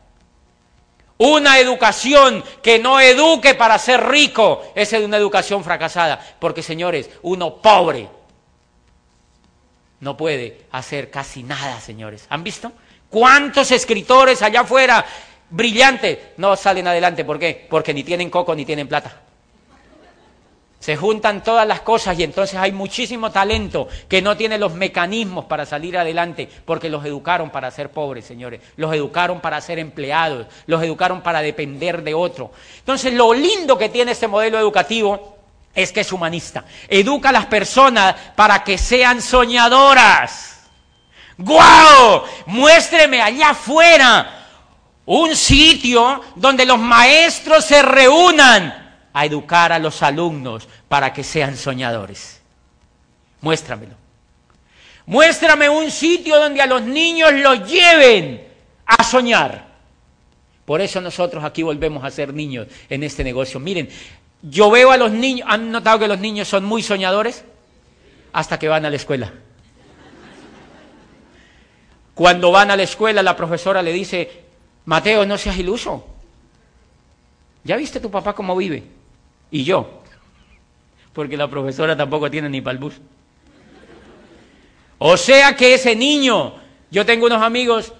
Una 1.17 1.59
educación 1.59 2.41
que 2.63 2.79
no 2.79 3.01
eduque 3.01 3.53
para 3.53 3.77
ser 3.77 4.07
rico 4.07 4.71
es 4.75 4.93
una 4.93 5.17
educación 5.17 5.63
fracasada. 5.65 6.19
Porque, 6.39 6.63
señores, 6.63 7.09
uno 7.23 7.57
pobre 7.57 8.07
no 9.99 10.15
puede 10.15 10.61
hacer 10.71 11.11
casi 11.11 11.43
nada, 11.43 11.81
señores. 11.81 12.25
¿Han 12.29 12.43
visto? 12.43 12.71
¿Cuántos 13.09 13.71
escritores 13.71 14.41
allá 14.41 14.61
afuera 14.61 15.05
brillantes 15.49 16.17
no 16.37 16.55
salen 16.55 16.87
adelante? 16.87 17.25
¿Por 17.25 17.37
qué? 17.37 17.67
Porque 17.69 17.93
ni 17.93 18.05
tienen 18.05 18.29
coco 18.29 18.55
ni 18.55 18.63
tienen 18.63 18.87
plata. 18.87 19.23
Se 20.79 20.95
juntan 20.95 21.43
todas 21.43 21.67
las 21.67 21.81
cosas 21.81 22.17
y 22.17 22.23
entonces 22.23 22.57
hay 22.57 22.71
muchísimo 22.71 23.31
talento 23.31 23.89
que 24.07 24.21
no 24.21 24.37
tiene 24.37 24.57
los 24.57 24.73
mecanismos 24.73 25.43
para 25.45 25.65
salir 25.65 25.97
adelante 25.97 26.47
porque 26.63 26.89
los 26.89 27.05
educaron 27.05 27.49
para 27.49 27.69
ser 27.69 27.91
pobres, 27.91 28.23
señores. 28.23 28.61
Los 28.77 28.93
educaron 28.93 29.41
para 29.41 29.59
ser 29.59 29.77
empleados, 29.77 30.47
los 30.67 30.81
educaron 30.81 31.21
para 31.21 31.41
depender 31.41 32.01
de 32.01 32.13
otro. 32.13 32.51
Entonces 32.77 33.13
lo 33.13 33.33
lindo 33.33 33.77
que 33.77 33.89
tiene 33.89 34.13
este 34.13 34.29
modelo 34.29 34.57
educativo 34.57 35.37
es 35.75 35.91
que 35.91 35.99
es 35.99 36.13
humanista. 36.13 36.63
Educa 36.87 37.29
a 37.29 37.33
las 37.33 37.47
personas 37.47 38.15
para 38.37 38.63
que 38.63 38.77
sean 38.77 39.21
soñadoras. 39.21 40.61
¡Guau! 41.37 42.23
Muéstreme 42.45 43.21
allá 43.21 43.49
afuera 43.49 44.47
un 45.05 45.35
sitio 45.35 46.21
donde 46.35 46.65
los 46.65 46.79
maestros 46.79 47.65
se 47.65 47.81
reúnan 47.81 48.88
a 49.13 49.25
educar 49.25 49.71
a 49.71 49.79
los 49.79 50.01
alumnos 50.03 50.67
para 50.87 51.13
que 51.13 51.23
sean 51.23 51.55
soñadores. 51.57 52.41
Muéstramelo. 53.41 53.95
Muéstrame 55.05 55.69
un 55.69 55.89
sitio 55.89 56.37
donde 56.37 56.61
a 56.61 56.67
los 56.67 56.83
niños 56.83 57.33
los 57.33 57.67
lleven 57.67 58.47
a 58.85 59.03
soñar. 59.03 59.67
Por 60.65 60.81
eso 60.81 61.01
nosotros 61.01 61.43
aquí 61.43 61.63
volvemos 61.63 62.03
a 62.03 62.11
ser 62.11 62.33
niños 62.33 62.67
en 62.89 63.03
este 63.03 63.23
negocio. 63.23 63.59
Miren, 63.59 63.89
yo 64.43 64.69
veo 64.69 64.91
a 64.91 64.97
los 64.97 65.11
niños, 65.11 65.47
¿han 65.49 65.71
notado 65.71 65.99
que 65.99 66.07
los 66.07 66.19
niños 66.19 66.47
son 66.47 66.63
muy 66.63 66.83
soñadores? 66.83 67.43
Hasta 68.33 68.59
que 68.59 68.67
van 68.67 68.85
a 68.85 68.89
la 68.89 68.95
escuela. 68.95 69.33
Cuando 72.13 72.51
van 72.51 72.69
a 72.69 72.75
la 72.75 72.83
escuela, 72.83 73.23
la 73.23 73.35
profesora 73.35 73.81
le 73.81 73.93
dice, 73.93 74.43
Mateo, 74.85 75.25
no 75.25 75.37
seas 75.37 75.57
iluso. 75.57 76.05
¿Ya 77.63 77.77
viste 77.77 77.99
tu 77.99 78.11
papá 78.11 78.33
cómo 78.33 78.55
vive? 78.55 78.83
Y 79.51 79.63
yo, 79.63 80.01
porque 81.13 81.37
la 81.37 81.47
profesora 81.47 81.95
tampoco 81.97 82.29
tiene 82.29 82.49
ni 82.49 82.61
para 82.61 82.73
el 82.73 82.77
bus. 82.79 82.95
O 84.99 85.15
sea 85.17 85.55
que 85.55 85.73
ese 85.73 85.95
niño, 85.95 86.55
yo 86.91 87.05
tengo 87.05 87.25
unos 87.25 87.41
amigos 87.41 87.93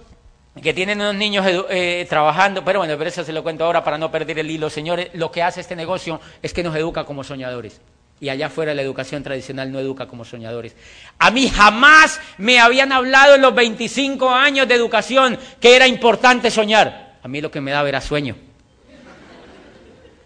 que 0.62 0.74
tienen 0.74 1.00
unos 1.00 1.16
niños 1.16 1.46
eh, 1.70 2.06
trabajando, 2.10 2.64
pero 2.64 2.80
bueno, 2.80 2.98
pero 2.98 3.10
eso 3.10 3.24
se 3.24 3.32
lo 3.32 3.42
cuento 3.42 3.64
ahora 3.64 3.84
para 3.84 3.98
no 3.98 4.12
perder 4.12 4.40
el 4.40 4.52
hilo. 4.52 4.70
Señores, 4.70 5.10
lo 5.14 5.32
que 5.32 5.42
hace 5.42 5.62
este 5.62 5.76
negocio 5.76 6.20
es 6.42 6.54
que 6.54 6.64
nos 6.64 6.76
educa 6.76 7.06
como 7.06 7.24
soñadores. 7.24 7.80
Y 8.20 8.28
allá 8.28 8.48
afuera 8.48 8.74
la 8.74 8.82
educación 8.82 9.24
tradicional 9.24 9.72
no 9.72 9.80
educa 9.80 10.08
como 10.08 10.26
soñadores. 10.26 10.76
A 11.18 11.32
mí 11.32 11.48
jamás 11.48 12.20
me 12.38 12.60
habían 12.60 12.92
hablado 12.92 13.36
en 13.36 13.42
los 13.42 13.56
25 13.56 14.30
años 14.30 14.68
de 14.68 14.76
educación 14.76 15.40
que 15.62 15.76
era 15.76 15.88
importante 15.88 16.52
soñar. 16.52 17.18
A 17.24 17.28
mí 17.30 17.40
lo 17.40 17.50
que 17.50 17.62
me 17.62 17.72
daba 17.72 17.88
era 17.88 18.02
sueño. 18.02 18.36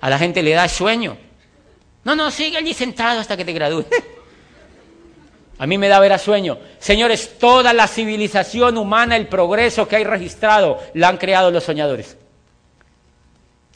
A 0.04 0.10
la 0.10 0.20
gente 0.20 0.44
le 0.44 0.52
da 0.52 0.68
sueño. 0.68 1.16
No, 2.04 2.14
no, 2.14 2.30
sigue 2.30 2.58
allí 2.58 2.74
sentado 2.74 3.22
hasta 3.22 3.38
que 3.38 3.46
te 3.46 3.54
gradúes. 3.54 3.86
A 5.60 5.66
mí 5.66 5.78
me 5.78 5.88
da 5.88 6.02
ver 6.02 6.20
sueño. 6.20 6.58
Señores, 6.78 7.38
toda 7.40 7.72
la 7.72 7.88
civilización 7.88 8.78
humana, 8.78 9.16
el 9.16 9.28
progreso 9.28 9.88
que 9.88 9.96
hay 9.96 10.04
registrado, 10.04 10.78
la 10.96 11.08
han 11.08 11.16
creado 11.16 11.52
los 11.52 11.64
soñadores. 11.64 12.18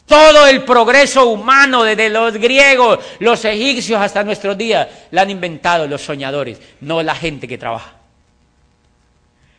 Todo 0.06 0.48
el 0.48 0.66
progreso 0.66 1.28
humano, 1.28 1.84
desde 1.84 2.10
los 2.10 2.34
griegos, 2.34 3.00
los 3.20 3.46
egipcios 3.46 4.02
hasta 4.02 4.22
nuestros 4.26 4.58
días, 4.58 4.86
la 5.12 5.22
han 5.22 5.30
inventado 5.30 5.88
los 5.88 6.02
soñadores, 6.02 6.60
no 6.82 7.02
la 7.04 7.16
gente 7.16 7.48
que 7.48 7.58
trabaja. 7.58 7.97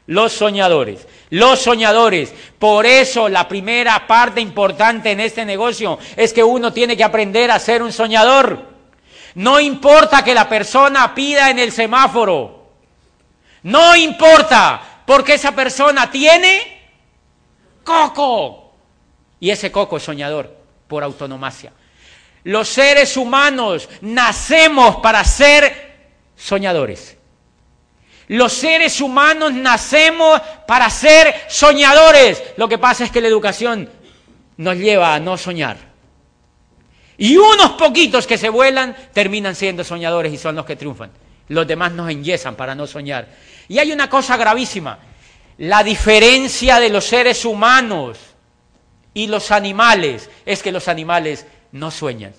Los 0.09 0.33
soñadores, 0.33 1.07
los 1.29 1.61
soñadores. 1.61 2.33
Por 2.59 2.87
eso 2.87 3.29
la 3.29 3.47
primera 3.47 4.07
parte 4.07 4.41
importante 4.41 5.11
en 5.11 5.21
este 5.21 5.45
negocio 5.45 5.99
es 6.17 6.33
que 6.33 6.43
uno 6.43 6.73
tiene 6.73 6.97
que 6.97 7.05
aprender 7.05 7.51
a 7.51 7.59
ser 7.59 7.83
un 7.83 7.93
soñador. 7.93 8.59
No 9.35 9.61
importa 9.61 10.25
que 10.25 10.33
la 10.33 10.49
persona 10.49 11.15
pida 11.15 11.51
en 11.51 11.59
el 11.59 11.73
semáforo. 11.73 12.71
No 13.65 13.95
importa, 13.95 15.03
porque 15.05 15.35
esa 15.35 15.55
persona 15.55 16.11
tiene 16.11 16.89
coco. 17.85 18.73
Y 19.39 19.51
ese 19.51 19.71
coco 19.71 19.99
es 19.99 20.05
soñador 20.05 20.57
por 20.87 21.05
autonomacia. 21.05 21.75
Los 22.45 22.67
seres 22.69 23.15
humanos 23.19 23.91
nacemos 24.01 24.97
para 24.97 25.23
ser 25.23 25.99
soñadores. 26.35 27.18
Los 28.29 28.53
seres 28.53 29.01
humanos 29.01 29.53
nacemos 29.55 30.41
para 30.67 30.91
ser 30.91 31.35
soñadores. 31.49 32.43
Lo 32.57 32.69
que 32.69 32.79
pasa 32.79 33.05
es 33.05 33.11
que 33.11 33.21
la 33.21 33.29
educación 33.29 33.91
nos 34.59 34.77
lleva 34.77 35.15
a 35.15 35.21
no 35.21 35.37
soñar. 35.37 35.79
Y 37.17 37.37
unos 37.37 37.73
poquitos 37.73 38.27
que 38.27 38.39
se 38.39 38.49
vuelan 38.49 38.95
terminan 39.13 39.55
siendo 39.55 39.83
soñadores 39.83 40.33
y 40.33 40.39
son 40.39 40.55
los 40.57 40.67
que 40.67 40.77
triunfan. 40.77 41.11
Los 41.49 41.67
demás 41.67 41.93
nos 41.93 42.11
enyesan 42.11 42.55
para 42.55 42.75
no 42.75 42.87
soñar. 42.87 43.29
Y 43.67 43.79
hay 43.79 43.93
una 43.93 44.11
cosa 44.11 44.37
gravísima. 44.37 44.99
La 45.57 45.83
diferencia 45.83 46.79
de 46.79 46.91
los 46.91 47.05
seres 47.05 47.45
humanos 47.45 48.19
y 49.15 49.27
los 49.27 49.51
animales 49.51 50.31
es 50.47 50.63
que 50.63 50.71
los 50.71 50.87
animales 50.87 51.47
no 51.73 51.91
sueñan. 51.91 52.35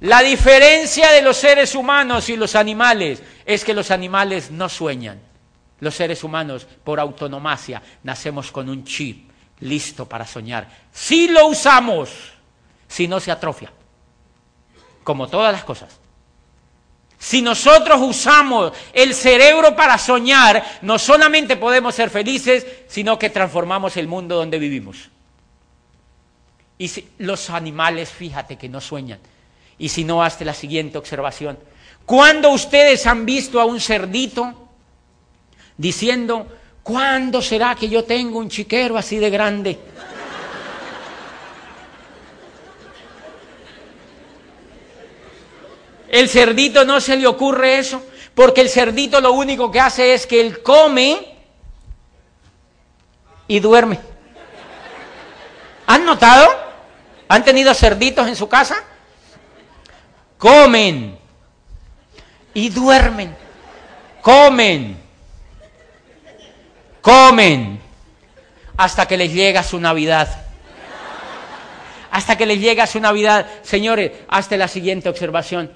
La 0.00 0.22
diferencia 0.22 1.10
de 1.10 1.22
los 1.22 1.38
seres 1.38 1.74
humanos 1.74 2.28
y 2.28 2.36
los 2.36 2.54
animales 2.54 3.22
es 3.46 3.64
que 3.64 3.72
los 3.72 3.90
animales 3.90 4.50
no 4.50 4.68
sueñan. 4.68 5.20
Los 5.80 5.94
seres 5.94 6.22
humanos, 6.22 6.66
por 6.84 7.00
autonomacia, 7.00 7.82
nacemos 8.02 8.52
con 8.52 8.68
un 8.68 8.84
chip 8.84 9.30
listo 9.60 10.06
para 10.06 10.26
soñar. 10.26 10.68
Si 10.92 11.28
lo 11.28 11.46
usamos, 11.46 12.10
si 12.86 13.08
no 13.08 13.20
se 13.20 13.30
atrofia, 13.30 13.72
como 15.02 15.28
todas 15.28 15.52
las 15.52 15.64
cosas. 15.64 15.98
Si 17.18 17.40
nosotros 17.40 17.98
usamos 18.02 18.72
el 18.92 19.14
cerebro 19.14 19.74
para 19.74 19.96
soñar, 19.96 20.62
no 20.82 20.98
solamente 20.98 21.56
podemos 21.56 21.94
ser 21.94 22.10
felices, 22.10 22.66
sino 22.86 23.18
que 23.18 23.30
transformamos 23.30 23.96
el 23.96 24.08
mundo 24.08 24.36
donde 24.36 24.58
vivimos. 24.58 25.08
Y 26.76 26.88
si, 26.88 27.08
los 27.18 27.48
animales, 27.48 28.10
fíjate 28.10 28.56
que 28.58 28.68
no 28.68 28.82
sueñan 28.82 29.18
y 29.78 29.88
si 29.88 30.04
no, 30.04 30.22
hazte 30.22 30.44
la 30.44 30.54
siguiente 30.54 30.98
observación. 30.98 31.58
¿Cuándo 32.04 32.50
ustedes 32.50 33.06
han 33.06 33.26
visto 33.26 33.60
a 33.60 33.64
un 33.64 33.80
cerdito 33.80 34.68
diciendo, 35.76 36.46
¿cuándo 36.82 37.42
será 37.42 37.74
que 37.74 37.88
yo 37.88 38.04
tengo 38.04 38.38
un 38.38 38.48
chiquero 38.48 38.96
así 38.96 39.18
de 39.18 39.30
grande? 39.30 39.78
El 46.08 46.28
cerdito 46.28 46.84
no 46.84 47.00
se 47.00 47.16
le 47.16 47.26
ocurre 47.26 47.78
eso, 47.78 48.02
porque 48.34 48.60
el 48.60 48.70
cerdito 48.70 49.20
lo 49.20 49.32
único 49.32 49.70
que 49.70 49.80
hace 49.80 50.14
es 50.14 50.26
que 50.26 50.40
él 50.40 50.62
come 50.62 51.36
y 53.48 53.60
duerme. 53.60 53.98
¿Han 55.86 56.04
notado? 56.04 56.48
¿Han 57.28 57.44
tenido 57.44 57.74
cerditos 57.74 58.28
en 58.28 58.36
su 58.36 58.48
casa? 58.48 58.76
Comen 60.38 61.18
y 62.54 62.68
duermen. 62.70 63.36
Comen, 64.22 64.96
comen, 67.00 67.80
hasta 68.76 69.06
que 69.06 69.16
les 69.16 69.32
llega 69.32 69.62
su 69.62 69.78
Navidad. 69.78 70.46
Hasta 72.10 72.36
que 72.36 72.44
les 72.44 72.58
llega 72.58 72.88
su 72.88 72.98
Navidad. 72.98 73.46
Señores, 73.62 74.10
hasta 74.26 74.56
la 74.56 74.66
siguiente 74.66 75.08
observación. 75.08 75.70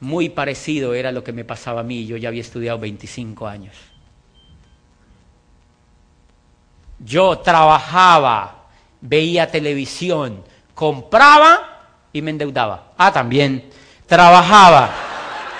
muy 0.00 0.28
parecido 0.28 0.92
era 0.92 1.12
lo 1.12 1.22
que 1.22 1.32
me 1.32 1.44
pasaba 1.44 1.80
a 1.80 1.84
mí. 1.84 2.04
Yo 2.04 2.16
ya 2.16 2.30
había 2.30 2.40
estudiado 2.40 2.78
25 2.78 3.46
años. 3.46 3.76
Yo 6.98 7.38
trabajaba, 7.38 8.66
veía 9.00 9.50
televisión, 9.50 10.42
compraba 10.74 11.73
y 12.14 12.22
me 12.22 12.30
endeudaba. 12.30 12.92
Ah, 12.96 13.12
también. 13.12 13.70
Trabajaba, 14.06 14.88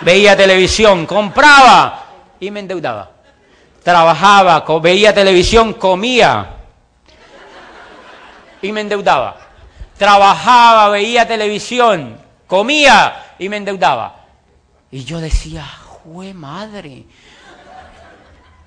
veía 0.00 0.36
televisión, 0.36 1.04
compraba 1.04 2.04
y 2.38 2.50
me 2.50 2.60
endeudaba. 2.60 3.10
Trabajaba, 3.82 4.64
veía 4.80 5.12
televisión, 5.12 5.74
comía 5.74 6.46
y 8.62 8.72
me 8.72 8.82
endeudaba. 8.82 9.36
Trabajaba, 9.98 10.88
veía 10.90 11.26
televisión, 11.26 12.18
comía 12.46 13.34
y 13.38 13.48
me 13.48 13.56
endeudaba. 13.56 14.14
Y 14.92 15.04
yo 15.04 15.18
decía, 15.18 15.66
jue 16.04 16.32
madre, 16.34 17.04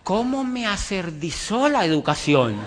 ¿cómo 0.04 0.44
me 0.44 0.68
acerdizó 0.68 1.70
la 1.70 1.86
educación? 1.86 2.58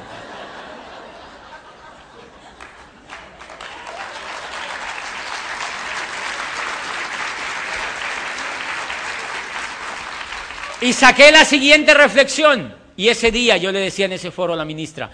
Y 10.80 10.92
saqué 10.92 11.30
la 11.30 11.44
siguiente 11.44 11.94
reflexión. 11.94 12.74
Y 12.96 13.08
ese 13.08 13.30
día 13.30 13.56
yo 13.56 13.72
le 13.72 13.80
decía 13.80 14.06
en 14.06 14.12
ese 14.12 14.30
foro 14.30 14.54
a 14.54 14.56
la 14.56 14.64
ministra, 14.64 15.10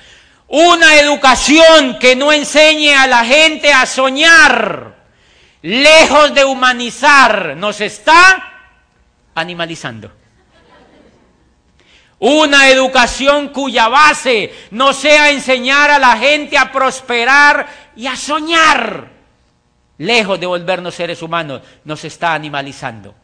una 0.48 0.94
educación 0.96 1.98
que 1.98 2.14
no 2.14 2.32
enseñe 2.32 2.94
a 2.94 3.06
la 3.06 3.24
gente 3.24 3.72
a 3.72 3.84
soñar, 3.86 4.94
lejos 5.62 6.34
de 6.34 6.44
humanizar, 6.44 7.56
nos 7.56 7.80
está 7.80 8.52
animalizando. 9.34 10.12
Una 12.18 12.70
educación 12.70 13.48
cuya 13.48 13.88
base 13.88 14.52
no 14.70 14.92
sea 14.92 15.30
enseñar 15.30 15.90
a 15.90 15.98
la 15.98 16.16
gente 16.16 16.56
a 16.56 16.72
prosperar 16.72 17.66
y 17.94 18.06
a 18.06 18.16
soñar, 18.16 19.10
lejos 19.98 20.40
de 20.40 20.46
volvernos 20.46 20.94
seres 20.94 21.20
humanos, 21.22 21.60
nos 21.84 22.04
está 22.04 22.32
animalizando. 22.32 23.14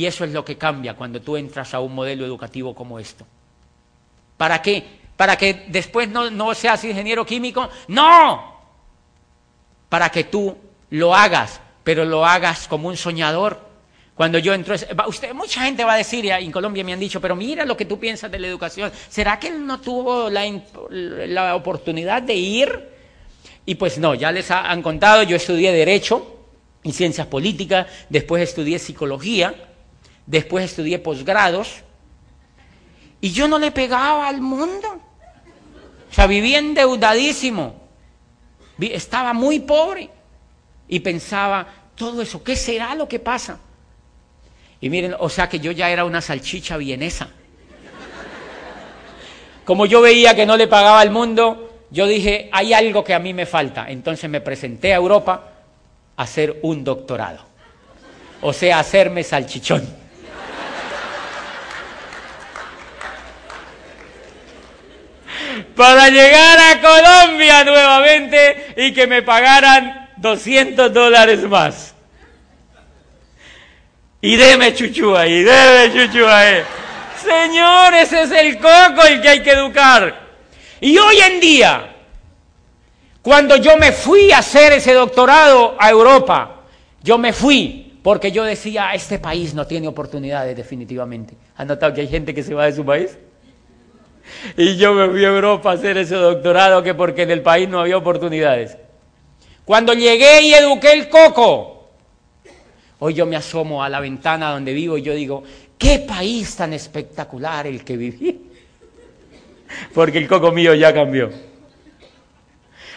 Y 0.00 0.06
eso 0.06 0.24
es 0.24 0.32
lo 0.32 0.42
que 0.46 0.56
cambia 0.56 0.94
cuando 0.94 1.20
tú 1.20 1.36
entras 1.36 1.74
a 1.74 1.80
un 1.80 1.94
modelo 1.94 2.24
educativo 2.24 2.74
como 2.74 2.98
esto. 2.98 3.26
¿Para 4.38 4.62
qué? 4.62 4.82
¿Para 5.14 5.36
que 5.36 5.66
después 5.68 6.08
no, 6.08 6.30
no 6.30 6.54
seas 6.54 6.82
ingeniero 6.84 7.26
químico? 7.26 7.68
No. 7.86 8.62
Para 9.90 10.08
que 10.08 10.24
tú 10.24 10.56
lo 10.88 11.14
hagas, 11.14 11.60
pero 11.84 12.06
lo 12.06 12.24
hagas 12.24 12.66
como 12.66 12.88
un 12.88 12.96
soñador. 12.96 13.60
Cuando 14.14 14.38
yo 14.38 14.54
entro, 14.54 14.74
usted, 15.06 15.34
mucha 15.34 15.64
gente 15.64 15.84
va 15.84 15.92
a 15.92 15.98
decir, 15.98 16.24
en 16.24 16.50
Colombia 16.50 16.82
me 16.82 16.94
han 16.94 17.00
dicho, 17.00 17.20
pero 17.20 17.36
mira 17.36 17.66
lo 17.66 17.76
que 17.76 17.84
tú 17.84 18.00
piensas 18.00 18.30
de 18.30 18.38
la 18.38 18.46
educación. 18.46 18.90
¿Será 19.10 19.38
que 19.38 19.48
él 19.48 19.66
no 19.66 19.82
tuvo 19.82 20.30
la, 20.30 20.50
la 20.88 21.54
oportunidad 21.54 22.22
de 22.22 22.36
ir? 22.36 22.88
Y 23.66 23.74
pues 23.74 23.98
no, 23.98 24.14
ya 24.14 24.32
les 24.32 24.50
han 24.50 24.80
contado, 24.80 25.24
yo 25.24 25.36
estudié 25.36 25.72
Derecho 25.72 26.38
y 26.82 26.92
Ciencias 26.92 27.26
Políticas, 27.26 27.86
después 28.08 28.42
estudié 28.42 28.78
Psicología, 28.78 29.66
después 30.30 30.64
estudié 30.64 31.00
posgrados, 31.00 31.82
y 33.20 33.32
yo 33.32 33.48
no 33.48 33.58
le 33.58 33.72
pegaba 33.72 34.28
al 34.28 34.40
mundo. 34.40 35.00
O 36.10 36.14
sea, 36.14 36.26
vivía 36.26 36.58
endeudadísimo, 36.58 37.74
estaba 38.78 39.32
muy 39.32 39.60
pobre 39.60 40.08
y 40.88 41.00
pensaba, 41.00 41.66
todo 41.94 42.22
eso, 42.22 42.42
¿qué 42.42 42.56
será 42.56 42.94
lo 42.94 43.08
que 43.08 43.18
pasa? 43.18 43.58
Y 44.80 44.88
miren, 44.88 45.14
o 45.18 45.28
sea 45.28 45.48
que 45.48 45.60
yo 45.60 45.72
ya 45.72 45.90
era 45.90 46.04
una 46.04 46.20
salchicha 46.20 46.76
vienesa. 46.76 47.28
Como 49.64 49.84
yo 49.86 50.00
veía 50.00 50.34
que 50.34 50.46
no 50.46 50.56
le 50.56 50.66
pagaba 50.66 51.00
al 51.00 51.10
mundo, 51.10 51.84
yo 51.90 52.06
dije, 52.06 52.48
hay 52.52 52.72
algo 52.72 53.04
que 53.04 53.14
a 53.14 53.18
mí 53.18 53.34
me 53.34 53.46
falta. 53.46 53.90
Entonces 53.90 54.30
me 54.30 54.40
presenté 54.40 54.94
a 54.94 54.96
Europa 54.96 55.52
a 56.16 56.22
hacer 56.22 56.58
un 56.62 56.82
doctorado. 56.82 57.44
O 58.40 58.52
sea, 58.52 58.78
hacerme 58.78 59.22
salchichón. 59.22 59.99
Para 65.60 66.08
llegar 66.08 66.58
a 66.58 66.80
Colombia 66.80 67.64
nuevamente 67.64 68.74
y 68.76 68.92
que 68.92 69.06
me 69.06 69.22
pagaran 69.22 70.10
200 70.16 70.92
dólares 70.92 71.42
más. 71.48 71.94
Y 74.20 74.36
deme 74.36 74.74
chuchu 74.74 75.16
ahí, 75.16 75.42
deme 75.42 75.92
chuchu 75.92 76.26
ahí. 76.26 76.62
Señor, 77.22 77.94
es 77.94 78.12
el 78.12 78.58
coco 78.58 79.06
el 79.06 79.20
que 79.20 79.28
hay 79.28 79.42
que 79.42 79.52
educar. 79.52 80.28
Y 80.80 80.96
hoy 80.98 81.16
en 81.18 81.40
día, 81.40 81.96
cuando 83.22 83.56
yo 83.56 83.76
me 83.76 83.92
fui 83.92 84.32
a 84.32 84.38
hacer 84.38 84.72
ese 84.72 84.92
doctorado 84.94 85.76
a 85.78 85.90
Europa, 85.90 86.62
yo 87.02 87.18
me 87.18 87.32
fui 87.32 87.98
porque 88.02 88.32
yo 88.32 88.44
decía, 88.44 88.94
este 88.94 89.18
país 89.18 89.54
no 89.54 89.66
tiene 89.66 89.88
oportunidades 89.88 90.56
definitivamente. 90.56 91.36
¿Han 91.56 91.68
notado 91.68 91.92
que 91.92 92.00
hay 92.00 92.08
gente 92.08 92.34
que 92.34 92.42
se 92.42 92.54
va 92.54 92.66
de 92.66 92.72
su 92.72 92.84
país? 92.84 93.18
Y 94.56 94.76
yo 94.76 94.94
me 94.94 95.08
fui 95.08 95.24
a 95.24 95.28
Europa 95.28 95.70
a 95.70 95.74
hacer 95.74 95.98
ese 95.98 96.14
doctorado 96.14 96.82
que 96.82 96.94
porque 96.94 97.22
en 97.22 97.30
el 97.30 97.42
país 97.42 97.68
no 97.68 97.80
había 97.80 97.96
oportunidades. 97.96 98.76
Cuando 99.64 99.92
llegué 99.92 100.42
y 100.42 100.54
eduqué 100.54 100.92
el 100.92 101.08
coco, 101.08 101.90
hoy 102.98 103.14
yo 103.14 103.26
me 103.26 103.36
asomo 103.36 103.82
a 103.82 103.88
la 103.88 104.00
ventana 104.00 104.50
donde 104.50 104.72
vivo 104.72 104.98
y 104.98 105.02
yo 105.02 105.14
digo, 105.14 105.42
qué 105.78 106.00
país 106.00 106.56
tan 106.56 106.72
espectacular 106.72 107.66
el 107.66 107.84
que 107.84 107.96
viví. 107.96 108.40
Porque 109.94 110.18
el 110.18 110.28
coco 110.28 110.50
mío 110.50 110.74
ya 110.74 110.92
cambió. 110.92 111.30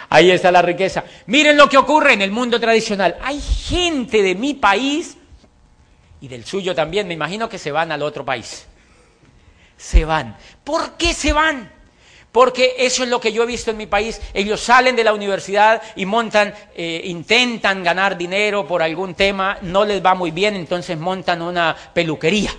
Ahí 0.09 0.31
está 0.31 0.51
la 0.51 0.61
riqueza. 0.61 1.03
Miren 1.27 1.57
lo 1.57 1.67
que 1.67 1.77
ocurre 1.77 2.13
en 2.13 2.21
el 2.21 2.31
mundo 2.31 2.59
tradicional. 2.59 3.17
Hay 3.21 3.41
gente 3.41 4.21
de 4.21 4.35
mi 4.35 4.53
país 4.53 5.17
y 6.21 6.27
del 6.27 6.45
suyo 6.45 6.73
también, 6.73 7.07
me 7.07 7.13
imagino 7.13 7.49
que 7.49 7.57
se 7.57 7.71
van 7.71 7.91
al 7.91 8.01
otro 8.01 8.23
país 8.23 8.67
se 9.83 10.05
van. 10.05 10.37
¿Por 10.63 10.93
qué 10.93 11.13
se 11.13 11.33
van? 11.33 11.69
Porque 12.31 12.75
eso 12.79 13.03
es 13.03 13.09
lo 13.09 13.19
que 13.19 13.33
yo 13.33 13.43
he 13.43 13.45
visto 13.45 13.69
en 13.69 13.77
mi 13.77 13.85
país. 13.85 14.21
Ellos 14.33 14.61
salen 14.61 14.95
de 14.95 15.03
la 15.03 15.13
universidad 15.13 15.81
y 15.97 16.05
montan, 16.05 16.53
eh, 16.73 17.01
intentan 17.03 17.83
ganar 17.83 18.17
dinero 18.17 18.65
por 18.65 18.81
algún 18.81 19.13
tema, 19.13 19.57
no 19.61 19.83
les 19.83 20.03
va 20.03 20.15
muy 20.15 20.31
bien, 20.31 20.55
entonces 20.55 20.97
montan 20.97 21.41
una 21.41 21.75
peluquería. 21.93 22.55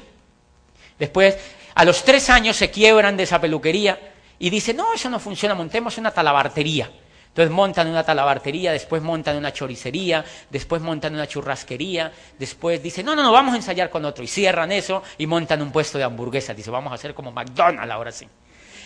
Después, 0.98 1.38
a 1.74 1.84
los 1.86 2.04
tres 2.04 2.28
años 2.28 2.56
se 2.56 2.70
quiebran 2.70 3.16
de 3.16 3.22
esa 3.22 3.40
peluquería 3.40 3.98
y 4.38 4.50
dicen, 4.50 4.76
no, 4.76 4.92
eso 4.92 5.08
no 5.08 5.18
funciona, 5.18 5.54
montemos 5.54 5.96
una 5.96 6.10
talabartería. 6.10 6.90
Entonces 7.34 7.50
montan 7.50 7.88
una 7.88 8.04
talabartería, 8.04 8.70
después 8.70 9.02
montan 9.02 9.36
una 9.36 9.52
choricería, 9.52 10.24
después 10.50 10.80
montan 10.80 11.14
una 11.14 11.26
churrasquería, 11.26 12.12
después 12.38 12.80
dicen, 12.80 13.04
no, 13.04 13.16
no, 13.16 13.24
no, 13.24 13.32
vamos 13.32 13.54
a 13.54 13.56
ensayar 13.56 13.90
con 13.90 14.04
otro. 14.04 14.22
Y 14.22 14.28
cierran 14.28 14.70
eso 14.70 15.02
y 15.18 15.26
montan 15.26 15.60
un 15.60 15.72
puesto 15.72 15.98
de 15.98 16.04
hamburguesas. 16.04 16.56
Dice, 16.56 16.70
vamos 16.70 16.92
a 16.92 16.94
hacer 16.94 17.12
como 17.12 17.32
McDonald's 17.32 17.90
ahora 17.90 18.12
sí. 18.12 18.28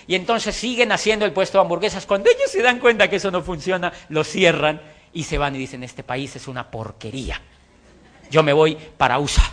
Y 0.07 0.15
entonces 0.15 0.57
siguen 0.57 0.93
haciendo 0.93 1.27
el 1.27 1.33
puesto 1.33 1.59
de 1.59 1.63
hamburguesas. 1.65 2.07
Cuando 2.07 2.31
ellos 2.31 2.51
se 2.51 2.63
dan 2.63 2.79
cuenta 2.79 3.11
que 3.11 3.17
eso 3.17 3.31
no 3.31 3.43
funciona, 3.43 3.93
lo 4.09 4.25
cierran 4.25 4.81
y 5.13 5.25
se 5.25 5.37
van 5.37 5.55
y 5.55 5.59
dicen, 5.59 5.85
este 5.85 6.03
país 6.03 6.35
es 6.35 6.49
una 6.49 6.71
porquería. 6.71 7.39
Yo 8.31 8.43
me 8.43 8.55
voy 8.55 8.79
para 8.97 9.19
USA. 9.19 9.53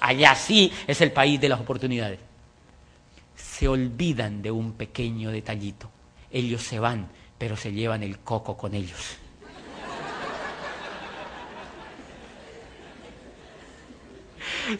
Allá 0.00 0.34
sí 0.34 0.72
es 0.86 1.02
el 1.02 1.12
país 1.12 1.38
de 1.38 1.50
las 1.50 1.60
oportunidades. 1.60 2.20
Se 3.36 3.68
olvidan 3.68 4.40
de 4.40 4.50
un 4.50 4.72
pequeño 4.72 5.30
detallito. 5.30 5.90
Ellos 6.30 6.62
se 6.62 6.78
van 6.78 7.17
pero 7.38 7.56
se 7.56 7.72
llevan 7.72 8.02
el 8.02 8.18
coco 8.18 8.56
con 8.56 8.74
ellos. 8.74 9.16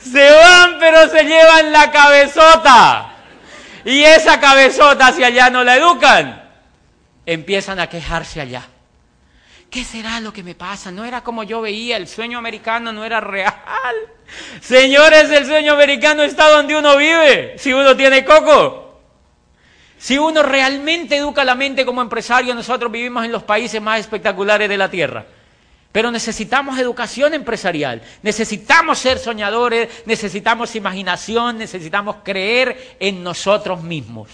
Se 0.00 0.30
van, 0.30 0.76
pero 0.78 1.09
se 1.09 1.24
llevan 1.24 1.72
la 1.72 1.90
cabezota. 1.90 3.14
Y 3.84 4.02
esa 4.02 4.38
cabezota, 4.38 5.12
si 5.12 5.24
allá 5.24 5.48
no 5.48 5.64
la 5.64 5.76
educan, 5.76 6.50
empiezan 7.24 7.80
a 7.80 7.86
quejarse 7.86 8.40
allá. 8.40 8.66
¿Qué 9.70 9.84
será 9.84 10.20
lo 10.20 10.32
que 10.32 10.42
me 10.42 10.54
pasa? 10.54 10.90
No 10.90 11.04
era 11.04 11.22
como 11.22 11.42
yo 11.42 11.61
veía, 11.61 11.96
el 11.96 12.09
sueño 12.09 12.38
americano 12.38 12.92
no 12.92 13.04
era 13.04 13.20
real. 13.20 13.54
Señores, 14.61 15.30
el 15.30 15.46
sueño 15.46 15.74
americano 15.74 16.22
está 16.22 16.50
donde 16.50 16.76
uno 16.76 16.96
vive, 16.96 17.54
si 17.59 17.72
uno 17.72 17.96
tiene 17.96 18.24
coco. 18.24 18.88
Si 19.99 20.16
uno 20.16 20.42
realmente 20.42 21.16
educa 21.16 21.44
la 21.44 21.55
mente 21.55 21.84
como 21.84 22.01
empresario, 22.01 22.55
nosotros 22.55 22.90
vivimos 22.90 23.24
en 23.24 23.32
los 23.32 23.42
países 23.42 23.82
más 23.82 24.01
espectaculares 24.01 24.68
de 24.68 24.78
la 24.78 24.90
Tierra. 24.90 25.26
Pero 25.90 26.11
necesitamos 26.11 26.78
educación 26.78 27.34
empresarial, 27.34 28.03
necesitamos 28.22 28.99
ser 28.99 29.18
soñadores, 29.18 29.88
necesitamos 30.07 30.76
imaginación, 30.76 31.59
necesitamos 31.59 32.16
creer 32.22 32.96
en 33.01 33.22
nosotros 33.24 33.82
mismos. 33.82 34.28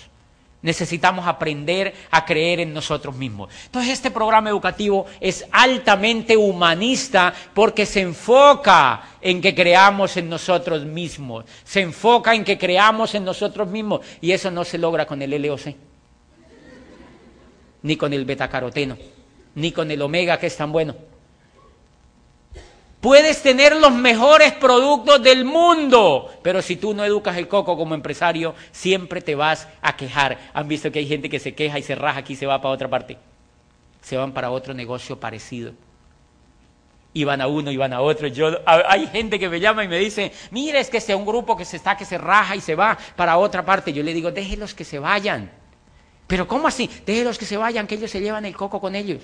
Necesitamos 0.65 1.27
aprender 1.27 1.93
a 2.11 2.25
creer 2.25 2.61
en 2.61 2.73
nosotros 2.73 3.15
mismos. 3.15 3.51
Entonces 3.67 3.93
este 3.93 4.11
programa 4.11 4.49
educativo 4.49 5.05
es 5.21 5.45
altamente 5.53 6.39
humanista 6.39 7.35
porque 7.53 7.85
se 7.85 8.01
enfoca 8.01 9.11
en 9.21 9.43
que 9.43 9.55
creamos 9.55 10.17
en 10.17 10.31
nosotros 10.31 10.87
mismos. 10.87 11.45
Se 11.65 11.83
enfoca 11.83 12.35
en 12.35 12.45
que 12.45 12.57
creamos 12.57 13.15
en 13.15 13.27
nosotros 13.27 13.69
mismos. 13.69 14.01
Y 14.23 14.33
eso 14.33 14.51
no 14.51 14.65
se 14.65 14.79
logra 14.79 15.05
con 15.05 15.21
el 15.21 15.43
LOC, 15.43 15.75
ni 17.83 17.97
con 17.99 18.15
el 18.15 18.25
betacaroteno, 18.25 18.97
ni 19.57 19.71
con 19.71 19.91
el 19.91 20.01
omega 20.01 20.39
que 20.39 20.47
es 20.47 20.57
tan 20.57 20.73
bueno. 20.73 20.97
Puedes 23.05 23.43
tener 23.43 23.77
los 23.77 23.93
mejores 23.93 24.55
productos 24.55 25.23
del 25.23 25.45
mundo, 25.45 26.31
pero 26.41 26.63
si 26.63 26.77
tú 26.77 26.95
no 26.95 27.05
educas 27.05 27.37
el 27.37 27.49
coco 27.49 27.77
como 27.77 27.95
empresario, 27.95 28.55
siempre 28.73 29.21
te 29.21 29.35
vas 29.35 29.69
a 29.83 29.95
quejar. 29.95 30.39
Han 30.55 30.67
visto 30.69 30.91
que 30.91 31.01
hay 31.01 31.07
gente 31.07 31.29
que 31.29 31.39
se 31.39 31.55
queja 31.55 31.79
y 31.79 31.83
se 31.83 31.95
raja 31.95 32.21
aquí 32.21 32.33
y 32.33 32.37
se 32.37 32.47
va 32.47 32.63
para 32.63 32.73
otra 32.73 32.89
parte. 32.89 33.19
Se 34.01 34.17
van 34.17 34.33
para 34.33 34.51
otro 34.51 34.73
negocio 34.73 35.21
parecido. 35.21 35.75
Y 37.13 37.25
van 37.25 37.43
a 37.43 37.47
uno 37.47 37.71
y 37.71 37.77
van 37.77 37.93
a 37.93 38.01
otro. 38.01 38.27
Yo, 38.27 38.59
hay 38.65 39.07
gente 39.09 39.39
que 39.39 39.51
me 39.51 39.61
llama 39.61 39.85
y 39.85 39.89
me 39.89 39.99
dice, 39.99 40.33
mire, 40.51 40.81
es 40.81 40.89
que 40.89 40.99
sea 40.99 41.19
un 41.19 41.27
grupo 41.27 41.59
que 41.59 41.67
se 41.67 41.77
está, 41.77 41.99
que 41.99 42.07
se 42.07 42.17
raja 42.17 42.57
y 42.57 42.63
se 42.63 42.75
va 42.75 42.97
para 43.17 43.37
otra 43.37 43.67
parte. 43.67 43.93
Yo 43.93 44.03
le 44.03 44.15
digo, 44.15 44.33
déjelos 44.33 44.73
que 44.73 44.87
se 44.87 44.99
vayan. 44.99 45.53
Pero 46.27 46.49
¿cómo 46.49 46.69
así? 46.69 46.89
Déjelos 47.05 47.37
que 47.37 47.45
se 47.45 47.59
vayan, 47.59 47.87
que 47.87 47.97
ellos 47.97 48.11
se 48.11 48.23
llevan 48.23 48.47
el 48.47 48.57
coco 48.57 48.81
con 48.81 48.95
ellos. 48.95 49.21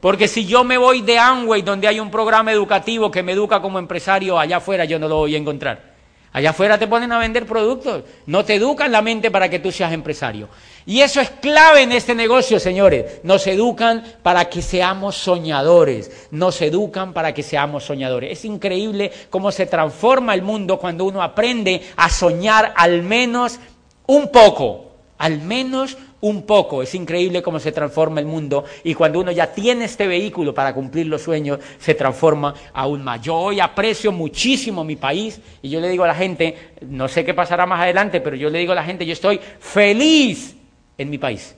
Porque 0.00 0.28
si 0.28 0.46
yo 0.46 0.64
me 0.64 0.78
voy 0.78 1.02
de 1.02 1.18
Amway, 1.18 1.62
donde 1.62 1.86
hay 1.86 2.00
un 2.00 2.10
programa 2.10 2.52
educativo 2.52 3.10
que 3.10 3.22
me 3.22 3.32
educa 3.32 3.60
como 3.60 3.78
empresario, 3.78 4.38
allá 4.38 4.56
afuera 4.56 4.84
yo 4.84 4.98
no 4.98 5.08
lo 5.08 5.16
voy 5.16 5.34
a 5.34 5.38
encontrar. 5.38 5.90
Allá 6.32 6.50
afuera 6.50 6.78
te 6.78 6.86
ponen 6.86 7.10
a 7.10 7.18
vender 7.18 7.44
productos, 7.44 8.04
no 8.26 8.44
te 8.44 8.54
educan 8.54 8.92
la 8.92 9.02
mente 9.02 9.32
para 9.32 9.50
que 9.50 9.58
tú 9.58 9.72
seas 9.72 9.92
empresario. 9.92 10.48
Y 10.86 11.00
eso 11.00 11.20
es 11.20 11.28
clave 11.28 11.82
en 11.82 11.90
este 11.90 12.14
negocio, 12.14 12.60
señores. 12.60 13.20
Nos 13.24 13.48
educan 13.48 14.04
para 14.22 14.48
que 14.48 14.62
seamos 14.62 15.16
soñadores, 15.16 16.28
nos 16.30 16.62
educan 16.62 17.12
para 17.12 17.34
que 17.34 17.42
seamos 17.42 17.84
soñadores. 17.84 18.30
Es 18.30 18.44
increíble 18.44 19.10
cómo 19.28 19.50
se 19.50 19.66
transforma 19.66 20.32
el 20.32 20.42
mundo 20.42 20.78
cuando 20.78 21.04
uno 21.04 21.20
aprende 21.20 21.82
a 21.96 22.08
soñar 22.08 22.74
al 22.76 23.02
menos 23.02 23.58
un 24.06 24.30
poco, 24.30 24.92
al 25.18 25.40
menos 25.40 25.98
un 26.20 26.42
poco. 26.42 26.82
Es 26.82 26.94
increíble 26.94 27.42
cómo 27.42 27.58
se 27.58 27.72
transforma 27.72 28.20
el 28.20 28.26
mundo 28.26 28.64
y 28.84 28.94
cuando 28.94 29.20
uno 29.20 29.32
ya 29.32 29.52
tiene 29.52 29.86
este 29.86 30.06
vehículo 30.06 30.54
para 30.54 30.74
cumplir 30.74 31.06
los 31.06 31.22
sueños, 31.22 31.60
se 31.78 31.94
transforma 31.94 32.54
aún 32.72 33.02
más. 33.02 33.20
Yo 33.22 33.36
hoy 33.36 33.60
aprecio 33.60 34.12
muchísimo 34.12 34.84
mi 34.84 34.96
país 34.96 35.40
y 35.62 35.70
yo 35.70 35.80
le 35.80 35.88
digo 35.88 36.04
a 36.04 36.08
la 36.08 36.14
gente, 36.14 36.72
no 36.82 37.08
sé 37.08 37.24
qué 37.24 37.34
pasará 37.34 37.66
más 37.66 37.80
adelante, 37.80 38.20
pero 38.20 38.36
yo 38.36 38.50
le 38.50 38.58
digo 38.58 38.72
a 38.72 38.76
la 38.76 38.84
gente, 38.84 39.06
yo 39.06 39.12
estoy 39.12 39.40
feliz 39.58 40.56
en 40.98 41.10
mi 41.10 41.18
país. 41.18 41.56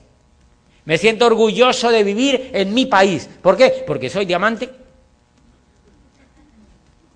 Me 0.85 0.97
siento 0.97 1.25
orgulloso 1.25 1.89
de 1.91 2.03
vivir 2.03 2.51
en 2.53 2.73
mi 2.73 2.85
país. 2.85 3.29
¿Por 3.41 3.55
qué? 3.55 3.83
Porque 3.87 4.09
soy 4.09 4.25
diamante. 4.25 4.69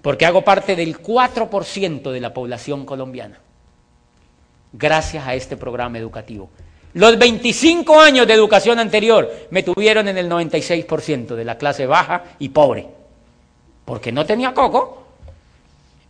Porque 0.02 0.26
hago 0.26 0.42
parte 0.42 0.76
del 0.76 1.02
4% 1.02 2.12
de 2.12 2.22
la 2.22 2.34
población 2.34 2.86
colombiana. 2.86 3.42
Gracias 4.72 5.28
a 5.28 5.36
este 5.36 5.58
programa 5.58 5.98
educativo. 5.98 6.50
Los 6.98 7.20
25 7.20 8.00
años 8.00 8.26
de 8.26 8.34
educación 8.34 8.80
anterior 8.80 9.32
me 9.52 9.62
tuvieron 9.62 10.08
en 10.08 10.18
el 10.18 10.28
96% 10.28 11.36
de 11.36 11.46
la 11.46 11.56
clase 11.56 11.86
baja 11.86 12.24
y 12.40 12.50
pobre, 12.50 12.88
porque 13.86 14.12
no 14.12 14.26
tenía 14.26 14.52
coco. 14.52 15.04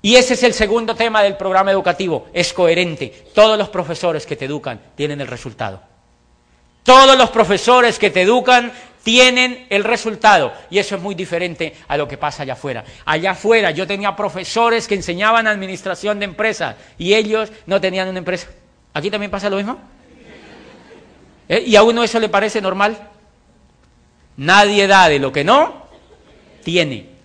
Y 0.01 0.15
ese 0.15 0.35
es 0.35 0.43
el 0.43 0.53
segundo 0.53 0.95
tema 0.95 1.21
del 1.23 1.35
programa 1.35 1.71
educativo, 1.71 2.27
es 2.31 2.53
coherente. 2.53 3.25
Todos 3.35 3.57
los 3.57 3.67
profesores 3.67 4.25
que 4.25 4.37
te 4.37 4.45
educan 4.45 4.79
tienen 4.95 5.19
el 5.19 5.27
resultado. 5.27 5.81
Todos 6.83 7.17
los 7.17 7.31
profesores 7.31 7.99
que 7.99 8.09
te 8.09 8.21
educan 8.21 8.71
tienen 9.03 9.67
el 9.69 9.83
resultado. 9.83 10.53
Y 10.69 10.79
eso 10.79 10.95
es 10.95 11.01
muy 11.01 11.15
diferente 11.15 11.75
a 11.89 11.97
lo 11.97 12.07
que 12.07 12.17
pasa 12.17 12.43
allá 12.43 12.53
afuera. 12.53 12.85
Allá 13.03 13.31
afuera 13.31 13.71
yo 13.71 13.85
tenía 13.85 14.15
profesores 14.15 14.87
que 14.87 14.95
enseñaban 14.95 15.47
administración 15.47 16.19
de 16.19 16.25
empresas 16.25 16.77
y 16.97 17.13
ellos 17.13 17.51
no 17.65 17.81
tenían 17.81 18.07
una 18.07 18.19
empresa. 18.19 18.47
¿Aquí 18.93 19.11
también 19.11 19.29
pasa 19.29 19.49
lo 19.49 19.57
mismo? 19.57 19.96
¿Eh? 21.49 21.63
¿Y 21.65 21.75
a 21.75 21.83
uno 21.83 22.03
eso 22.03 22.19
le 22.19 22.29
parece 22.29 22.61
normal? 22.61 22.97
Nadie 24.37 24.87
da 24.87 25.09
de 25.09 25.19
lo 25.19 25.31
que 25.31 25.43
no 25.43 25.87
tiene. 26.63 27.17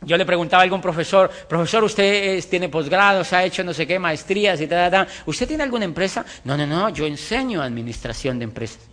Yo 0.00 0.16
le 0.16 0.24
preguntaba 0.24 0.62
a 0.62 0.64
algún 0.64 0.80
profesor, 0.80 1.28
profesor, 1.28 1.84
usted 1.84 2.42
tiene 2.48 2.68
posgrados, 2.68 3.32
ha 3.32 3.44
hecho 3.44 3.64
no 3.64 3.74
sé 3.74 3.86
qué, 3.86 3.98
maestrías 3.98 4.60
y 4.60 4.66
tal, 4.66 4.90
tal, 4.90 5.08
¿Usted 5.26 5.46
tiene 5.46 5.64
alguna 5.64 5.84
empresa? 5.84 6.24
No, 6.44 6.56
no, 6.56 6.66
no, 6.66 6.88
yo 6.90 7.04
enseño 7.04 7.60
administración 7.60 8.38
de 8.38 8.44
empresas. 8.44 8.87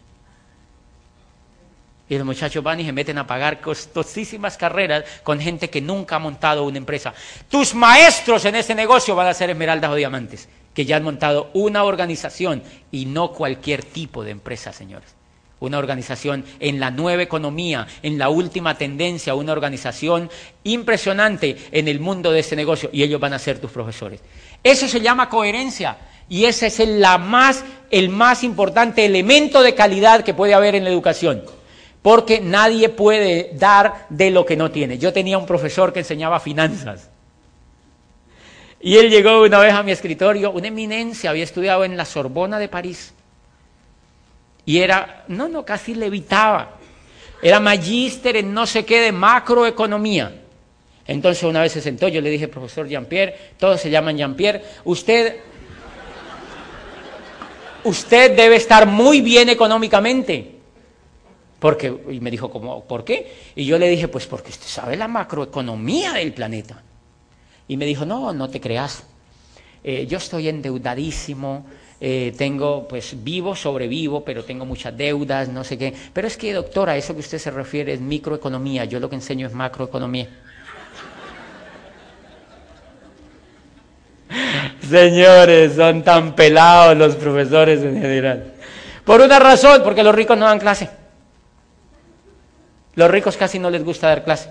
Y 2.08 2.18
los 2.18 2.26
muchachos 2.26 2.64
van 2.64 2.80
y 2.80 2.86
se 2.86 2.91
meten 2.91 3.18
a 3.18 3.26
pagar 3.26 3.62
costosísimas 3.62 4.58
carreras 4.58 5.06
con 5.24 5.39
gente 5.39 5.70
que 5.70 5.82
nunca 5.82 6.18
ha 6.18 6.20
montado 6.20 6.64
una 6.64 6.78
empresa. 6.78 7.14
Tus 7.49 7.74
maestros 7.74 8.45
en 8.45 8.56
ese 8.56 8.76
negocio 8.76 9.16
van 9.16 9.28
a 9.28 9.34
ser 9.34 9.49
esmeraldas 9.49 9.91
o 9.91 9.95
diamantes 9.95 10.47
que 10.76 10.86
ya 10.86 10.97
han 10.97 11.03
montado 11.03 11.49
una 11.53 11.86
organización 11.86 12.62
y 12.91 13.06
no 13.06 13.32
cualquier 13.32 13.84
tipo 13.84 14.24
de 14.24 14.32
empresa, 14.32 14.74
señores. 14.74 15.16
Una 15.62 15.80
organización 15.80 16.43
en 16.60 16.82
la 16.82 16.91
nueva 16.91 17.24
economía, 17.24 17.88
en 18.03 18.20
la 18.20 18.28
última 18.28 18.78
tendencia, 18.78 19.36
una 19.36 19.53
organización 19.53 20.30
impresionante 20.66 21.56
en 21.72 21.88
el 21.88 22.01
mundo 22.01 22.30
de 22.32 22.41
este 22.41 22.58
negocio 22.58 22.89
y 22.91 23.03
ellos 23.03 23.22
van 23.22 23.34
a 23.34 23.39
ser 23.39 23.60
tus 23.60 23.72
profesores. 23.72 24.20
Eso 24.62 24.88
se 24.89 24.99
llama 24.99 25.30
coherencia 25.30 25.97
y 26.28 26.43
ese 26.43 26.68
es 26.68 26.82
el, 26.82 26.99
más, 27.22 27.64
el 27.89 28.10
más 28.10 28.43
importante 28.43 29.06
elemento 29.06 29.64
de 29.64 29.76
calidad 29.76 30.26
que 30.26 30.34
puede 30.34 30.53
haber 30.53 30.76
en 30.76 30.84
la 30.84 30.89
educación. 30.89 31.41
Porque 32.06 32.39
nadie 32.39 32.89
puede 32.89 33.49
dar 33.56 34.06
de 34.10 34.30
lo 34.30 34.45
que 34.45 34.56
no 34.56 34.70
tiene. 34.70 34.99
Yo 34.99 35.12
tenía 35.12 35.39
un 35.39 35.47
profesor 35.47 35.91
que 35.91 36.01
enseñaba 36.01 36.39
finanzas 36.39 37.10
y 38.80 38.97
él 38.97 39.10
llegó 39.10 39.41
una 39.41 39.58
vez 39.58 39.74
a 39.74 39.82
mi 39.82 39.91
escritorio, 39.91 40.51
una 40.51 40.68
eminencia, 40.68 41.32
había 41.32 41.43
estudiado 41.43 41.84
en 41.84 41.97
la 41.97 42.06
Sorbona 42.06 42.60
de 42.60 42.68
París. 42.68 43.16
Y 44.64 44.78
era, 44.78 45.24
no, 45.30 45.47
no, 45.47 45.66
casi 45.66 45.95
levitaba. 45.95 46.78
Era 47.41 47.60
magíster 47.60 48.38
en 48.38 48.53
no 48.53 48.68
sé 48.68 48.86
qué 48.86 49.01
de 49.01 49.12
macroeconomía. 49.12 50.43
Entonces 51.08 51.41
una 51.41 51.62
vez 51.62 51.72
se 51.72 51.82
sentó, 51.82 52.08
yo 52.08 52.22
le 52.22 52.30
dije, 52.30 52.47
profesor 52.47 52.88
Jean-Pierre, 52.88 53.53
todos 53.58 53.82
se 53.82 53.89
llaman 53.89 54.16
Jean-Pierre, 54.16 54.62
usted, 54.84 55.38
usted 57.86 58.36
debe 58.36 58.58
estar 58.58 58.86
muy 58.86 59.22
bien 59.22 59.49
económicamente. 59.49 60.55
Porque, 61.66 61.91
y 62.11 62.20
me 62.20 62.30
dijo, 62.30 62.51
¿cómo, 62.51 62.84
¿por 62.84 63.03
qué? 63.03 63.26
Y 63.55 63.66
yo 63.66 63.80
le 63.80 63.89
dije, 63.89 64.07
pues 64.07 64.28
porque 64.28 64.51
usted 64.51 64.68
sabe 64.68 64.95
la 64.95 65.07
macroeconomía 65.07 66.13
del 66.13 66.32
planeta. 66.32 66.84
Y 67.68 67.76
me 67.76 67.88
dijo, 67.88 68.05
no, 68.05 68.32
no 68.34 68.51
te 68.51 68.61
creas. 68.61 69.03
Eh, 69.84 70.05
yo 70.05 70.20
estoy 70.20 70.47
endeudadísimo, 70.47 71.66
eh, 71.99 72.36
tengo, 72.38 72.88
pues 72.88 73.16
vivo, 73.24 73.55
sobrevivo, 73.55 74.24
pero 74.24 74.45
tengo 74.45 74.63
muchas 74.63 74.95
deudas, 74.95 75.49
no 75.49 75.63
sé 75.63 75.76
qué. 75.76 75.91
Pero 76.13 76.28
es 76.28 76.38
que, 76.38 76.53
doctora, 76.53 76.95
eso 76.97 77.16
que 77.16 77.22
usted 77.22 77.39
se 77.39 77.49
refiere 77.49 77.93
es 77.93 77.99
microeconomía, 77.99 78.86
yo 78.86 78.99
lo 78.99 79.09
que 79.09 79.16
enseño 79.16 79.47
es 79.47 79.53
macroeconomía. 79.53 80.30
Señores, 84.88 85.74
son 85.74 86.03
tan 86.03 86.36
pelados 86.36 86.95
los 86.95 87.16
profesores 87.16 87.82
en 87.82 87.99
general. 87.99 88.53
Por 89.03 89.20
una 89.20 89.39
razón, 89.39 89.82
porque 89.84 90.03
los 90.03 90.13
ricos 90.13 90.38
no 90.38 90.45
dan 90.45 90.59
clase. 90.59 91.05
Los 92.96 93.12
ricos 93.12 93.38
casi 93.38 93.60
no 93.60 93.70
les 93.70 93.84
gusta 93.84 94.08
dar 94.08 94.24
clase 94.24 94.50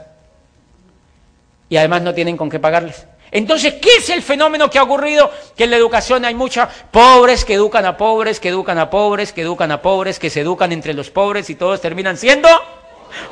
y 1.68 1.76
además 1.76 2.03
no 2.03 2.14
tienen 2.14 2.36
con 2.36 2.51
qué 2.51 2.59
pagarles. 2.59 3.07
Entonces, 3.30 3.74
¿qué 3.74 3.97
es 3.99 4.11
el 4.11 4.22
fenómeno 4.22 4.70
que 4.70 4.78
ha 4.78 4.84
ocurrido? 4.84 5.30
Que 5.57 5.64
en 5.64 5.70
la 5.70 5.76
educación 5.76 6.24
hay 6.24 6.34
muchos 6.34 6.68
pobres 6.90 7.45
que 7.45 7.55
educan 7.55 7.84
a 7.84 7.97
pobres, 7.97 8.38
que 8.38 8.51
educan 8.51 8.78
a 8.78 8.90
pobres, 8.90 9.32
que 9.32 9.40
educan 9.40 9.72
a 9.72 9.82
pobres, 9.82 10.18
que 10.18 10.30
se 10.30 10.42
educan 10.42 10.70
entre 10.70 10.95
los 10.95 11.11
pobres 11.11 11.51
y 11.51 11.57
todos 11.57 11.80
terminan 11.80 12.16
siendo 12.16 12.49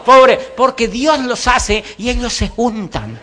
pobres, 0.05 0.39
porque 0.57 0.89
Dios 0.89 1.21
los 1.21 1.47
hace 1.47 1.85
y 1.99 2.11
ellos 2.11 2.33
se 2.33 2.49
juntan. 2.49 3.19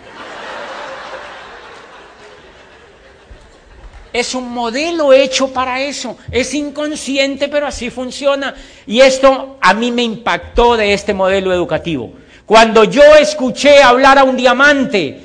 Es 4.11 4.33
un 4.33 4.51
modelo 4.51 5.13
hecho 5.13 5.53
para 5.53 5.81
eso. 5.81 6.17
Es 6.31 6.53
inconsciente, 6.53 7.47
pero 7.47 7.67
así 7.67 7.89
funciona. 7.89 8.55
Y 8.87 9.01
esto 9.01 9.57
a 9.61 9.73
mí 9.73 9.91
me 9.91 10.03
impactó 10.03 10.75
de 10.77 10.93
este 10.93 11.13
modelo 11.13 11.53
educativo. 11.53 12.13
Cuando 12.45 12.83
yo 12.83 13.03
escuché 13.15 13.83
hablar 13.83 14.17
a 14.17 14.23
un 14.23 14.35
diamante 14.35 15.21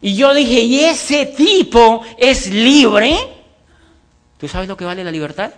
y 0.00 0.14
yo 0.14 0.32
dije, 0.32 0.60
¿y 0.60 0.80
ese 0.84 1.26
tipo 1.26 2.02
es 2.16 2.46
libre? 2.46 3.16
¿Tú 4.38 4.46
sabes 4.46 4.68
lo 4.68 4.76
que 4.76 4.84
vale 4.84 5.02
la 5.02 5.10
libertad? 5.10 5.52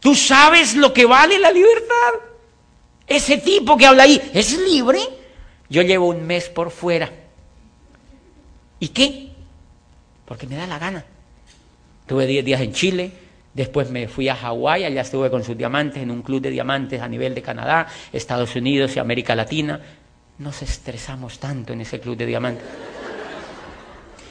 ¿Tú 0.00 0.14
sabes 0.14 0.74
lo 0.74 0.92
que 0.92 1.06
vale 1.06 1.38
la 1.38 1.50
libertad? 1.50 2.20
Ese 3.06 3.38
tipo 3.38 3.76
que 3.76 3.86
habla 3.86 4.02
ahí, 4.02 4.20
¿es 4.34 4.58
libre? 4.58 5.00
Yo 5.68 5.82
llevo 5.82 6.08
un 6.08 6.26
mes 6.26 6.48
por 6.48 6.70
fuera. 6.70 7.10
¿Y 8.80 8.88
qué? 8.88 9.33
Porque 10.24 10.46
me 10.46 10.56
da 10.56 10.66
la 10.66 10.78
gana. 10.78 11.04
Tuve 12.06 12.26
10 12.26 12.44
días 12.44 12.60
en 12.60 12.72
Chile, 12.72 13.12
después 13.54 13.90
me 13.90 14.08
fui 14.08 14.28
a 14.28 14.36
Hawái, 14.36 14.84
allá 14.84 15.00
estuve 15.00 15.30
con 15.30 15.42
sus 15.42 15.56
diamantes 15.56 16.02
en 16.02 16.10
un 16.10 16.22
club 16.22 16.42
de 16.42 16.50
diamantes 16.50 17.00
a 17.00 17.08
nivel 17.08 17.34
de 17.34 17.42
Canadá, 17.42 17.86
Estados 18.12 18.54
Unidos 18.56 18.94
y 18.96 18.98
América 18.98 19.34
Latina. 19.34 19.80
Nos 20.38 20.62
estresamos 20.62 21.38
tanto 21.38 21.72
en 21.72 21.80
ese 21.80 22.00
club 22.00 22.16
de 22.16 22.26
diamantes. 22.26 22.66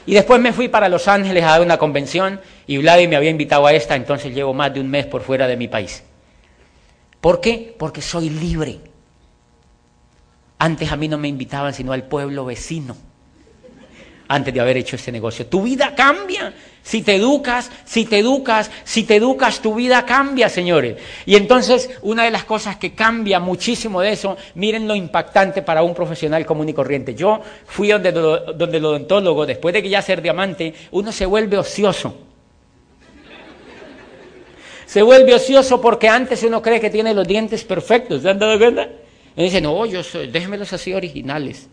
Y 0.06 0.14
después 0.14 0.40
me 0.40 0.52
fui 0.52 0.68
para 0.68 0.88
Los 0.88 1.08
Ángeles 1.08 1.42
a 1.44 1.48
dar 1.48 1.62
una 1.62 1.78
convención 1.78 2.40
y 2.66 2.76
Vladi 2.76 3.08
me 3.08 3.16
había 3.16 3.30
invitado 3.30 3.66
a 3.66 3.72
esta, 3.72 3.96
entonces 3.96 4.34
llevo 4.34 4.52
más 4.52 4.72
de 4.74 4.80
un 4.80 4.90
mes 4.90 5.06
por 5.06 5.22
fuera 5.22 5.46
de 5.46 5.56
mi 5.56 5.66
país. 5.66 6.02
¿Por 7.20 7.40
qué? 7.40 7.74
Porque 7.78 8.02
soy 8.02 8.28
libre. 8.28 8.80
Antes 10.58 10.92
a 10.92 10.96
mí 10.96 11.08
no 11.08 11.16
me 11.16 11.28
invitaban 11.28 11.72
sino 11.72 11.92
al 11.92 12.04
pueblo 12.04 12.44
vecino, 12.44 12.96
antes 14.28 14.52
de 14.52 14.60
haber 14.60 14.76
hecho 14.76 14.96
este 14.96 15.12
negocio. 15.12 15.46
Tu 15.46 15.62
vida 15.62 15.94
cambia. 15.94 16.52
Si 16.82 17.00
te 17.00 17.14
educas, 17.14 17.70
si 17.86 18.04
te 18.04 18.18
educas, 18.18 18.70
si 18.84 19.04
te 19.04 19.16
educas, 19.16 19.60
tu 19.60 19.74
vida 19.74 20.04
cambia, 20.04 20.50
señores. 20.50 20.96
Y 21.24 21.36
entonces, 21.36 21.88
una 22.02 22.24
de 22.24 22.30
las 22.30 22.44
cosas 22.44 22.76
que 22.76 22.94
cambia 22.94 23.40
muchísimo 23.40 24.02
de 24.02 24.12
eso, 24.12 24.36
miren 24.54 24.86
lo 24.86 24.94
impactante 24.94 25.62
para 25.62 25.82
un 25.82 25.94
profesional 25.94 26.44
común 26.44 26.68
y 26.68 26.74
corriente. 26.74 27.14
Yo 27.14 27.40
fui 27.64 27.88
donde, 27.88 28.12
donde 28.12 28.76
el 28.76 28.84
odontólogo, 28.84 29.46
después 29.46 29.72
de 29.72 29.82
que 29.82 29.88
ya 29.88 30.02
ser 30.02 30.20
diamante, 30.20 30.74
uno 30.90 31.10
se 31.10 31.24
vuelve 31.24 31.56
ocioso. 31.56 32.14
Se 34.86 35.02
vuelve 35.02 35.34
ocioso 35.34 35.80
porque 35.80 36.08
antes 36.08 36.42
uno 36.42 36.60
cree 36.60 36.80
que 36.80 36.90
tiene 36.90 37.14
los 37.14 37.26
dientes 37.26 37.64
perfectos. 37.64 38.22
¿Se 38.22 38.28
han 38.28 38.38
dado 38.38 38.58
cuenta? 38.58 38.90
Y 39.36 39.44
dice, 39.44 39.60
no, 39.60 39.86
yo 39.86 40.02
soy, 40.02 40.28
déjenmelos 40.28 40.72
así 40.72 40.92
originales. 40.92 41.68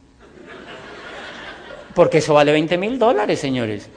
Porque 1.94 2.20
eso 2.20 2.34
vale 2.34 2.52
20 2.52 2.78
mil 2.78 3.00
dólares, 3.00 3.40
señores. 3.40 3.90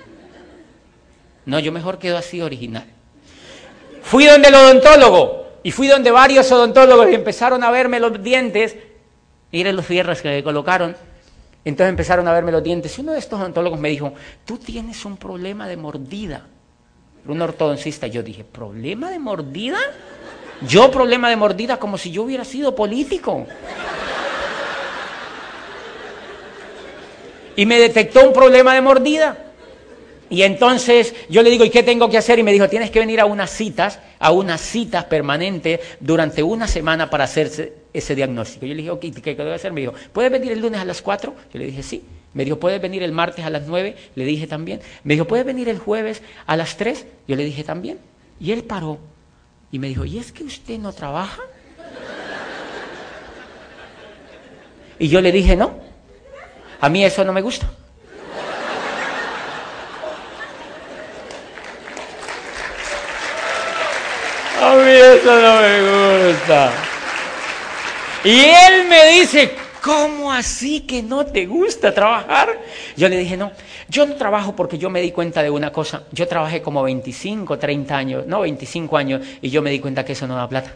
No, 1.47 1.59
yo 1.59 1.73
mejor 1.73 1.99
quedo 1.99 2.17
así 2.17 2.41
original. 2.41 2.87
Fui 4.03 4.27
donde 4.27 4.49
el 4.49 4.55
odontólogo 4.55 5.45
y 5.63 5.71
fui 5.71 5.89
donde 5.89 6.11
varios 6.11 6.51
odontólogos 6.53 7.09
empezaron 7.09 7.63
a 7.65 7.71
verme 7.71 8.01
los 8.01 8.23
dientes. 8.23 8.77
Miren 9.53 9.77
los 9.77 9.87
fierros 9.87 10.21
que 10.21 10.29
me 10.29 10.43
colocaron. 10.43 10.97
Entonces 11.65 11.91
empezaron 11.91 12.29
a 12.29 12.33
verme 12.33 12.53
los 12.53 12.63
dientes. 12.63 12.97
Y 12.99 13.01
uno 13.01 13.13
de 13.13 13.19
estos 13.19 13.41
odontólogos 13.41 13.79
me 13.79 13.89
dijo, 13.89 14.13
tú 14.45 14.59
tienes 14.59 15.05
un 15.05 15.17
problema 15.17 15.67
de 15.67 15.77
mordida. 15.77 16.47
Un 17.27 17.41
ortodoncista. 17.41 18.07
Yo 18.07 18.23
dije, 18.23 18.45
¿problema 18.45 19.11
de 19.11 19.19
mordida? 19.19 19.79
Yo 20.69 20.91
problema 20.91 21.31
de 21.31 21.37
mordida 21.37 21.79
como 21.79 21.97
si 21.97 22.11
yo 22.11 22.23
hubiera 22.25 22.45
sido 22.45 22.75
político. 22.75 23.47
Y 27.57 27.67
me 27.67 27.79
detectó 27.79 28.27
un 28.27 28.33
problema 28.33 28.75
de 28.75 28.81
mordida. 28.81 29.39
Y 30.31 30.43
entonces 30.43 31.15
yo 31.29 31.43
le 31.43 31.51
digo, 31.51 31.65
¿y 31.65 31.71
qué 31.71 31.83
tengo 31.83 32.09
que 32.09 32.19
hacer? 32.19 32.39
Y 32.39 32.43
me 32.43 32.53
dijo, 32.53 32.69
tienes 32.69 32.91
que 32.91 32.99
venir 32.99 33.21
a 33.21 33.27
unas 33.27 33.51
citas, 33.51 34.01
a 34.19 34.33
unas 34.33 34.61
citas 34.61 35.05
permanentes 35.05 35.81
durante 36.01 36.43
una 36.43 36.67
semana 36.67 37.11
para 37.11 37.25
hacerse 37.25 37.75
ese 37.93 38.15
diagnóstico. 38.15 38.67
Yo 38.67 38.75
le 38.75 38.83
dije, 38.83 38.91
ok, 38.91 39.05
¿qué 39.23 39.35
debo 39.35 39.53
hacer? 39.53 39.73
Me 39.73 39.83
dijo, 39.83 39.95
¿puedes 40.13 40.33
venir 40.33 40.53
el 40.53 40.61
lunes 40.61 40.81
a 40.81 40.85
las 40.85 41.03
4? 41.03 41.35
Yo 41.53 41.59
le 41.59 41.67
dije, 41.67 41.83
sí. 41.83 42.03
Me 42.33 42.45
dijo, 42.45 42.59
¿puedes 42.59 42.83
venir 42.83 43.03
el 43.05 43.13
martes 43.13 43.45
a 43.45 43.51
las 43.51 43.69
9? 43.69 43.95
Le 44.17 44.25
dije 44.25 44.49
también. 44.49 44.81
Me 45.05 45.15
dijo, 45.15 45.27
¿puedes 45.27 45.47
venir 45.47 45.69
el 45.69 45.79
jueves 45.79 46.21
a 46.47 46.57
las 46.57 46.77
3? 46.77 47.07
Yo 47.29 47.37
le 47.37 47.45
dije 47.45 47.63
también. 47.63 47.99
Y 48.41 48.51
él 48.51 48.65
paró 48.65 48.99
y 49.71 49.79
me 49.79 49.89
dijo, 49.89 50.05
¿y 50.05 50.19
es 50.19 50.33
que 50.33 50.43
usted 50.43 50.79
no 50.79 50.93
trabaja? 50.93 51.43
Y 54.99 55.09
yo 55.09 55.21
le 55.21 55.31
dije, 55.31 55.55
no, 55.55 55.84
a 56.81 56.89
mí 56.89 57.05
eso 57.05 57.25
no 57.25 57.33
me 57.33 57.41
gusta. 57.41 57.67
A 64.63 64.77
mí 64.77 64.91
eso 64.91 65.41
no 65.41 65.61
me 65.61 66.33
gusta. 66.33 66.73
Y 68.25 68.41
él 68.41 68.89
me 68.89 69.21
dice, 69.21 69.55
¿cómo 69.83 70.33
así 70.33 70.81
que 70.81 71.03
no 71.03 71.27
te 71.27 71.45
gusta 71.45 71.93
trabajar? 71.93 72.59
Yo 72.97 73.09
le 73.11 73.19
dije, 73.19 73.37
no, 73.37 73.53
yo 73.89 74.07
no 74.07 74.15
trabajo 74.15 74.57
porque 74.57 74.79
yo 74.79 74.89
me 74.89 75.03
di 75.03 75.13
cuenta 75.13 75.43
de 75.43 75.51
una 75.51 75.71
cosa. 75.71 76.05
Yo 76.13 76.27
trabajé 76.27 76.63
como 76.63 76.83
25, 76.83 77.59
30 77.59 77.97
años, 77.97 78.27
no 78.27 78.41
25 78.41 78.97
años, 78.97 79.27
y 79.43 79.51
yo 79.51 79.61
me 79.61 79.71
di 79.71 79.81
cuenta 79.81 80.05
que 80.05 80.13
eso 80.13 80.27
no 80.27 80.37
da 80.37 80.49
plata. 80.49 80.73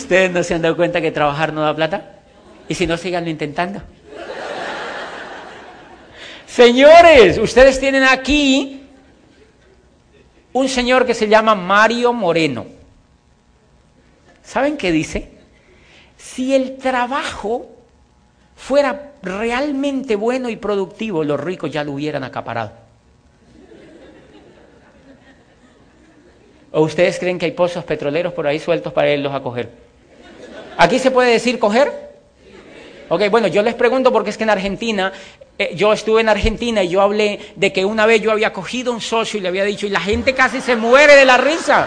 ¿Ustedes 0.00 0.30
no 0.30 0.42
se 0.42 0.54
han 0.54 0.62
dado 0.62 0.76
cuenta 0.76 1.02
que 1.02 1.12
trabajar 1.12 1.52
no 1.52 1.60
da 1.60 1.76
plata? 1.76 2.20
Y 2.68 2.74
si 2.74 2.86
no, 2.86 2.96
siganlo 2.96 3.28
intentando. 3.28 3.82
Señores, 6.46 7.36
ustedes 7.36 7.78
tienen 7.78 8.04
aquí 8.04 8.82
un 10.54 10.68
señor 10.70 11.04
que 11.04 11.12
se 11.12 11.28
llama 11.28 11.54
Mario 11.54 12.14
Moreno. 12.14 12.64
¿Saben 14.42 14.78
qué 14.78 14.90
dice? 14.90 15.32
Si 16.16 16.54
el 16.54 16.78
trabajo 16.78 17.68
fuera 18.56 19.12
realmente 19.22 20.16
bueno 20.16 20.48
y 20.48 20.56
productivo, 20.56 21.24
los 21.24 21.38
ricos 21.38 21.70
ya 21.70 21.84
lo 21.84 21.92
hubieran 21.92 22.24
acaparado. 22.24 22.72
¿O 26.72 26.80
ustedes 26.80 27.18
creen 27.18 27.38
que 27.38 27.44
hay 27.44 27.52
pozos 27.52 27.84
petroleros 27.84 28.32
por 28.32 28.46
ahí 28.46 28.58
sueltos 28.58 28.94
para 28.94 29.12
irlos 29.12 29.34
a 29.34 29.42
coger? 29.42 29.89
¿Aquí 30.80 30.98
se 30.98 31.10
puede 31.10 31.30
decir 31.30 31.58
coger? 31.58 31.92
Ok, 33.10 33.28
bueno, 33.30 33.48
yo 33.48 33.60
les 33.62 33.74
pregunto 33.74 34.10
porque 34.10 34.30
es 34.30 34.38
que 34.38 34.44
en 34.44 34.50
Argentina, 34.50 35.12
eh, 35.58 35.72
yo 35.74 35.92
estuve 35.92 36.22
en 36.22 36.30
Argentina 36.30 36.82
y 36.82 36.88
yo 36.88 37.02
hablé 37.02 37.38
de 37.54 37.70
que 37.70 37.84
una 37.84 38.06
vez 38.06 38.22
yo 38.22 38.32
había 38.32 38.50
cogido 38.50 38.90
un 38.90 39.02
socio 39.02 39.36
y 39.36 39.42
le 39.42 39.48
había 39.48 39.64
dicho, 39.64 39.84
y 39.84 39.90
la 39.90 40.00
gente 40.00 40.32
casi 40.32 40.62
se 40.62 40.76
muere 40.76 41.16
de 41.16 41.26
la 41.26 41.36
risa. 41.36 41.86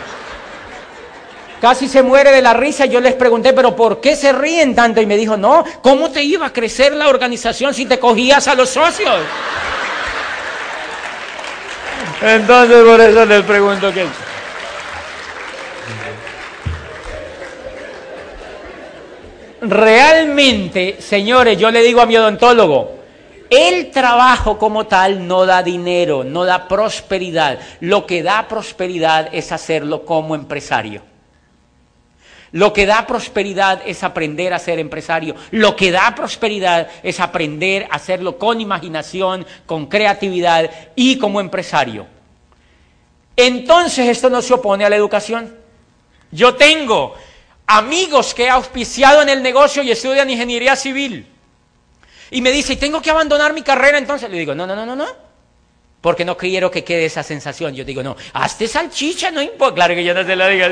Casi 1.60 1.88
se 1.88 2.04
muere 2.04 2.32
de 2.32 2.44
la 2.44 2.54
risa. 2.54 2.86
Yo 2.86 3.02
les 3.02 3.16
pregunté, 3.16 3.52
pero 3.54 3.76
¿por 3.76 4.00
qué 4.00 4.16
se 4.16 4.32
ríen 4.32 4.76
tanto? 4.76 5.02
Y 5.02 5.08
me 5.08 5.18
dijo, 5.18 5.38
no, 5.38 5.64
¿cómo 5.82 6.12
te 6.12 6.22
iba 6.22 6.46
a 6.46 6.54
crecer 6.54 6.94
la 6.94 7.08
organización 7.08 7.74
si 7.74 7.88
te 7.88 7.98
cogías 7.98 8.48
a 8.48 8.54
los 8.54 8.70
socios? 8.70 9.22
Entonces, 12.22 12.84
por 12.84 13.02
eso 13.02 13.26
les 13.26 13.42
pregunto 13.42 13.92
qué. 13.92 14.06
Realmente, 19.70 20.98
señores, 21.00 21.58
yo 21.58 21.72
le 21.72 21.82
digo 21.82 22.02
a 22.02 22.06
mi 22.06 22.18
odontólogo, 22.18 23.04
el 23.50 23.92
trabajo 23.92 24.58
como 24.58 24.88
tal 24.88 25.28
no 25.28 25.46
da 25.46 25.62
dinero, 25.62 26.24
no 26.24 26.44
da 26.44 26.68
prosperidad. 26.68 27.60
Lo 27.82 28.06
que 28.06 28.24
da 28.24 28.48
prosperidad 28.48 29.30
es 29.32 29.52
hacerlo 29.52 30.06
como 30.06 30.36
empresario. 30.36 31.02
Lo 32.52 32.72
que 32.72 32.86
da 32.86 33.06
prosperidad 33.08 33.82
es 33.86 34.04
aprender 34.04 34.54
a 34.54 34.60
ser 34.60 34.80
empresario. 34.80 35.36
Lo 35.52 35.76
que 35.76 35.92
da 35.92 36.14
prosperidad 36.16 36.88
es 37.02 37.20
aprender 37.20 37.88
a 37.90 37.96
hacerlo 37.96 38.38
con 38.38 38.62
imaginación, 38.62 39.46
con 39.66 39.88
creatividad 39.88 40.70
y 40.96 41.18
como 41.18 41.40
empresario. 41.40 42.06
Entonces 43.36 44.08
esto 44.08 44.30
no 44.30 44.42
se 44.42 44.54
opone 44.54 44.86
a 44.86 44.90
la 44.90 44.96
educación. 44.96 45.56
Yo 46.32 46.56
tengo 46.56 47.16
amigos 47.68 48.34
que 48.34 48.46
he 48.46 48.50
auspiciado 48.50 49.22
en 49.22 49.30
el 49.30 49.42
negocio 49.42 49.84
y 49.84 49.92
estudian 49.92 50.30
ingeniería 50.30 50.76
civil. 50.76 51.28
Y 52.32 52.42
me 52.42 52.52
dice, 52.52 52.76
tengo 52.76 53.02
que 53.02 53.12
abandonar 53.12 53.54
mi 53.54 53.62
carrera 53.62 53.98
entonces. 53.98 54.30
Le 54.30 54.38
digo, 54.38 54.56
no, 54.56 54.66
no, 54.66 54.76
no, 54.76 54.86
no, 54.86 54.96
no. 54.96 55.08
Porque 56.02 56.26
no 56.26 56.36
quiero 56.36 56.70
que 56.70 56.84
quede 56.84 57.06
esa 57.06 57.24
sensación. 57.24 57.74
Yo 57.74 57.86
digo, 57.86 58.04
no, 58.04 58.18
hazte 58.34 58.68
salchicha, 58.68 59.32
no 59.32 59.42
importa. 59.42 59.76
Claro 59.76 59.96
que 59.96 60.04
yo 60.04 60.14
no 60.14 60.26
se 60.26 60.36
lo 60.36 60.48
digo. 60.50 60.66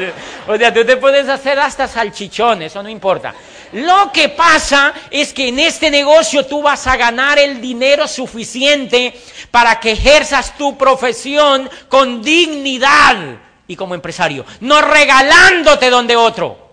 O 0.48 0.58
sea, 0.58 0.74
tú 0.74 0.84
te 0.84 0.98
puedes 0.98 1.30
hacer 1.30 1.60
hasta 1.60 1.88
salchichón, 1.88 2.64
eso 2.64 2.84
no 2.84 2.90
importa. 2.90 3.34
Lo 3.74 4.12
que 4.12 4.30
pasa 4.30 4.94
es 5.10 5.32
que 5.32 5.48
en 5.48 5.60
este 5.60 5.90
negocio 5.90 6.46
tú 6.46 6.62
vas 6.62 6.86
a 6.88 6.98
ganar 6.98 7.40
el 7.40 7.62
dinero 7.62 8.08
suficiente 8.08 9.14
para 9.52 9.80
que 9.80 9.92
ejerzas 9.92 10.58
tu 10.58 10.78
profesión 10.78 11.70
con 11.88 12.22
dignidad 12.22 13.38
y 13.68 13.76
como 13.78 13.96
empresario, 13.96 14.46
no 14.60 14.82
regalándote 14.82 15.90
donde 15.90 16.18
otro 16.18 16.71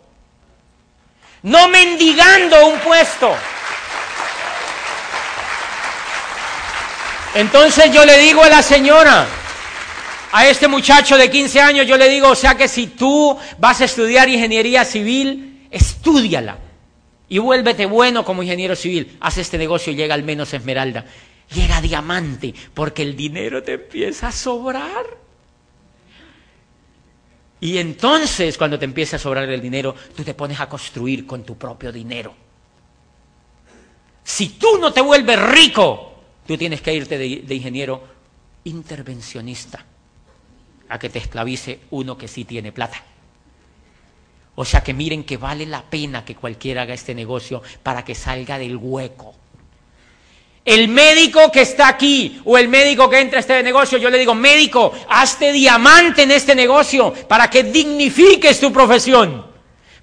no 1.42 1.68
mendigando 1.68 2.66
un 2.66 2.78
puesto. 2.80 3.34
Entonces 7.34 7.92
yo 7.92 8.04
le 8.04 8.18
digo 8.18 8.42
a 8.42 8.48
la 8.48 8.62
señora, 8.62 9.26
a 10.32 10.46
este 10.46 10.68
muchacho 10.68 11.16
de 11.16 11.30
15 11.30 11.60
años, 11.60 11.86
yo 11.86 11.96
le 11.96 12.08
digo, 12.08 12.28
o 12.28 12.34
sea 12.34 12.56
que 12.56 12.68
si 12.68 12.88
tú 12.88 13.38
vas 13.58 13.80
a 13.80 13.84
estudiar 13.84 14.28
ingeniería 14.28 14.84
civil, 14.84 15.66
estudiala 15.70 16.58
y 17.28 17.38
vuélvete 17.38 17.86
bueno 17.86 18.24
como 18.24 18.42
ingeniero 18.42 18.74
civil. 18.74 19.16
Haz 19.20 19.38
este 19.38 19.58
negocio 19.58 19.92
y 19.92 19.96
llega 19.96 20.14
al 20.14 20.24
menos 20.24 20.52
esmeralda. 20.54 21.04
Llega 21.54 21.80
diamante, 21.80 22.54
porque 22.74 23.02
el 23.02 23.16
dinero 23.16 23.62
te 23.62 23.74
empieza 23.74 24.28
a 24.28 24.32
sobrar. 24.32 25.27
Y 27.60 27.78
entonces 27.78 28.56
cuando 28.56 28.78
te 28.78 28.84
empieza 28.84 29.16
a 29.16 29.18
sobrar 29.18 29.48
el 29.48 29.60
dinero, 29.60 29.94
tú 30.14 30.22
te 30.22 30.34
pones 30.34 30.60
a 30.60 30.68
construir 30.68 31.26
con 31.26 31.42
tu 31.44 31.56
propio 31.56 31.90
dinero. 31.90 32.34
Si 34.22 34.50
tú 34.50 34.78
no 34.78 34.92
te 34.92 35.00
vuelves 35.00 35.40
rico, 35.50 36.20
tú 36.46 36.56
tienes 36.56 36.80
que 36.82 36.94
irte 36.94 37.18
de, 37.18 37.42
de 37.46 37.54
ingeniero 37.54 38.02
intervencionista 38.64 39.84
a 40.88 40.98
que 40.98 41.08
te 41.08 41.18
esclavice 41.18 41.80
uno 41.90 42.16
que 42.16 42.28
sí 42.28 42.44
tiene 42.44 42.72
plata. 42.72 43.02
O 44.54 44.64
sea 44.64 44.82
que 44.82 44.92
miren 44.92 45.24
que 45.24 45.36
vale 45.36 45.66
la 45.66 45.82
pena 45.82 46.24
que 46.24 46.34
cualquiera 46.34 46.82
haga 46.82 46.94
este 46.94 47.14
negocio 47.14 47.62
para 47.82 48.04
que 48.04 48.14
salga 48.14 48.58
del 48.58 48.76
hueco. 48.76 49.34
El 50.64 50.88
médico 50.88 51.50
que 51.50 51.62
está 51.62 51.88
aquí 51.88 52.40
o 52.44 52.58
el 52.58 52.68
médico 52.68 53.08
que 53.08 53.20
entra 53.20 53.38
a 53.38 53.40
este 53.40 53.62
negocio, 53.62 53.96
yo 53.98 54.10
le 54.10 54.18
digo, 54.18 54.34
médico, 54.34 54.92
hazte 55.08 55.52
diamante 55.52 56.22
en 56.22 56.30
este 56.30 56.54
negocio 56.54 57.12
para 57.26 57.48
que 57.48 57.62
dignifiques 57.62 58.60
tu 58.60 58.70
profesión, 58.72 59.46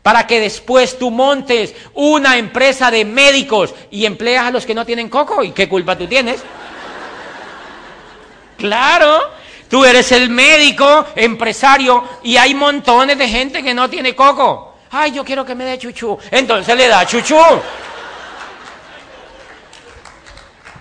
para 0.02 0.26
que 0.26 0.40
después 0.40 0.98
tú 0.98 1.12
montes 1.12 1.76
una 1.94 2.38
empresa 2.38 2.90
de 2.90 3.06
médicos 3.06 3.76
y 3.92 4.06
empleas 4.06 4.48
a 4.48 4.52
los 4.52 4.66
que 4.66 4.74
no 4.74 4.86
tienen 4.86 5.10
coco. 5.10 5.44
¿Y 5.44 5.52
qué 5.52 5.70
culpa 5.70 5.98
tú 5.98 6.08
tienes? 6.08 6.42
Claro, 8.58 9.20
tú 9.70 9.84
eres 9.84 10.14
el 10.14 10.30
médico, 10.30 11.08
empresario, 11.16 12.04
y 12.24 12.38
hay 12.38 12.56
montones 12.56 13.18
de 13.18 13.28
gente 13.28 13.62
que 13.62 13.74
no 13.74 13.90
tiene 13.90 14.16
coco. 14.16 14.76
Ay, 14.92 15.12
yo 15.12 15.26
quiero 15.26 15.46
que 15.46 15.56
me 15.56 15.66
dé 15.66 15.78
chuchú. 15.78 16.18
Entonces 16.32 16.76
le 16.76 16.88
da 16.88 17.06
chuchú. 17.06 17.36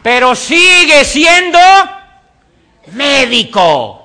Pero 0.05 0.35
sigue 0.35 1.03
siendo 1.03 1.59
médico. 2.93 4.03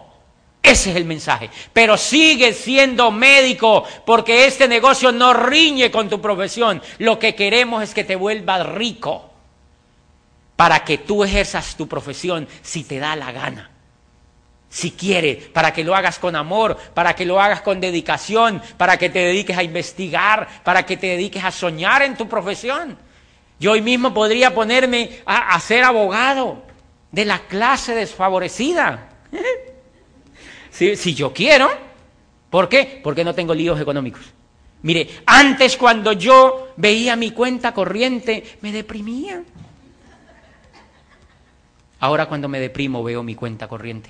Ese 0.64 0.91
es 0.91 0.95
el 0.95 1.04
mensaje. 1.04 1.50
Pero 1.74 1.97
sigue 1.97 2.54
siendo 2.54 3.12
médico 3.12 3.84
porque 4.06 4.45
este 4.45 4.70
negocio 4.70 5.12
no 5.12 5.34
riñe 5.34 5.91
con 5.91 6.08
tu 6.08 6.22
profesión. 6.22 6.82
Lo 7.00 7.20
que 7.20 7.36
queremos 7.36 7.84
es 7.84 7.93
que 7.93 8.06
te 8.06 8.16
vuelvas 8.16 8.66
rico 8.66 9.30
para 10.56 10.86
que 10.86 11.00
tú 11.00 11.26
ejerzas 11.26 11.76
tu 11.76 11.89
profesión 11.89 12.47
si 12.62 12.86
te 12.86 13.00
da 13.00 13.18
la 13.18 13.34
gana. 13.34 13.70
Si 14.70 14.91
quieres, 14.91 15.47
para 15.47 15.74
que 15.74 15.84
lo 15.84 15.97
hagas 15.97 16.18
con 16.18 16.38
amor, 16.38 16.78
para 16.93 17.14
que 17.14 17.26
lo 17.26 17.41
hagas 17.41 17.60
con 17.60 17.82
dedicación, 17.82 18.62
para 18.78 18.97
que 18.97 19.10
te 19.10 19.20
dediques 19.20 19.58
a 19.58 19.64
investigar, 19.64 20.47
para 20.64 20.86
que 20.86 20.95
te 20.95 21.08
dediques 21.08 21.43
a 21.43 21.52
soñar 21.52 22.04
en 22.04 22.16
tu 22.16 22.30
profesión. 22.30 23.09
Yo 23.60 23.74
hoy 23.74 23.82
mismo 23.82 24.14
podría 24.14 24.53
ponerme 24.53 25.20
a, 25.26 25.60
ser 25.60 25.84
abogado 25.84 26.64
de 27.12 27.26
la 27.26 27.39
clase 27.39 27.93
desfavorecida. 27.93 29.10
si, 30.72 30.95
si 30.95 31.14
yo 31.14 31.34
quiero. 31.34 31.70
¿Por 32.49 32.70
qué? 32.70 33.01
Porque 33.03 33.24
no 33.24 33.36
tengo 33.36 33.53
líos 33.53 33.80
económicos. 33.80 34.22
Mire, 34.82 35.10
antes 35.26 35.76
cuando 35.76 36.14
yo 36.14 36.70
veía 36.78 37.16
mi 37.16 37.32
cuenta 37.32 37.74
corriente, 37.74 38.43
me 38.62 38.72
deprimía. 38.72 39.43
Ahora 41.99 42.28
cuando 42.28 42.47
me 42.47 42.62
deprimo 42.62 43.03
veo 43.03 43.24
mi 43.24 43.36
cuenta 43.36 43.68
corriente. 43.68 44.10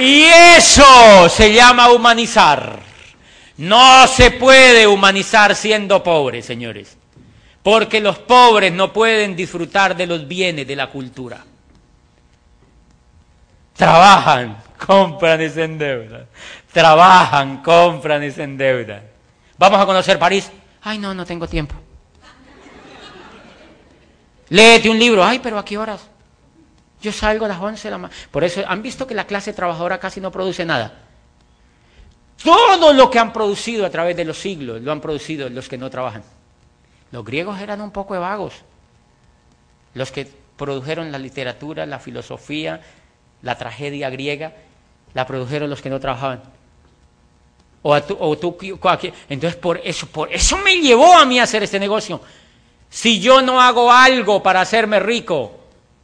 Y 0.00 0.24
eso 0.24 1.28
se 1.28 1.52
llama 1.52 1.90
humanizar. 1.90 2.78
No 3.56 4.06
se 4.06 4.30
puede 4.30 4.86
humanizar 4.86 5.56
siendo 5.56 6.02
pobre, 6.02 6.42
señores. 6.42 6.96
Porque 7.62 8.00
los 8.00 8.18
pobres 8.18 8.72
no 8.72 8.92
pueden 8.92 9.34
disfrutar 9.34 9.96
de 9.96 10.06
los 10.06 10.28
bienes 10.28 10.66
de 10.66 10.76
la 10.76 10.86
cultura. 10.88 11.44
Trabajan, 13.74 14.62
compran 14.86 15.42
y 15.42 15.48
se 15.50 15.64
endeudan. 15.64 16.26
Trabajan, 16.72 17.62
compran 17.62 18.22
y 18.22 18.30
se 18.30 18.44
endeudan. 18.44 19.02
Vamos 19.56 19.80
a 19.80 19.86
conocer 19.86 20.18
París. 20.18 20.50
Ay, 20.82 20.98
no, 20.98 21.12
no 21.12 21.26
tengo 21.26 21.48
tiempo. 21.48 21.74
Léete 24.50 24.88
un 24.88 24.98
libro. 24.98 25.24
Ay, 25.24 25.40
pero 25.40 25.58
¿a 25.58 25.64
qué 25.64 25.76
horas? 25.76 26.08
Yo 27.00 27.12
salgo 27.12 27.44
a 27.44 27.48
las 27.48 27.60
11 27.60 27.88
de 27.88 27.90
la 27.90 27.98
mañana. 27.98 28.20
Por 28.30 28.44
eso, 28.44 28.62
¿han 28.66 28.82
visto 28.82 29.06
que 29.06 29.14
la 29.14 29.26
clase 29.26 29.52
trabajadora 29.52 29.98
casi 29.98 30.20
no 30.20 30.32
produce 30.32 30.64
nada? 30.64 30.92
Todo 32.42 32.92
lo 32.92 33.10
que 33.10 33.18
han 33.18 33.32
producido 33.32 33.84
a 33.84 33.90
través 33.90 34.16
de 34.16 34.24
los 34.24 34.38
siglos 34.38 34.80
lo 34.80 34.92
han 34.92 35.00
producido 35.00 35.48
los 35.48 35.68
que 35.68 35.78
no 35.78 35.90
trabajan. 35.90 36.22
Los 37.10 37.24
griegos 37.24 37.60
eran 37.60 37.80
un 37.80 37.90
poco 37.90 38.18
vagos. 38.18 38.54
Los 39.94 40.12
que 40.12 40.28
produjeron 40.56 41.10
la 41.10 41.18
literatura, 41.18 41.86
la 41.86 41.98
filosofía, 41.98 42.80
la 43.42 43.56
tragedia 43.56 44.10
griega, 44.10 44.52
la 45.14 45.26
produjeron 45.26 45.70
los 45.70 45.80
que 45.80 45.90
no 45.90 46.00
trabajaban. 46.00 46.42
O, 47.82 48.00
tú, 48.02 48.16
o 48.18 48.36
tú, 48.36 48.58
entonces 49.28 49.56
por 49.56 49.80
eso, 49.82 50.06
por 50.08 50.32
eso 50.32 50.58
me 50.58 50.80
llevó 50.80 51.16
a 51.16 51.24
mí 51.24 51.38
a 51.38 51.44
hacer 51.44 51.62
este 51.62 51.78
negocio. 51.78 52.20
Si 52.90 53.20
yo 53.20 53.40
no 53.40 53.60
hago 53.60 53.90
algo 53.92 54.42
para 54.42 54.60
hacerme 54.60 54.98
rico, 54.98 55.57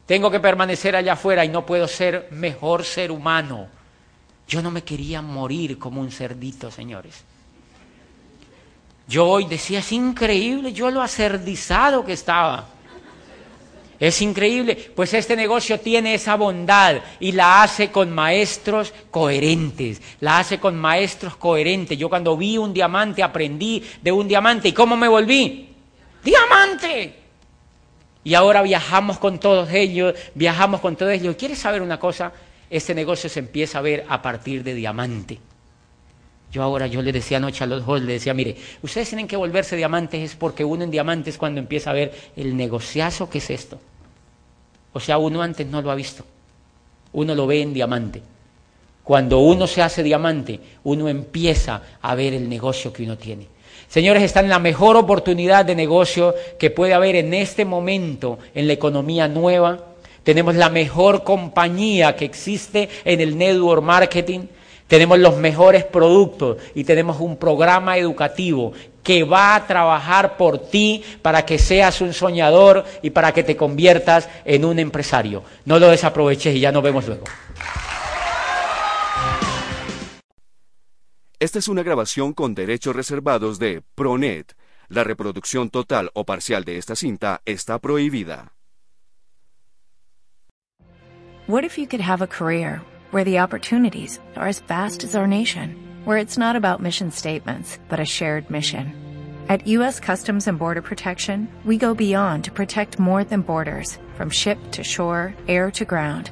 tengo 0.05 0.29
que 0.29 0.39
permanecer 0.39 0.95
allá 0.95 1.13
afuera 1.13 1.43
y 1.43 1.49
no 1.49 1.65
puedo 1.65 1.87
ser 1.87 2.27
mejor 2.31 2.83
ser 2.83 3.11
humano. 3.11 3.67
Yo 4.47 4.61
no 4.61 4.69
me 4.69 4.83
quería 4.83 5.21
morir 5.21 5.79
como 5.79 6.01
un 6.01 6.11
cerdito, 6.11 6.69
señores. 6.69 7.23
Yo 9.07 9.27
hoy 9.27 9.45
decía, 9.45 9.79
es 9.79 9.91
increíble, 9.91 10.73
yo 10.73 10.91
lo 10.91 11.01
acerdizado 11.01 12.05
que 12.05 12.13
estaba. 12.13 12.67
Es 13.99 14.21
increíble, 14.21 14.75
pues 14.93 15.13
este 15.13 15.35
negocio 15.35 15.79
tiene 15.79 16.15
esa 16.15 16.35
bondad 16.35 16.97
y 17.19 17.31
la 17.31 17.63
hace 17.63 17.91
con 17.91 18.11
maestros 18.11 18.93
coherentes, 19.09 20.01
la 20.19 20.39
hace 20.39 20.59
con 20.59 20.75
maestros 20.75 21.37
coherentes. 21.37 21.97
Yo 21.97 22.09
cuando 22.09 22.35
vi 22.35 22.57
un 22.57 22.73
diamante 22.73 23.23
aprendí 23.23 23.81
de 24.01 24.11
un 24.11 24.27
diamante 24.27 24.67
y 24.67 24.73
¿cómo 24.73 24.97
me 24.97 25.07
volví? 25.07 25.69
Diamante. 26.23 27.24
Y 28.25 28.33
ahora 28.33 28.63
viajamos 28.63 29.19
con 29.19 29.39
todos 29.39 29.71
ellos, 29.71 30.15
viajamos 30.33 30.81
con 30.81 30.95
todos 30.95 31.13
ellos. 31.13 31.35
¿Quieres 31.35 31.59
saber 31.59 31.83
una 31.83 31.99
cosa? 31.99 32.33
Este 32.71 32.95
negocio 32.95 33.29
se 33.29 33.39
empieza 33.39 33.77
a 33.77 33.81
ver 33.81 34.03
a 34.09 34.19
partir 34.23 34.63
de 34.63 34.73
diamante. 34.73 35.37
Yo 36.51 36.63
ahora, 36.63 36.87
yo 36.87 37.03
le 37.03 37.11
decía 37.11 37.37
anoche 37.37 37.63
a 37.63 37.67
los 37.67 37.85
dos, 37.85 38.01
le 38.01 38.13
decía, 38.13 38.33
mire, 38.33 38.57
ustedes 38.81 39.09
tienen 39.09 39.27
que 39.27 39.37
volverse 39.37 39.75
diamantes 39.75 40.21
es 40.21 40.35
porque 40.35 40.65
uno 40.65 40.83
en 40.83 40.89
diamantes 40.89 41.37
cuando 41.37 41.59
empieza 41.59 41.91
a 41.91 41.93
ver 41.93 42.13
el 42.35 42.57
negociazo 42.57 43.29
que 43.29 43.37
es 43.37 43.49
esto. 43.51 43.79
O 44.91 44.99
sea, 44.99 45.19
uno 45.19 45.43
antes 45.43 45.67
no 45.67 45.83
lo 45.83 45.91
ha 45.91 45.95
visto. 45.95 46.25
Uno 47.13 47.35
lo 47.35 47.45
ve 47.45 47.61
en 47.61 47.75
diamante. 47.75 48.23
Cuando 49.03 49.37
uno 49.37 49.67
se 49.67 49.83
hace 49.83 50.01
diamante, 50.01 50.59
uno 50.83 51.07
empieza 51.09 51.79
a 52.01 52.15
ver 52.15 52.33
el 52.33 52.49
negocio 52.49 52.91
que 52.91 53.03
uno 53.03 53.19
tiene. 53.19 53.47
Señores, 53.87 54.23
están 54.23 54.45
en 54.45 54.51
la 54.51 54.59
mejor 54.59 54.97
oportunidad 54.97 55.65
de 55.65 55.75
negocio 55.75 56.35
que 56.57 56.71
puede 56.71 56.93
haber 56.93 57.15
en 57.15 57.33
este 57.33 57.65
momento 57.65 58.39
en 58.53 58.67
la 58.67 58.73
economía 58.73 59.27
nueva. 59.27 59.79
Tenemos 60.23 60.55
la 60.55 60.69
mejor 60.69 61.23
compañía 61.23 62.15
que 62.15 62.25
existe 62.25 62.89
en 63.05 63.21
el 63.21 63.37
network 63.37 63.83
marketing. 63.83 64.47
Tenemos 64.87 65.17
los 65.19 65.37
mejores 65.37 65.83
productos 65.83 66.57
y 66.75 66.83
tenemos 66.83 67.19
un 67.19 67.37
programa 67.37 67.97
educativo 67.97 68.73
que 69.01 69.23
va 69.23 69.55
a 69.55 69.67
trabajar 69.67 70.35
por 70.35 70.57
ti 70.57 71.03
para 71.21 71.45
que 71.45 71.59
seas 71.59 72.01
un 72.01 72.11
soñador 72.11 72.83
y 73.01 73.11
para 73.11 73.31
que 73.31 73.43
te 73.43 73.55
conviertas 73.55 74.27
en 74.43 74.65
un 74.65 74.79
empresario. 74.79 75.43
No 75.63 75.79
lo 75.79 75.89
desaproveches 75.89 76.55
y 76.55 76.59
ya 76.59 76.71
nos 76.71 76.83
vemos 76.83 77.05
luego. 77.07 77.23
Esta 81.39 81.59
es 81.59 81.67
una 81.67 81.83
grabación 81.83 82.33
con 82.33 82.55
derechos 82.55 82.95
reservados 82.95 83.59
de 83.59 83.83
Pronet. 83.95 84.55
La 84.87 85.03
reproducción 85.03 85.69
total 85.69 86.09
o 86.13 86.23
parcial 86.23 86.63
de 86.63 86.77
esta 86.77 86.95
cinta 86.95 87.41
está 87.45 87.79
prohibida. 87.79 88.53
What 91.47 91.65
if 91.65 91.77
you 91.77 91.87
could 91.87 92.01
have 92.01 92.23
a 92.23 92.27
career 92.27 92.81
where 93.11 93.25
the 93.25 93.39
opportunities 93.39 94.19
are 94.35 94.47
as 94.47 94.61
vast 94.61 95.03
as 95.03 95.13
our 95.13 95.27
nation, 95.27 95.75
where 96.05 96.17
it's 96.17 96.37
not 96.37 96.55
about 96.55 96.81
mission 96.81 97.11
statements, 97.11 97.79
but 97.89 97.99
a 97.99 98.05
shared 98.05 98.49
mission? 98.49 98.93
At 99.49 99.67
U.S. 99.67 99.99
Customs 99.99 100.47
and 100.47 100.57
Border 100.57 100.81
Protection, 100.81 101.47
we 101.65 101.77
go 101.77 101.93
beyond 101.93 102.45
to 102.45 102.51
protect 102.51 102.97
more 102.97 103.23
than 103.23 103.41
borders, 103.41 103.99
from 104.15 104.29
ship 104.29 104.57
to 104.71 104.83
shore, 104.83 105.35
air 105.47 105.69
to 105.71 105.85
ground 105.85 106.31